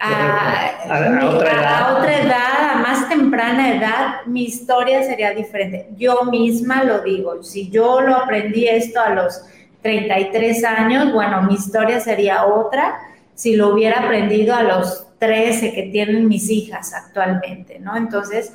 a, 0.00 1.28
otra 1.28 2.20
edad, 2.20 2.70
a 2.70 2.74
más 2.76 3.08
temprana 3.08 3.74
edad, 3.74 4.26
mi 4.26 4.44
historia 4.44 5.02
sería 5.02 5.32
diferente. 5.32 5.88
Yo 5.96 6.24
misma 6.24 6.84
lo 6.84 7.02
digo, 7.02 7.42
si 7.42 7.70
yo 7.70 8.00
lo 8.00 8.16
aprendí 8.16 8.66
esto 8.66 9.00
a 9.00 9.10
los 9.10 9.42
33 9.82 10.64
años, 10.64 11.12
bueno, 11.12 11.42
mi 11.42 11.54
historia 11.54 12.00
sería 12.00 12.46
otra 12.46 12.98
si 13.34 13.56
lo 13.56 13.72
hubiera 13.72 14.00
aprendido 14.00 14.54
a 14.54 14.62
los 14.62 15.06
13 15.18 15.72
que 15.72 15.84
tienen 15.84 16.28
mis 16.28 16.50
hijas 16.50 16.92
actualmente, 16.92 17.78
¿no? 17.78 17.96
Entonces, 17.96 18.52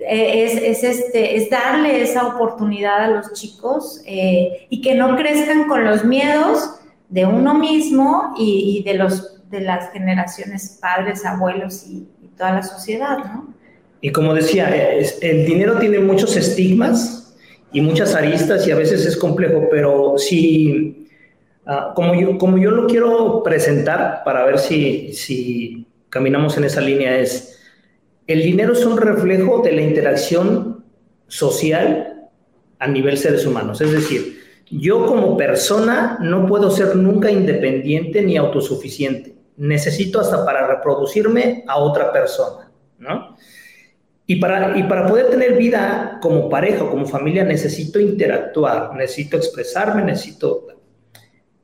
eh, 0.00 0.44
es, 0.44 0.84
este, 0.84 1.36
es 1.36 1.50
darle 1.50 2.02
esa 2.02 2.26
oportunidad 2.26 3.04
a 3.04 3.08
los 3.08 3.32
chicos 3.32 4.00
eh, 4.06 4.66
y 4.70 4.80
que 4.80 4.94
no 4.94 5.16
crezcan 5.16 5.66
con 5.66 5.84
los 5.84 6.04
miedos 6.04 6.78
de 7.08 7.26
uno 7.26 7.54
mismo 7.54 8.34
y, 8.38 8.82
de, 8.84 8.94
los, 8.94 9.37
de 9.50 9.60
las 9.60 9.92
generaciones 9.92 10.78
padres, 10.80 11.24
abuelos 11.24 11.84
y, 11.86 12.08
toda 12.36 12.52
la 12.52 12.62
sociedad, 12.62 13.18
¿no? 13.18 13.52
Y 14.00 14.12
como 14.12 14.32
decía, 14.32 14.70
el 14.70 15.44
dinero 15.44 15.76
tiene 15.80 15.98
muchos 15.98 16.36
estigmas 16.36 17.36
y 17.72 17.80
muchas 17.80 18.14
aristas 18.14 18.64
y 18.68 18.70
a 18.70 18.76
veces 18.76 19.04
es 19.04 19.16
complejo, 19.16 19.66
pero 19.68 20.14
si, 20.18 21.08
ah, 21.66 21.92
como, 21.96 22.14
yo, 22.14 22.38
como 22.38 22.58
yo 22.58 22.70
lo 22.70 22.86
quiero 22.86 23.42
presentar 23.42 24.22
para 24.24 24.44
ver 24.44 24.60
si, 24.60 25.12
si 25.14 25.84
caminamos 26.10 26.56
en 26.56 26.64
esa 26.64 26.80
línea 26.80 27.18
es, 27.18 27.58
el 28.28 28.42
dinero 28.42 28.74
es 28.74 28.84
un 28.84 28.98
reflejo 28.98 29.62
de 29.62 29.72
la 29.72 29.82
interacción 29.82 30.84
social 31.26 32.28
a 32.78 32.86
nivel 32.86 33.18
seres 33.18 33.44
humanos. 33.46 33.80
Es 33.80 33.90
decir, 33.90 34.38
yo 34.70 35.06
como 35.06 35.36
persona 35.36 36.18
no 36.20 36.46
puedo 36.46 36.70
ser 36.70 36.94
nunca 36.96 37.30
independiente 37.30 38.22
ni 38.22 38.36
autosuficiente. 38.36 39.37
Necesito 39.58 40.20
hasta 40.20 40.44
para 40.44 40.66
reproducirme 40.66 41.64
a 41.66 41.78
otra 41.78 42.12
persona, 42.12 42.70
¿no? 42.98 43.36
Y 44.26 44.36
para, 44.36 44.76
y 44.76 44.82
para 44.84 45.06
poder 45.06 45.30
tener 45.30 45.56
vida 45.56 46.18
como 46.20 46.50
pareja 46.50 46.88
como 46.88 47.06
familia 47.06 47.44
necesito 47.44 47.98
interactuar, 47.98 48.94
necesito 48.94 49.36
expresarme, 49.36 50.02
necesito... 50.02 50.66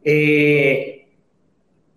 Eh, 0.03 1.07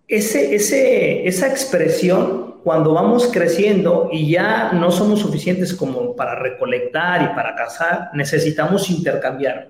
ese, 0.07 0.55
ese, 0.55 1.27
esa 1.27 1.47
expresión, 1.47 2.61
cuando 2.63 2.93
vamos 2.93 3.29
creciendo 3.31 4.09
y 4.11 4.31
ya 4.31 4.71
no 4.73 4.91
somos 4.91 5.19
suficientes 5.19 5.73
como 5.73 6.15
para 6.15 6.35
recolectar 6.35 7.21
y 7.23 7.35
para 7.35 7.55
cazar, 7.55 8.09
necesitamos 8.13 8.89
intercambiar. 8.89 9.69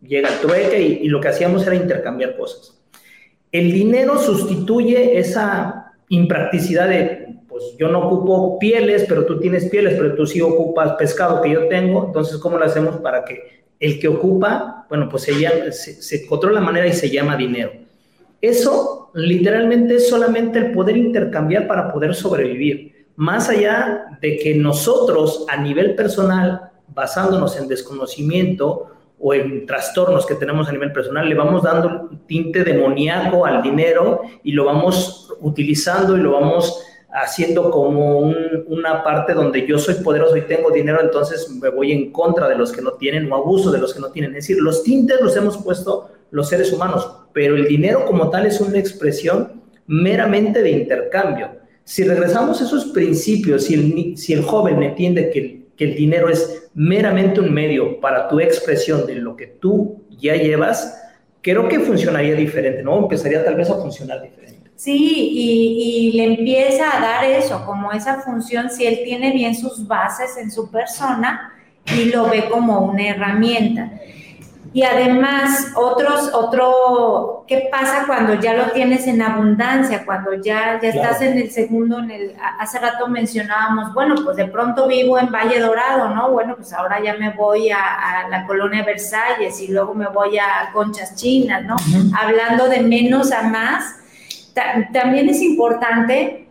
Llega 0.00 0.28
el 0.28 0.40
trueque 0.40 0.80
y 0.80 1.08
lo 1.08 1.20
que 1.20 1.28
hacíamos 1.28 1.64
era 1.64 1.76
intercambiar 1.76 2.36
cosas. 2.36 2.81
El 3.52 3.70
dinero 3.70 4.18
sustituye 4.18 5.18
esa 5.18 5.92
impracticidad 6.08 6.88
de 6.88 7.32
pues 7.52 7.76
yo 7.78 7.88
no 7.88 8.06
ocupo 8.06 8.58
pieles, 8.58 9.04
pero 9.06 9.26
tú 9.26 9.38
tienes 9.38 9.68
pieles, 9.68 9.94
pero 9.94 10.14
tú 10.14 10.26
sí 10.26 10.40
ocupas 10.40 10.92
pescado 10.92 11.42
que 11.42 11.50
yo 11.50 11.68
tengo, 11.68 12.06
entonces 12.06 12.38
¿cómo 12.38 12.56
lo 12.56 12.64
hacemos 12.64 12.96
para 12.96 13.26
que 13.26 13.62
el 13.78 14.00
que 14.00 14.08
ocupa, 14.08 14.86
bueno, 14.88 15.06
pues 15.10 15.24
se, 15.24 15.38
llama, 15.38 15.70
se, 15.70 16.26
controla 16.26 16.60
la 16.60 16.66
manera 16.66 16.86
y 16.86 16.94
se 16.94 17.10
llama 17.10 17.36
dinero? 17.36 17.72
Eso 18.40 19.10
literalmente 19.12 19.96
es 19.96 20.08
solamente 20.08 20.58
el 20.58 20.72
poder 20.72 20.96
intercambiar 20.96 21.66
para 21.66 21.92
poder 21.92 22.14
sobrevivir, 22.14 23.06
más 23.16 23.50
allá 23.50 24.18
de 24.22 24.38
que 24.38 24.54
nosotros 24.54 25.44
a 25.50 25.60
nivel 25.60 25.94
personal, 25.94 26.70
basándonos 26.88 27.58
en 27.58 27.68
desconocimiento, 27.68 28.92
o 29.24 29.32
en 29.34 29.66
trastornos 29.66 30.26
que 30.26 30.34
tenemos 30.34 30.68
a 30.68 30.72
nivel 30.72 30.92
personal, 30.92 31.28
le 31.28 31.36
vamos 31.36 31.62
dando 31.62 32.10
tinte 32.26 32.64
demoníaco 32.64 33.46
al 33.46 33.62
dinero 33.62 34.22
y 34.42 34.50
lo 34.50 34.64
vamos 34.64 35.32
utilizando 35.40 36.16
y 36.16 36.20
lo 36.20 36.32
vamos 36.32 36.82
haciendo 37.12 37.70
como 37.70 38.18
una 38.66 39.04
parte 39.04 39.32
donde 39.32 39.64
yo 39.64 39.78
soy 39.78 39.94
poderoso 39.96 40.36
y 40.36 40.42
tengo 40.42 40.72
dinero, 40.72 41.00
entonces 41.00 41.48
me 41.50 41.68
voy 41.68 41.92
en 41.92 42.10
contra 42.10 42.48
de 42.48 42.56
los 42.56 42.72
que 42.72 42.82
no 42.82 42.94
tienen 42.94 43.30
o 43.30 43.36
abuso 43.36 43.70
de 43.70 43.78
los 43.78 43.94
que 43.94 44.00
no 44.00 44.10
tienen. 44.10 44.32
Es 44.32 44.48
decir, 44.48 44.60
los 44.60 44.82
tintes 44.82 45.20
los 45.20 45.36
hemos 45.36 45.58
puesto 45.58 46.10
los 46.32 46.48
seres 46.48 46.72
humanos, 46.72 47.08
pero 47.32 47.54
el 47.54 47.68
dinero 47.68 48.04
como 48.06 48.28
tal 48.28 48.46
es 48.46 48.60
una 48.60 48.78
expresión 48.78 49.62
meramente 49.86 50.62
de 50.62 50.70
intercambio. 50.70 51.50
Si 51.84 52.02
regresamos 52.02 52.60
a 52.60 52.64
esos 52.64 52.86
principios, 52.86 53.64
si 53.64 53.74
el, 53.74 54.16
si 54.16 54.32
el 54.32 54.42
joven 54.42 54.82
entiende 54.82 55.30
que, 55.30 55.61
que 55.76 55.84
el 55.84 55.94
dinero 55.94 56.28
es 56.28 56.68
meramente 56.74 57.40
un 57.40 57.52
medio 57.52 58.00
para 58.00 58.28
tu 58.28 58.40
expresión 58.40 59.06
de 59.06 59.16
lo 59.16 59.36
que 59.36 59.46
tú 59.46 60.04
ya 60.10 60.36
llevas, 60.36 61.02
creo 61.40 61.68
que 61.68 61.80
funcionaría 61.80 62.34
diferente, 62.34 62.82
¿no? 62.82 62.98
Empezaría 62.98 63.44
tal 63.44 63.56
vez 63.56 63.68
a 63.70 63.74
funcionar 63.74 64.22
diferente. 64.22 64.70
Sí, 64.76 65.30
y, 65.32 66.12
le 66.16 66.24
empieza 66.24 66.96
a 66.96 67.00
dar 67.00 67.24
eso, 67.24 67.64
como 67.64 67.92
esa 67.92 68.20
función, 68.20 68.68
si 68.68 68.84
él 68.84 69.00
tiene 69.04 69.32
bien 69.32 69.54
sus 69.54 69.86
bases 69.86 70.36
en 70.36 70.50
su 70.50 70.70
persona 70.70 71.52
y 71.96 72.06
lo 72.06 72.28
ve 72.28 72.48
como 72.50 72.80
una 72.80 73.10
herramienta. 73.10 73.92
Y 74.74 74.84
además, 74.84 75.72
otros, 75.76 76.32
otro, 76.32 77.44
¿qué 77.46 77.68
pasa 77.70 78.04
cuando 78.06 78.40
ya 78.40 78.54
lo 78.54 78.70
tienes 78.70 79.06
en 79.06 79.20
abundancia? 79.20 80.06
Cuando 80.06 80.32
ya, 80.34 80.80
ya 80.80 80.88
estás 80.88 81.20
en 81.20 81.36
el 81.36 81.50
segundo, 81.50 81.98
en 81.98 82.10
el, 82.10 82.34
hace 82.58 82.78
rato 82.78 83.06
mencionábamos, 83.06 83.92
bueno, 83.92 84.14
pues 84.24 84.38
de 84.38 84.46
pronto 84.46 84.88
vivo 84.88 85.18
en 85.18 85.30
Valle 85.30 85.60
Dorado, 85.60 86.08
¿no? 86.14 86.30
Bueno, 86.30 86.56
pues 86.56 86.72
ahora 86.72 87.02
ya 87.02 87.14
me 87.14 87.30
voy 87.30 87.70
a, 87.70 88.28
la 88.30 88.46
colonia 88.46 88.82
Versalles 88.82 89.60
y 89.60 89.68
luego 89.68 89.92
me 89.94 90.08
voy 90.08 90.38
a 90.38 90.70
Conchas 90.72 91.16
Chinas, 91.16 91.62
¿no? 91.64 91.76
Hablando 92.18 92.68
de 92.68 92.80
menos 92.80 93.30
a 93.30 93.42
más, 93.42 93.96
también 94.92 95.28
es 95.28 95.42
importante 95.42 96.48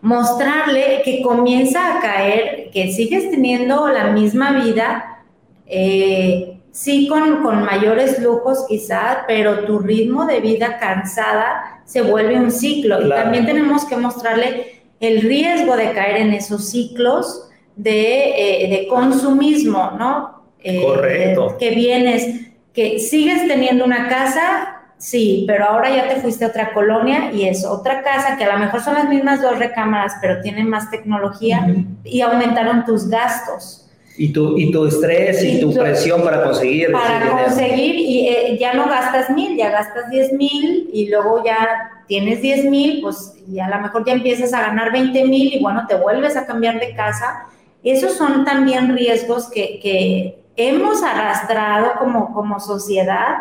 mostrarle 0.00 1.02
que 1.04 1.22
comienza 1.22 1.98
a 1.98 2.00
caer, 2.00 2.70
que 2.72 2.92
sigues 2.92 3.30
teniendo 3.30 3.88
la 3.88 4.06
misma 4.06 4.52
vida, 4.52 5.22
eh, 5.66 6.51
sí 6.72 7.06
con, 7.06 7.42
con, 7.42 7.62
mayores 7.62 8.18
lujos 8.20 8.64
quizás, 8.68 9.18
pero 9.28 9.60
tu 9.64 9.78
ritmo 9.78 10.26
de 10.26 10.40
vida 10.40 10.78
cansada 10.78 11.82
se 11.84 12.02
vuelve 12.02 12.36
un 12.36 12.50
ciclo. 12.50 13.06
Y 13.06 13.08
también 13.08 13.46
tenemos 13.46 13.84
que 13.84 13.96
mostrarle 13.96 14.82
el 14.98 15.20
riesgo 15.22 15.76
de 15.76 15.92
caer 15.92 16.16
en 16.16 16.32
esos 16.32 16.70
ciclos 16.70 17.48
de, 17.76 18.82
eh, 18.82 18.86
consumismo, 18.88 19.92
¿no? 19.98 20.42
Eh, 20.58 20.82
Correcto. 20.82 21.56
Que 21.58 21.70
vienes, 21.70 22.52
que 22.72 22.98
sigues 22.98 23.46
teniendo 23.46 23.84
una 23.84 24.08
casa, 24.08 24.78
Sí, 25.02 25.42
pero 25.48 25.64
ahora 25.64 25.90
ya 25.90 26.08
te 26.08 26.20
fuiste 26.20 26.44
a 26.44 26.48
otra 26.48 26.72
colonia 26.72 27.32
y 27.32 27.48
es 27.48 27.64
otra 27.64 28.04
casa 28.04 28.36
que 28.36 28.44
a 28.44 28.52
lo 28.52 28.60
mejor 28.60 28.80
son 28.82 28.94
las 28.94 29.08
mismas 29.08 29.42
dos 29.42 29.58
recámaras, 29.58 30.12
pero 30.20 30.40
tienen 30.40 30.70
más 30.70 30.92
tecnología 30.92 31.66
y 32.04 32.20
aumentaron 32.20 32.84
tus 32.84 33.08
gastos. 33.08 33.81
Y 34.16 34.32
tu, 34.32 34.58
y 34.58 34.70
tu 34.70 34.86
estrés 34.86 35.42
y, 35.42 35.60
tu, 35.60 35.72
presión 35.72 36.22
para 36.22 36.44
conseguir. 36.44 36.92
Para 36.92 37.44
conseguir 37.44 37.94
y 37.96 38.28
eh, 38.28 38.58
ya 38.60 38.74
no 38.74 38.86
gastas 38.86 39.30
mil, 39.30 39.56
ya 39.56 39.70
gastas 39.70 40.10
diez 40.10 40.32
mil 40.34 40.90
y 40.92 41.08
luego 41.08 41.42
ya 41.42 42.04
tienes 42.06 42.42
diez 42.42 42.64
mil, 42.64 43.00
pues 43.00 43.34
y 43.48 43.58
a 43.58 43.68
lo 43.68 43.80
mejor 43.80 44.04
ya 44.04 44.12
empiezas 44.12 44.52
a 44.52 44.60
ganar 44.60 44.92
veinte 44.92 45.24
mil 45.24 45.54
y 45.54 45.60
bueno, 45.60 45.86
te 45.88 45.94
vuelves 45.94 46.36
a 46.36 46.46
cambiar 46.46 46.78
de 46.78 46.94
casa. 46.94 47.46
Esos 47.82 48.12
son 48.12 48.44
también 48.44 48.94
riesgos 48.94 49.48
que, 49.48 49.80
que 49.82 50.42
hemos 50.56 51.02
arrastrado 51.02 51.92
como, 51.98 52.32
como 52.34 52.60
sociedad 52.60 53.36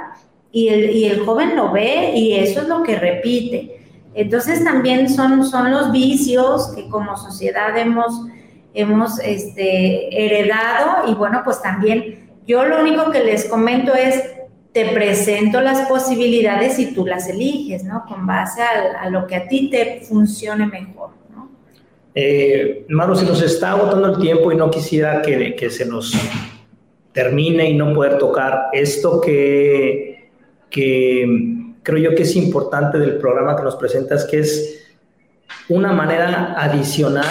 y 0.51 0.69
el, 0.69 0.95
y 0.95 1.05
el 1.05 1.26
joven 1.26 1.55
lo 1.55 1.72
ve 1.72 2.13
y 2.15 2.34
eso 2.34 2.61
es 2.61 2.67
lo 2.67 2.84
que 2.84 2.95
repite. 2.95 3.82
Entonces 4.13 4.63
también 4.63 5.09
son, 5.09 5.45
son 5.45 5.72
los 5.72 5.91
vicios 5.91 6.74
que 6.76 6.89
como 6.89 7.15
sociedad 7.15 7.78
hemos, 7.78 8.22
hemos 8.74 9.19
este, 9.19 10.26
heredado 10.26 11.11
y 11.11 11.13
bueno, 11.13 11.41
pues 11.43 11.61
también 11.61 12.30
yo 12.47 12.65
lo 12.65 12.82
único 12.82 13.11
que 13.11 13.24
les 13.24 13.45
comento 13.45 13.93
es, 13.93 14.24
te 14.72 14.86
presento 14.86 15.59
las 15.61 15.88
posibilidades 15.88 16.80
y 16.80 16.93
tú 16.93 17.05
las 17.05 17.28
eliges, 17.28 17.84
¿no? 17.84 18.05
Con 18.07 18.26
base 18.26 18.61
a, 18.61 19.09
lo 19.09 19.28
que 19.28 19.36
a 19.36 19.47
ti 19.47 19.69
te 19.69 20.01
funcione 20.01 20.65
mejor, 20.65 21.09
¿no? 21.30 21.49
Eh, 22.15 22.86
Maro, 22.88 23.15
se 23.15 23.26
nos 23.26 23.41
está 23.41 23.72
agotando 23.72 24.15
el 24.15 24.22
tiempo 24.22 24.51
y 24.51 24.55
no 24.55 24.72
quisiera 24.72 25.22
que, 25.22 25.55
que 25.55 25.69
se 25.69 25.86
nos 25.86 26.13
termine 27.11 27.69
y 27.69 27.76
no 27.76 27.93
poder 27.93 28.17
tocar 28.17 28.69
esto 28.72 29.19
que 29.19 30.11
que 30.72 31.28
creo 31.84 32.11
yo 32.11 32.15
que 32.15 32.24
es 32.24 32.36
importante 32.36 32.97
del 32.97 33.17
programa 33.17 33.55
que 33.55 33.63
nos 33.63 33.76
presentas, 33.76 34.26
que 34.26 34.39
es 34.39 34.88
una 35.69 35.91
manera 35.91 36.55
adicional, 36.57 37.28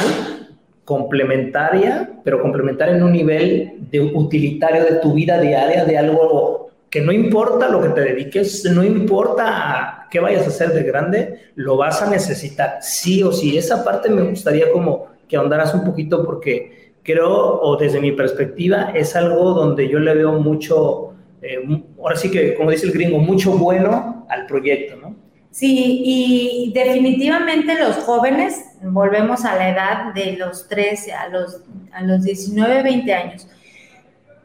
complementaria, 0.91 2.18
pero 2.24 2.43
complementaria 2.43 2.97
en 2.97 3.05
un 3.05 3.12
nivel 3.12 3.74
de 3.93 4.01
utilitario 4.01 4.82
de 4.82 4.97
tu 4.97 5.12
vida 5.12 5.41
diaria, 5.41 5.84
de 5.84 5.97
algo 5.97 6.70
que 6.91 7.01
no 7.01 7.12
importa 7.12 7.68
lo 7.68 7.80
que 7.80 7.91
te 7.91 8.01
dediques, 8.01 8.64
no 8.64 8.82
importa 8.82 10.09
qué 10.11 10.18
vayas 10.18 10.47
a 10.47 10.49
hacer 10.49 10.72
de 10.72 10.82
grande, 10.82 11.38
lo 11.55 11.76
vas 11.76 12.03
a 12.03 12.11
necesitar, 12.11 12.78
sí 12.80 13.22
o 13.22 13.30
sí. 13.30 13.57
Esa 13.57 13.84
parte 13.84 14.11
me 14.11 14.22
gustaría 14.22 14.72
como 14.72 15.07
que 15.28 15.36
ahondaras 15.36 15.72
un 15.74 15.84
poquito 15.84 16.26
porque 16.26 16.95
creo, 17.05 17.61
o 17.61 17.76
desde 17.76 18.01
mi 18.01 18.11
perspectiva, 18.11 18.91
es 18.93 19.14
algo 19.14 19.55
donde 19.55 19.88
yo 19.88 20.01
le 20.01 20.12
veo 20.12 20.41
mucho 20.41 21.12
eh, 21.41 21.84
ahora 22.01 22.16
sí 22.16 22.32
que, 22.32 22.57
como 22.57 22.72
dice 22.72 22.86
el 22.86 22.93
gringo, 22.93 23.20
mucho 23.20 23.53
bueno 23.53 24.26
al 24.28 24.47
proyecto, 24.47 24.97
¿no? 24.97 25.14
Sí, 25.53 26.03
y 26.05 26.72
definitivamente 26.74 27.78
los 27.78 27.95
jóvenes, 27.99 28.70
volvemos 28.83 29.45
a 29.45 29.57
la 29.57 29.68
edad 29.70 30.14
de 30.14 30.37
los 30.37 30.68
13 30.68 31.12
a 31.12 31.28
los, 31.28 31.61
a 31.93 32.03
los 32.03 32.22
19, 32.22 32.83
20 32.83 33.14
años, 33.14 33.49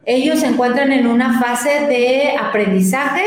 ellos 0.04 0.40
se 0.40 0.46
encuentran 0.46 0.92
en 0.92 1.06
una 1.06 1.40
fase 1.40 1.86
de 1.86 2.36
aprendizaje 2.40 3.24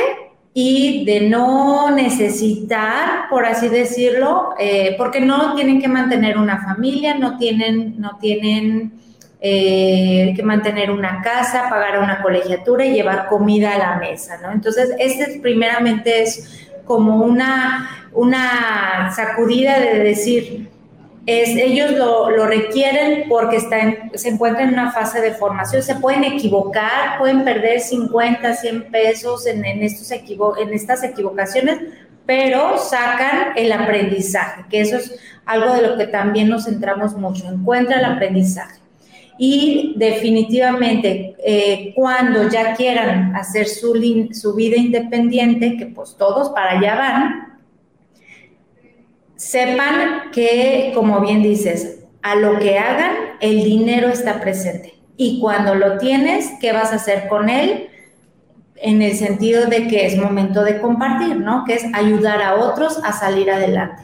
y 0.53 1.05
de 1.05 1.21
no 1.21 1.91
necesitar, 1.91 3.29
por 3.29 3.45
así 3.45 3.67
decirlo, 3.67 4.55
eh, 4.57 4.95
porque 4.97 5.19
no 5.21 5.55
tienen 5.55 5.81
que 5.81 5.87
mantener 5.87 6.37
una 6.37 6.63
familia, 6.63 7.15
no 7.15 7.37
tienen, 7.37 7.99
no 7.99 8.17
tienen 8.17 8.93
eh, 9.41 10.33
que 10.35 10.43
mantener 10.43 10.91
una 10.91 11.21
casa, 11.21 11.69
pagar 11.69 11.99
una 11.99 12.21
colegiatura 12.21 12.85
y 12.85 12.93
llevar 12.93 13.27
comida 13.27 13.75
a 13.75 13.77
la 13.77 13.95
mesa, 13.97 14.37
¿no? 14.41 14.51
Entonces, 14.51 14.91
este 14.99 15.39
primeramente 15.41 16.23
es 16.23 16.67
como 16.85 17.23
una, 17.23 18.09
una 18.13 19.11
sacudida 19.15 19.79
de 19.79 19.99
decir, 19.99 20.69
es, 21.29 21.49
ellos 21.49 21.91
lo, 21.91 22.31
lo 22.31 22.47
requieren 22.47 23.29
porque 23.29 23.57
están, 23.57 24.11
se 24.15 24.29
encuentran 24.29 24.69
en 24.69 24.73
una 24.73 24.91
fase 24.91 25.21
de 25.21 25.33
formación, 25.33 25.83
se 25.83 25.95
pueden 25.95 26.23
equivocar, 26.23 27.19
pueden 27.19 27.43
perder 27.43 27.81
50, 27.81 28.55
100 28.55 28.91
pesos 28.91 29.45
en, 29.45 29.63
en, 29.63 29.83
estos 29.83 30.09
equivo 30.11 30.57
en 30.57 30.73
estas 30.73 31.03
equivocaciones, 31.03 31.77
pero 32.25 32.79
sacan 32.79 33.53
el 33.55 33.71
aprendizaje, 33.71 34.63
que 34.71 34.81
eso 34.81 34.97
es 34.97 35.19
algo 35.45 35.73
de 35.75 35.83
lo 35.83 35.97
que 35.97 36.07
también 36.07 36.49
nos 36.49 36.65
centramos 36.65 37.15
mucho, 37.15 37.47
encuentra 37.47 37.99
el 37.99 38.05
aprendizaje. 38.05 38.79
Y 39.37 39.93
definitivamente, 39.97 41.35
eh, 41.45 41.93
cuando 41.95 42.49
ya 42.49 42.75
quieran 42.75 43.35
hacer 43.35 43.67
su, 43.67 44.29
su 44.31 44.53
vida 44.55 44.77
independiente, 44.77 45.77
que 45.77 45.85
pues 45.85 46.15
todos 46.17 46.49
para 46.49 46.77
allá 46.77 46.95
van, 46.95 47.48
sepan 49.39 50.31
que, 50.33 50.91
como 50.93 51.21
bien 51.21 51.41
dices, 51.41 52.01
a 52.21 52.35
lo 52.35 52.59
que 52.59 52.77
hagan, 52.77 53.15
el 53.39 53.63
dinero 53.63 54.09
está 54.09 54.41
presente. 54.41 54.95
Y 55.15 55.39
cuando 55.39 55.75
lo 55.75 55.97
tienes, 55.97 56.51
¿qué 56.59 56.73
vas 56.73 56.91
a 56.91 56.95
hacer 56.95 57.27
con 57.29 57.49
él? 57.49 57.89
en 58.81 59.01
el 59.01 59.15
sentido 59.15 59.65
de 59.65 59.87
que 59.87 60.05
es 60.05 60.17
momento 60.17 60.63
de 60.63 60.79
compartir, 60.79 61.35
¿no? 61.35 61.65
Que 61.65 61.73
es 61.73 61.85
ayudar 61.93 62.41
a 62.41 62.55
otros 62.55 62.97
a 63.03 63.11
salir 63.11 63.51
adelante. 63.51 64.03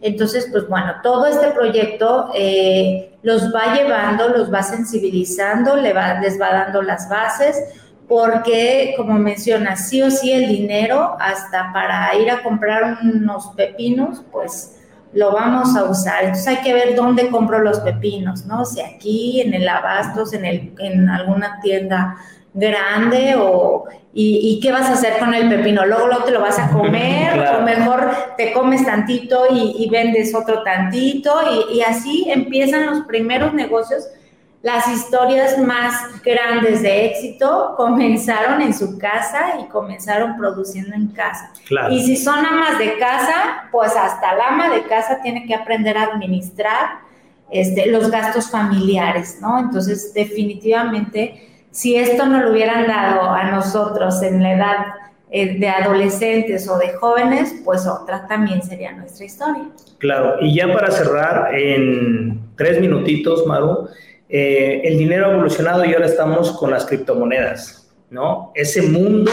Entonces, 0.00 0.48
pues 0.50 0.68
bueno, 0.68 0.94
todo 1.02 1.26
este 1.26 1.48
proyecto 1.48 2.30
eh, 2.34 3.16
los 3.22 3.54
va 3.54 3.74
llevando, 3.74 4.28
los 4.28 4.52
va 4.52 4.64
sensibilizando, 4.64 5.76
les 5.76 5.94
va 5.94 6.52
dando 6.52 6.82
las 6.82 7.08
bases, 7.08 7.56
porque, 8.08 8.94
como 8.96 9.14
menciona, 9.14 9.76
sí 9.76 10.02
o 10.02 10.10
sí 10.10 10.32
el 10.32 10.48
dinero, 10.48 11.16
hasta 11.18 11.72
para 11.72 12.14
ir 12.16 12.30
a 12.30 12.42
comprar 12.42 12.98
unos 13.02 13.48
pepinos, 13.56 14.22
pues 14.30 14.75
lo 15.16 15.32
vamos 15.32 15.74
a 15.74 15.84
usar. 15.84 16.24
Entonces 16.24 16.46
hay 16.46 16.58
que 16.58 16.74
ver 16.74 16.94
dónde 16.94 17.30
compro 17.30 17.58
los 17.60 17.80
pepinos, 17.80 18.44
¿no? 18.44 18.64
Si 18.66 18.80
aquí, 18.80 19.40
en 19.40 19.54
el 19.54 19.66
Abastos, 19.66 20.34
en, 20.34 20.44
el, 20.44 20.74
en 20.78 21.08
alguna 21.08 21.58
tienda 21.62 22.16
grande 22.52 23.34
o 23.38 23.84
y, 24.18 24.60
qué 24.62 24.72
vas 24.72 24.88
a 24.88 24.94
hacer 24.94 25.18
con 25.18 25.34
el 25.34 25.48
pepino. 25.48 25.84
Luego, 25.84 26.06
luego 26.06 26.24
te 26.24 26.30
lo 26.30 26.40
vas 26.40 26.58
a 26.58 26.70
comer 26.72 27.38
o 27.38 27.62
mejor 27.62 28.10
te 28.36 28.52
comes 28.52 28.84
tantito 28.84 29.46
y, 29.50 29.88
vendes 29.90 30.34
otro 30.34 30.62
tantito 30.62 31.34
y, 31.72 31.80
así 31.80 32.26
empiezan 32.30 32.86
los 32.86 33.06
primeros 33.06 33.52
negocios. 33.54 34.06
Las 34.66 34.88
historias 34.88 35.58
más 35.58 36.20
grandes 36.24 36.82
de 36.82 37.06
éxito 37.06 37.74
comenzaron 37.76 38.60
en 38.60 38.74
su 38.74 38.98
casa 38.98 39.60
y 39.62 39.68
comenzaron 39.68 40.36
produciendo 40.36 40.92
en 40.92 41.06
casa. 41.06 41.52
Y 41.88 42.02
si 42.02 42.16
son 42.16 42.44
amas 42.44 42.76
de 42.76 42.98
casa, 42.98 43.68
pues 43.70 43.92
hasta 43.94 44.34
la 44.34 44.48
ama 44.48 44.68
de 44.70 44.82
casa 44.82 45.20
tiene 45.22 45.46
que 45.46 45.54
aprender 45.54 45.96
a 45.96 46.02
administrar 46.02 46.98
este, 47.48 47.86
los 47.92 48.10
gastos 48.10 48.50
familiares, 48.50 49.38
¿no? 49.40 49.56
Entonces, 49.60 50.12
definitivamente 50.12 51.64
si 51.70 51.94
esto 51.94 52.26
no 52.26 52.40
lo 52.40 52.50
hubieran 52.50 52.88
dado 52.88 53.30
a 53.30 53.48
nosotros 53.52 54.20
en 54.22 54.42
la 54.42 54.52
edad 54.52 54.76
eh, 55.30 55.60
de 55.60 55.68
adolescentes 55.68 56.68
o 56.68 56.76
de 56.76 56.92
jóvenes, 56.94 57.54
pues 57.64 57.86
otra 57.86 58.26
también 58.26 58.64
sería 58.64 58.90
nuestra 58.90 59.26
historia. 59.26 59.68
Claro, 59.98 60.38
y 60.40 60.56
ya 60.56 60.72
para 60.72 60.90
cerrar, 60.90 61.54
en 61.54 62.40
tres 62.56 62.80
minutitos, 62.80 63.46
Maru, 63.46 63.88
eh, 64.28 64.82
el 64.84 64.98
dinero 64.98 65.26
ha 65.26 65.32
evolucionado 65.32 65.84
y 65.84 65.92
ahora 65.92 66.06
estamos 66.06 66.52
con 66.52 66.70
las 66.70 66.86
criptomonedas, 66.86 67.90
¿no? 68.10 68.52
Ese 68.54 68.82
mundo 68.82 69.30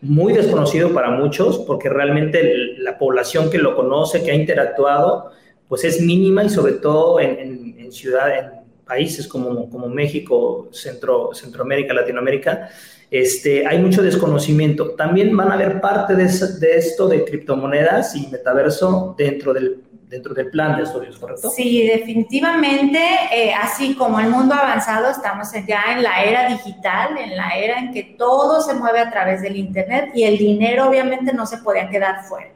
muy 0.00 0.32
desconocido 0.32 0.92
para 0.94 1.10
muchos, 1.10 1.58
porque 1.58 1.88
realmente 1.88 2.54
la 2.78 2.96
población 2.96 3.50
que 3.50 3.58
lo 3.58 3.76
conoce, 3.76 4.22
que 4.22 4.30
ha 4.30 4.34
interactuado, 4.34 5.32
pues 5.68 5.84
es 5.84 6.00
mínima 6.00 6.44
y 6.44 6.48
sobre 6.48 6.72
todo 6.74 7.20
en, 7.20 7.76
en 7.78 7.92
ciudades, 7.92 8.44
países 8.90 9.28
como, 9.28 9.88
México, 9.88 10.68
Centro, 10.72 11.30
Centroamérica, 11.32 11.94
Latinoamérica, 11.94 12.70
este, 13.08 13.64
hay 13.64 13.78
mucho 13.78 14.02
desconocimiento. 14.02 14.90
También 14.96 15.36
van 15.36 15.52
a 15.52 15.54
haber 15.54 15.80
parte 15.80 16.16
de 16.16 16.24
esto 16.24 17.06
de 17.06 17.24
criptomonedas 17.24 18.16
y 18.16 18.26
metaverso 18.26 19.14
dentro 19.16 19.52
del, 19.52 19.80
dentro 20.10 20.34
del 20.34 20.50
plan 20.50 20.76
de 20.76 20.82
estudios, 20.82 21.16
¿correcto? 21.18 21.48
Sí, 21.50 21.86
definitivamente, 21.86 22.98
eh, 23.32 23.54
así 23.54 23.94
como 23.94 24.18
el 24.18 24.28
mundo 24.28 24.54
avanzado, 24.54 25.08
estamos 25.08 25.48
ya 25.66 25.84
en 25.92 26.02
la 26.02 26.24
era 26.24 26.48
digital, 26.48 27.16
en 27.16 27.36
la 27.36 27.50
era 27.50 27.78
en 27.78 27.92
que 27.92 28.02
todo 28.18 28.60
se 28.60 28.74
mueve 28.74 28.98
a 28.98 29.10
través 29.10 29.40
del 29.40 29.56
Internet 29.56 30.10
y 30.12 30.24
el 30.24 30.36
dinero 30.36 30.88
obviamente 30.88 31.32
no 31.32 31.46
se 31.46 31.58
podía 31.58 31.88
quedar 31.88 32.24
fuera. 32.24 32.50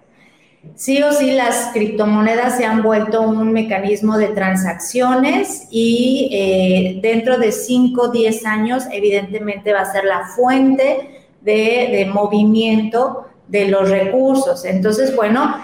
Sí 0.74 1.00
o 1.02 1.12
sí, 1.12 1.32
las 1.32 1.70
criptomonedas 1.72 2.56
se 2.56 2.64
han 2.64 2.82
vuelto 2.82 3.22
un 3.22 3.52
mecanismo 3.52 4.18
de 4.18 4.28
transacciones 4.28 5.68
y 5.70 6.30
eh, 6.32 6.98
dentro 7.02 7.38
de 7.38 7.52
5 7.52 8.00
o 8.00 8.08
10 8.08 8.46
años, 8.46 8.84
evidentemente, 8.90 9.72
va 9.72 9.80
a 9.80 9.92
ser 9.92 10.04
la 10.04 10.26
fuente 10.26 11.22
de, 11.42 12.10
movimiento 12.12 13.26
de 13.46 13.68
los 13.68 13.90
recursos. 13.90 14.64
Entonces, 14.64 15.14
bueno, 15.14 15.54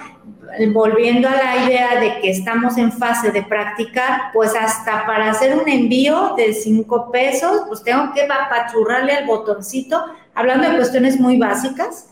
volviendo 0.72 1.28
a 1.28 1.32
la 1.32 1.64
idea 1.64 2.00
de 2.00 2.20
que 2.20 2.30
estamos 2.30 2.76
en 2.78 2.92
fase 2.92 3.30
de 3.30 3.42
practicar, 3.42 4.30
pues 4.32 4.54
hasta 4.54 5.06
para 5.06 5.30
hacer 5.30 5.56
un 5.56 5.68
envío 5.68 6.34
de 6.36 6.52
5 6.52 7.10
pesos, 7.10 7.62
pues 7.68 7.82
tengo 7.82 8.12
que 8.12 8.22
apachurrarle 8.22 9.12
al 9.12 9.26
botoncito, 9.26 10.02
hablando 10.34 10.68
de 10.68 10.76
cuestiones 10.76 11.18
muy 11.18 11.38
básicas, 11.38 12.06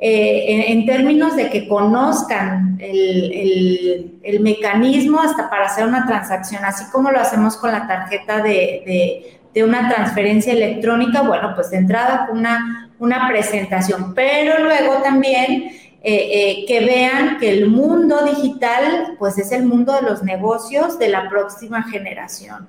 eh, 0.00 0.66
en, 0.68 0.86
términos 0.86 1.34
de 1.34 1.50
que 1.50 1.66
conozcan 1.66 2.78
el, 2.80 4.38
mecanismo 4.40 5.20
hasta 5.20 5.50
para 5.50 5.66
hacer 5.66 5.86
una 5.86 6.06
transacción, 6.06 6.64
así 6.64 6.84
como 6.92 7.10
lo 7.10 7.18
hacemos 7.18 7.56
con 7.56 7.72
la 7.72 7.88
tarjeta 7.88 8.40
de, 8.40 9.34
una 9.56 9.88
transferencia 9.88 10.52
electrónica, 10.52 11.22
bueno, 11.22 11.52
pues 11.56 11.72
de 11.72 11.78
entrada 11.78 12.28
una, 12.32 12.92
una 13.00 13.26
presentación, 13.26 14.14
pero 14.14 14.62
luego 14.62 15.02
también 15.02 15.72
eh, 16.02 16.30
eh, 16.32 16.64
que 16.66 16.80
vean 16.80 17.38
que 17.38 17.50
el 17.50 17.68
mundo 17.68 18.24
digital, 18.24 19.16
pues 19.18 19.38
es 19.38 19.52
el 19.52 19.64
mundo 19.64 19.92
de 19.92 20.02
los 20.02 20.22
negocios 20.22 20.98
de 20.98 21.08
la 21.08 21.28
próxima 21.28 21.82
generación. 21.84 22.68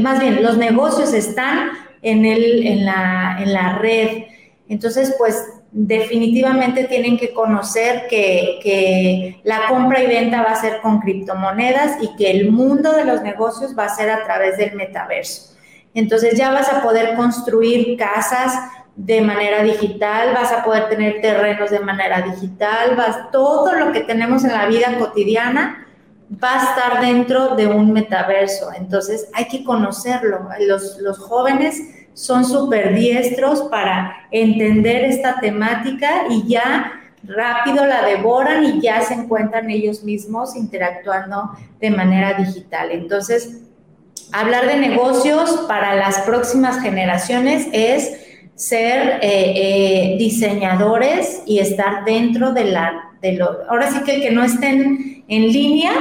más 0.00 0.20
bien, 0.20 0.42
los 0.42 0.56
negocios 0.56 1.12
están 1.12 1.70
en, 2.02 2.24
el, 2.24 2.66
en, 2.66 2.84
la, 2.84 3.38
en 3.40 3.52
la 3.52 3.78
red. 3.78 4.24
Entonces, 4.68 5.14
pues 5.18 5.44
definitivamente 5.76 6.84
tienen 6.84 7.18
que 7.18 7.34
conocer 7.34 8.06
que, 8.08 9.40
la 9.42 9.66
compra 9.68 10.02
y 10.02 10.06
venta 10.06 10.42
va 10.42 10.52
a 10.52 10.60
ser 10.60 10.80
con 10.80 11.00
criptomonedas 11.00 12.00
y 12.00 12.14
que 12.16 12.30
el 12.30 12.52
mundo 12.52 12.92
de 12.92 13.04
los 13.04 13.22
negocios 13.22 13.76
va 13.76 13.86
a 13.86 13.94
ser 13.94 14.08
a 14.08 14.24
través 14.24 14.56
del 14.56 14.76
metaverso. 14.76 15.56
Entonces 15.92 16.38
ya 16.38 16.52
vas 16.52 16.72
a 16.72 16.80
poder 16.80 17.16
construir 17.16 17.96
casas 17.96 18.54
de 18.96 19.20
manera 19.20 19.62
digital, 19.62 20.34
vas 20.34 20.52
a 20.52 20.64
poder 20.64 20.88
tener 20.88 21.20
terrenos 21.20 21.70
de 21.70 21.80
manera 21.80 22.22
digital, 22.22 22.94
vas, 22.96 23.30
todo 23.32 23.72
lo 23.72 23.92
que 23.92 24.00
tenemos 24.00 24.44
en 24.44 24.52
la 24.52 24.66
vida 24.66 24.96
cotidiana 24.98 25.86
va 26.42 26.60
a 26.60 26.64
estar 26.64 27.00
dentro 27.00 27.56
de 27.56 27.66
un 27.66 27.92
metaverso. 27.92 28.70
Entonces 28.72 29.28
hay 29.34 29.46
que 29.48 29.64
conocerlo. 29.64 30.48
Los, 30.60 30.98
los 30.98 31.18
jóvenes 31.18 31.82
son 32.14 32.44
súper 32.44 32.94
diestros 32.94 33.62
para 33.62 34.28
entender 34.30 35.04
esta 35.04 35.40
temática 35.40 36.26
y 36.30 36.46
ya 36.46 36.92
rápido 37.24 37.84
la 37.86 38.04
devoran 38.04 38.64
y 38.64 38.80
ya 38.80 39.00
se 39.00 39.14
encuentran 39.14 39.70
ellos 39.70 40.04
mismos 40.04 40.54
interactuando 40.54 41.50
de 41.80 41.90
manera 41.90 42.34
digital. 42.34 42.90
Entonces, 42.92 43.62
hablar 44.32 44.66
de 44.66 44.76
negocios 44.76 45.64
para 45.66 45.94
las 45.94 46.20
próximas 46.20 46.80
generaciones 46.80 47.66
es 47.72 48.23
ser 48.54 49.18
eh, 49.20 49.22
eh, 49.22 50.16
diseñadores 50.18 51.42
y 51.46 51.58
estar 51.58 52.04
dentro 52.04 52.52
de 52.52 52.64
la, 52.64 53.12
de 53.20 53.32
lo, 53.32 53.62
ahora 53.68 53.90
sí 53.90 54.02
que 54.04 54.16
el 54.16 54.22
que 54.22 54.30
no 54.30 54.44
estén 54.44 55.24
en 55.28 55.52
línea, 55.52 55.92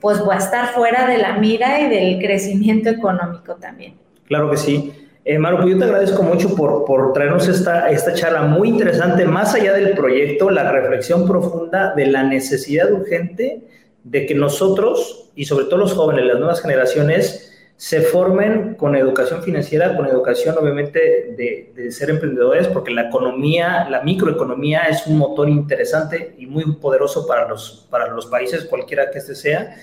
pues 0.00 0.20
va 0.26 0.34
a 0.34 0.38
estar 0.38 0.68
fuera 0.68 1.06
de 1.06 1.18
la 1.18 1.38
mira 1.38 1.80
y 1.80 1.88
del 1.88 2.18
crecimiento 2.18 2.90
económico 2.90 3.54
también. 3.56 3.94
Claro 4.26 4.50
que 4.50 4.56
sí. 4.56 4.92
Eh, 5.24 5.40
pues 5.40 5.66
yo 5.66 5.78
te 5.78 5.84
agradezco 5.84 6.22
mucho 6.22 6.54
por, 6.54 6.84
por 6.84 7.12
traernos 7.12 7.48
esta, 7.48 7.90
esta 7.90 8.14
charla 8.14 8.42
muy 8.42 8.68
interesante, 8.68 9.24
más 9.24 9.54
allá 9.54 9.72
del 9.72 9.90
proyecto, 9.96 10.50
la 10.50 10.70
reflexión 10.70 11.26
profunda 11.26 11.94
de 11.96 12.06
la 12.06 12.22
necesidad 12.22 12.92
urgente 12.92 13.62
de 14.04 14.24
que 14.24 14.36
nosotros, 14.36 15.30
y 15.34 15.46
sobre 15.46 15.64
todo 15.64 15.78
los 15.78 15.94
jóvenes, 15.94 16.26
las 16.26 16.38
nuevas 16.38 16.62
generaciones, 16.62 17.55
se 17.76 18.00
formen 18.00 18.74
con 18.74 18.96
educación 18.96 19.42
financiera, 19.42 19.96
con 19.96 20.06
educación 20.06 20.56
obviamente 20.58 21.34
de, 21.36 21.72
de, 21.74 21.90
ser 21.92 22.08
emprendedores, 22.10 22.68
porque 22.68 22.90
la 22.90 23.08
economía, 23.08 23.86
la 23.90 24.02
microeconomía 24.02 24.84
es 24.84 25.06
un 25.06 25.18
motor 25.18 25.48
interesante 25.48 26.34
y 26.38 26.46
muy 26.46 26.64
poderoso 26.76 27.26
para 27.26 27.46
los, 27.46 27.86
para 27.90 28.08
los 28.08 28.26
países, 28.26 28.64
cualquiera 28.64 29.10
que 29.10 29.18
este 29.18 29.34
sea 29.34 29.76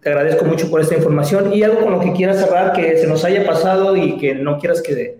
te 0.00 0.10
agradezco 0.10 0.44
mucho 0.44 0.70
por 0.70 0.80
esta 0.80 0.94
información 0.94 1.52
y 1.52 1.62
algo 1.62 1.80
con 1.80 1.92
lo 1.92 2.00
que 2.00 2.12
quieras 2.12 2.38
cerrar 2.38 2.72
que 2.72 2.96
se 2.98 3.06
nos 3.06 3.24
haya 3.24 3.44
pasado 3.44 3.96
y 3.96 4.16
que 4.16 4.34
no 4.34 4.58
quieras 4.58 4.80
que, 4.80 5.18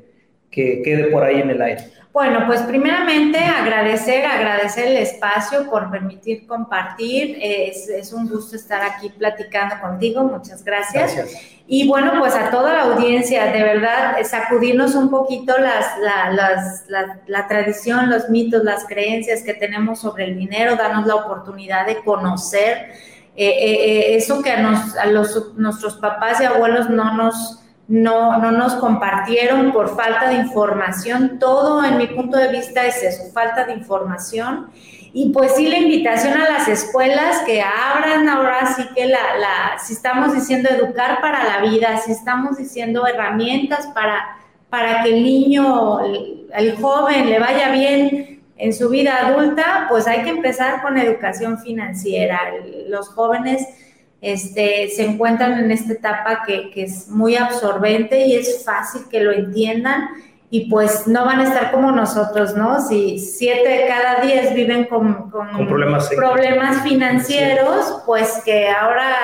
que 0.50 0.82
quede 0.82 1.04
por 1.04 1.24
ahí 1.24 1.40
en 1.40 1.50
el 1.50 1.60
aire. 1.60 1.84
Bueno, 2.18 2.48
pues 2.48 2.62
primeramente 2.62 3.38
agradecer, 3.38 4.26
agradecer 4.26 4.88
el 4.88 4.96
espacio 4.96 5.70
por 5.70 5.88
permitir 5.88 6.48
compartir. 6.48 7.38
Es, 7.40 8.12
un 8.12 8.28
gusto 8.28 8.56
estar 8.56 8.82
aquí 8.82 9.08
platicando 9.10 9.76
contigo. 9.80 10.24
Muchas 10.24 10.64
gracias. 10.64 11.14
gracias. 11.14 11.40
Y 11.68 11.86
bueno, 11.86 12.14
pues 12.18 12.34
a 12.34 12.50
toda 12.50 12.72
la 12.72 12.82
audiencia, 12.82 13.52
de 13.52 13.62
verdad, 13.62 14.16
sacudirnos 14.24 14.96
un 14.96 15.10
poquito 15.10 15.56
las, 15.58 15.96
la, 16.88 17.14
la, 17.28 17.46
tradición, 17.46 18.10
los 18.10 18.28
mitos, 18.30 18.64
las 18.64 18.84
creencias 18.84 19.44
que 19.44 19.54
tenemos 19.54 20.00
sobre 20.00 20.24
el 20.24 20.36
dinero, 20.36 20.74
darnos 20.74 21.06
la 21.06 21.14
oportunidad 21.14 21.86
de 21.86 22.02
conocer 22.02 22.94
eh, 23.36 23.46
eh, 23.46 23.74
eh, 23.74 24.16
eso 24.16 24.42
que 24.42 24.50
a, 24.50 24.60
nos, 24.60 24.96
a 24.96 25.06
los, 25.06 25.54
nuestros 25.54 25.94
papás 25.94 26.40
y 26.40 26.46
abuelos 26.46 26.90
no 26.90 27.16
nos 27.16 27.62
no, 27.88 28.38
no 28.38 28.52
nos 28.52 28.74
compartieron 28.74 29.72
por 29.72 29.96
falta 29.96 30.28
de 30.28 30.36
información. 30.36 31.38
Todo 31.38 31.82
en 31.84 31.96
mi 31.96 32.06
punto 32.06 32.36
de 32.36 32.52
vista 32.52 32.86
es 32.86 33.02
eso, 33.02 33.32
falta 33.32 33.64
de 33.64 33.72
información. 33.72 34.70
Y 35.14 35.30
pues 35.32 35.56
sí, 35.56 35.68
la 35.68 35.78
invitación 35.78 36.38
a 36.38 36.50
las 36.50 36.68
escuelas 36.68 37.38
que 37.46 37.62
abran 37.62 38.28
ahora 38.28 38.74
sí 38.76 38.84
que 38.94 39.06
la, 39.06 39.38
la, 39.38 39.78
si 39.82 39.94
estamos 39.94 40.34
diciendo 40.34 40.68
educar 40.68 41.22
para 41.22 41.44
la 41.44 41.62
vida, 41.62 41.96
si 41.98 42.12
estamos 42.12 42.58
diciendo 42.58 43.06
herramientas 43.06 43.86
para, 43.94 44.36
para 44.68 45.02
que 45.02 45.14
el 45.14 45.24
niño, 45.24 46.00
el 46.54 46.76
joven 46.76 47.30
le 47.30 47.38
vaya 47.38 47.70
bien 47.70 48.42
en 48.58 48.74
su 48.74 48.90
vida 48.90 49.28
adulta, 49.28 49.86
pues 49.88 50.06
hay 50.06 50.24
que 50.24 50.30
empezar 50.30 50.82
con 50.82 50.98
educación 50.98 51.58
financiera. 51.58 52.38
Los 52.88 53.08
jóvenes 53.08 53.66
este, 54.20 54.88
se 54.88 55.04
encuentran 55.04 55.58
en 55.58 55.70
esta 55.70 55.92
etapa 55.92 56.42
que, 56.46 56.70
es 56.74 57.08
muy 57.08 57.36
absorbente 57.36 58.26
y 58.26 58.34
es 58.34 58.64
fácil 58.64 59.02
que 59.10 59.20
lo 59.20 59.32
entiendan 59.32 60.08
y 60.50 60.70
pues 60.70 61.06
no 61.06 61.24
van 61.26 61.40
a 61.40 61.44
estar 61.44 61.70
como 61.70 61.92
nosotros, 61.92 62.54
¿no? 62.54 62.80
Si 62.80 63.18
siete 63.18 63.68
de 63.68 63.86
cada 63.86 64.22
diez 64.22 64.54
viven 64.54 64.86
con, 64.86 65.30
problemas, 65.30 66.08
problemas 66.08 66.82
financieros, 66.82 68.02
pues 68.06 68.42
que 68.44 68.68
ahora 68.68 69.14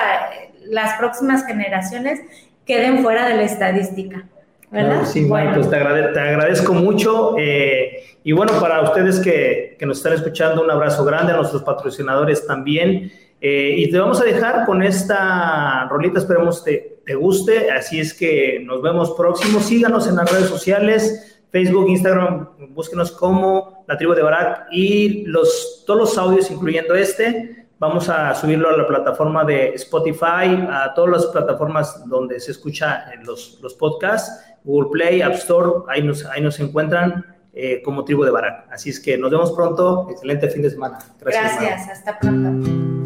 las 0.65 0.97
próximas 0.97 1.45
generaciones 1.45 2.21
queden 2.65 3.01
fuera 3.01 3.27
de 3.27 3.35
la 3.35 3.43
estadística. 3.43 4.25
¿verdad? 4.71 5.05
sí, 5.05 5.25
bueno. 5.25 5.53
pues 5.55 5.69
te, 5.69 5.77
agradezco 5.77 6.73
mucho. 6.73 7.35
Eh, 7.39 8.03
y 8.23 8.31
bueno, 8.31 8.53
para 8.59 8.81
ustedes 8.81 9.19
que, 9.19 9.75
que 9.79 9.85
nos 9.85 9.97
están 9.97 10.13
escuchando, 10.13 10.63
un 10.63 10.69
abrazo 10.69 11.05
grande, 11.05 11.33
a 11.33 11.37
nuestros 11.37 11.63
patrocinadores 11.63 12.45
también. 12.45 13.11
Eh, 13.47 13.75
y 13.77 13.91
te 13.91 13.99
vamos 13.99 14.19
a 14.19 14.23
dejar 14.23 14.65
con 14.65 14.81
esta 14.81 15.87
rolita, 15.87 16.17
esperemos 16.17 16.63
te, 16.63 17.01
te 17.05 17.13
guste. 17.13 17.69
Así 17.69 17.99
es 17.99 18.11
que 18.15 18.59
nos 18.65 18.81
vemos 18.81 19.11
próximo. 19.11 19.59
Síganos 19.59 20.07
en 20.07 20.15
las 20.15 20.31
redes 20.31 20.47
sociales, 20.47 21.43
Facebook, 21.51 21.87
Instagram, 21.87 22.49
búsquenos 22.69 23.11
como 23.11 23.85
La 23.87 23.99
Tribu 23.99 24.15
de 24.15 24.23
Barak 24.23 24.65
y 24.71 25.25
los, 25.27 25.83
todos 25.85 25.99
los 25.99 26.17
audios, 26.17 26.49
incluyendo 26.49 26.95
este, 26.95 27.67
vamos 27.77 28.09
a 28.09 28.33
subirlo 28.33 28.67
a 28.67 28.77
la 28.77 28.87
plataforma 28.87 29.45
de 29.45 29.75
Spotify, 29.75 30.65
a 30.67 30.91
todas 30.95 31.11
las 31.11 31.25
plataformas 31.27 32.09
donde 32.09 32.39
se 32.39 32.49
escucha 32.49 33.11
los, 33.25 33.59
los 33.61 33.75
podcasts, 33.75 34.43
Google 34.63 34.89
Play, 34.91 35.21
App 35.21 35.33
Store, 35.33 35.83
ahí 35.87 36.01
nos, 36.01 36.25
ahí 36.25 36.41
nos 36.41 36.59
encuentran. 36.59 37.23
Eh, 37.57 37.81
como 37.85 38.03
tribu 38.03 38.25
de 38.25 38.31
Barak. 38.31 38.67
Así 38.69 38.89
es 38.89 38.99
que 38.99 39.17
nos 39.17 39.31
vemos 39.31 39.53
pronto. 39.53 40.09
Excelente 40.11 40.49
fin 40.49 40.61
de 40.61 40.71
semana. 40.71 40.99
Gracias, 41.21 41.61
Gracias 41.61 41.99
hasta 41.99 42.19
pronto. 42.19 43.04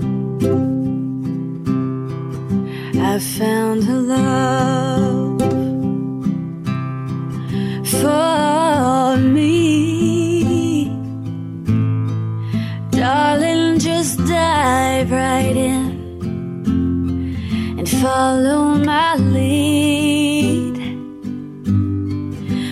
I 3.11 3.17
found 3.17 3.89
a 3.89 3.99
love 4.13 5.41
for 8.01 9.17
me. 9.17 10.85
Darling, 12.91 13.79
just 13.79 14.19
dive 14.27 15.09
right 15.11 15.57
in 15.57 15.85
and 17.79 17.89
follow 17.89 18.75
my 18.75 19.15
lead. 19.15 20.77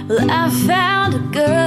Well, 0.08 0.30
I 0.30 0.50
found 0.68 1.16
a 1.16 1.24
girl 1.40 1.67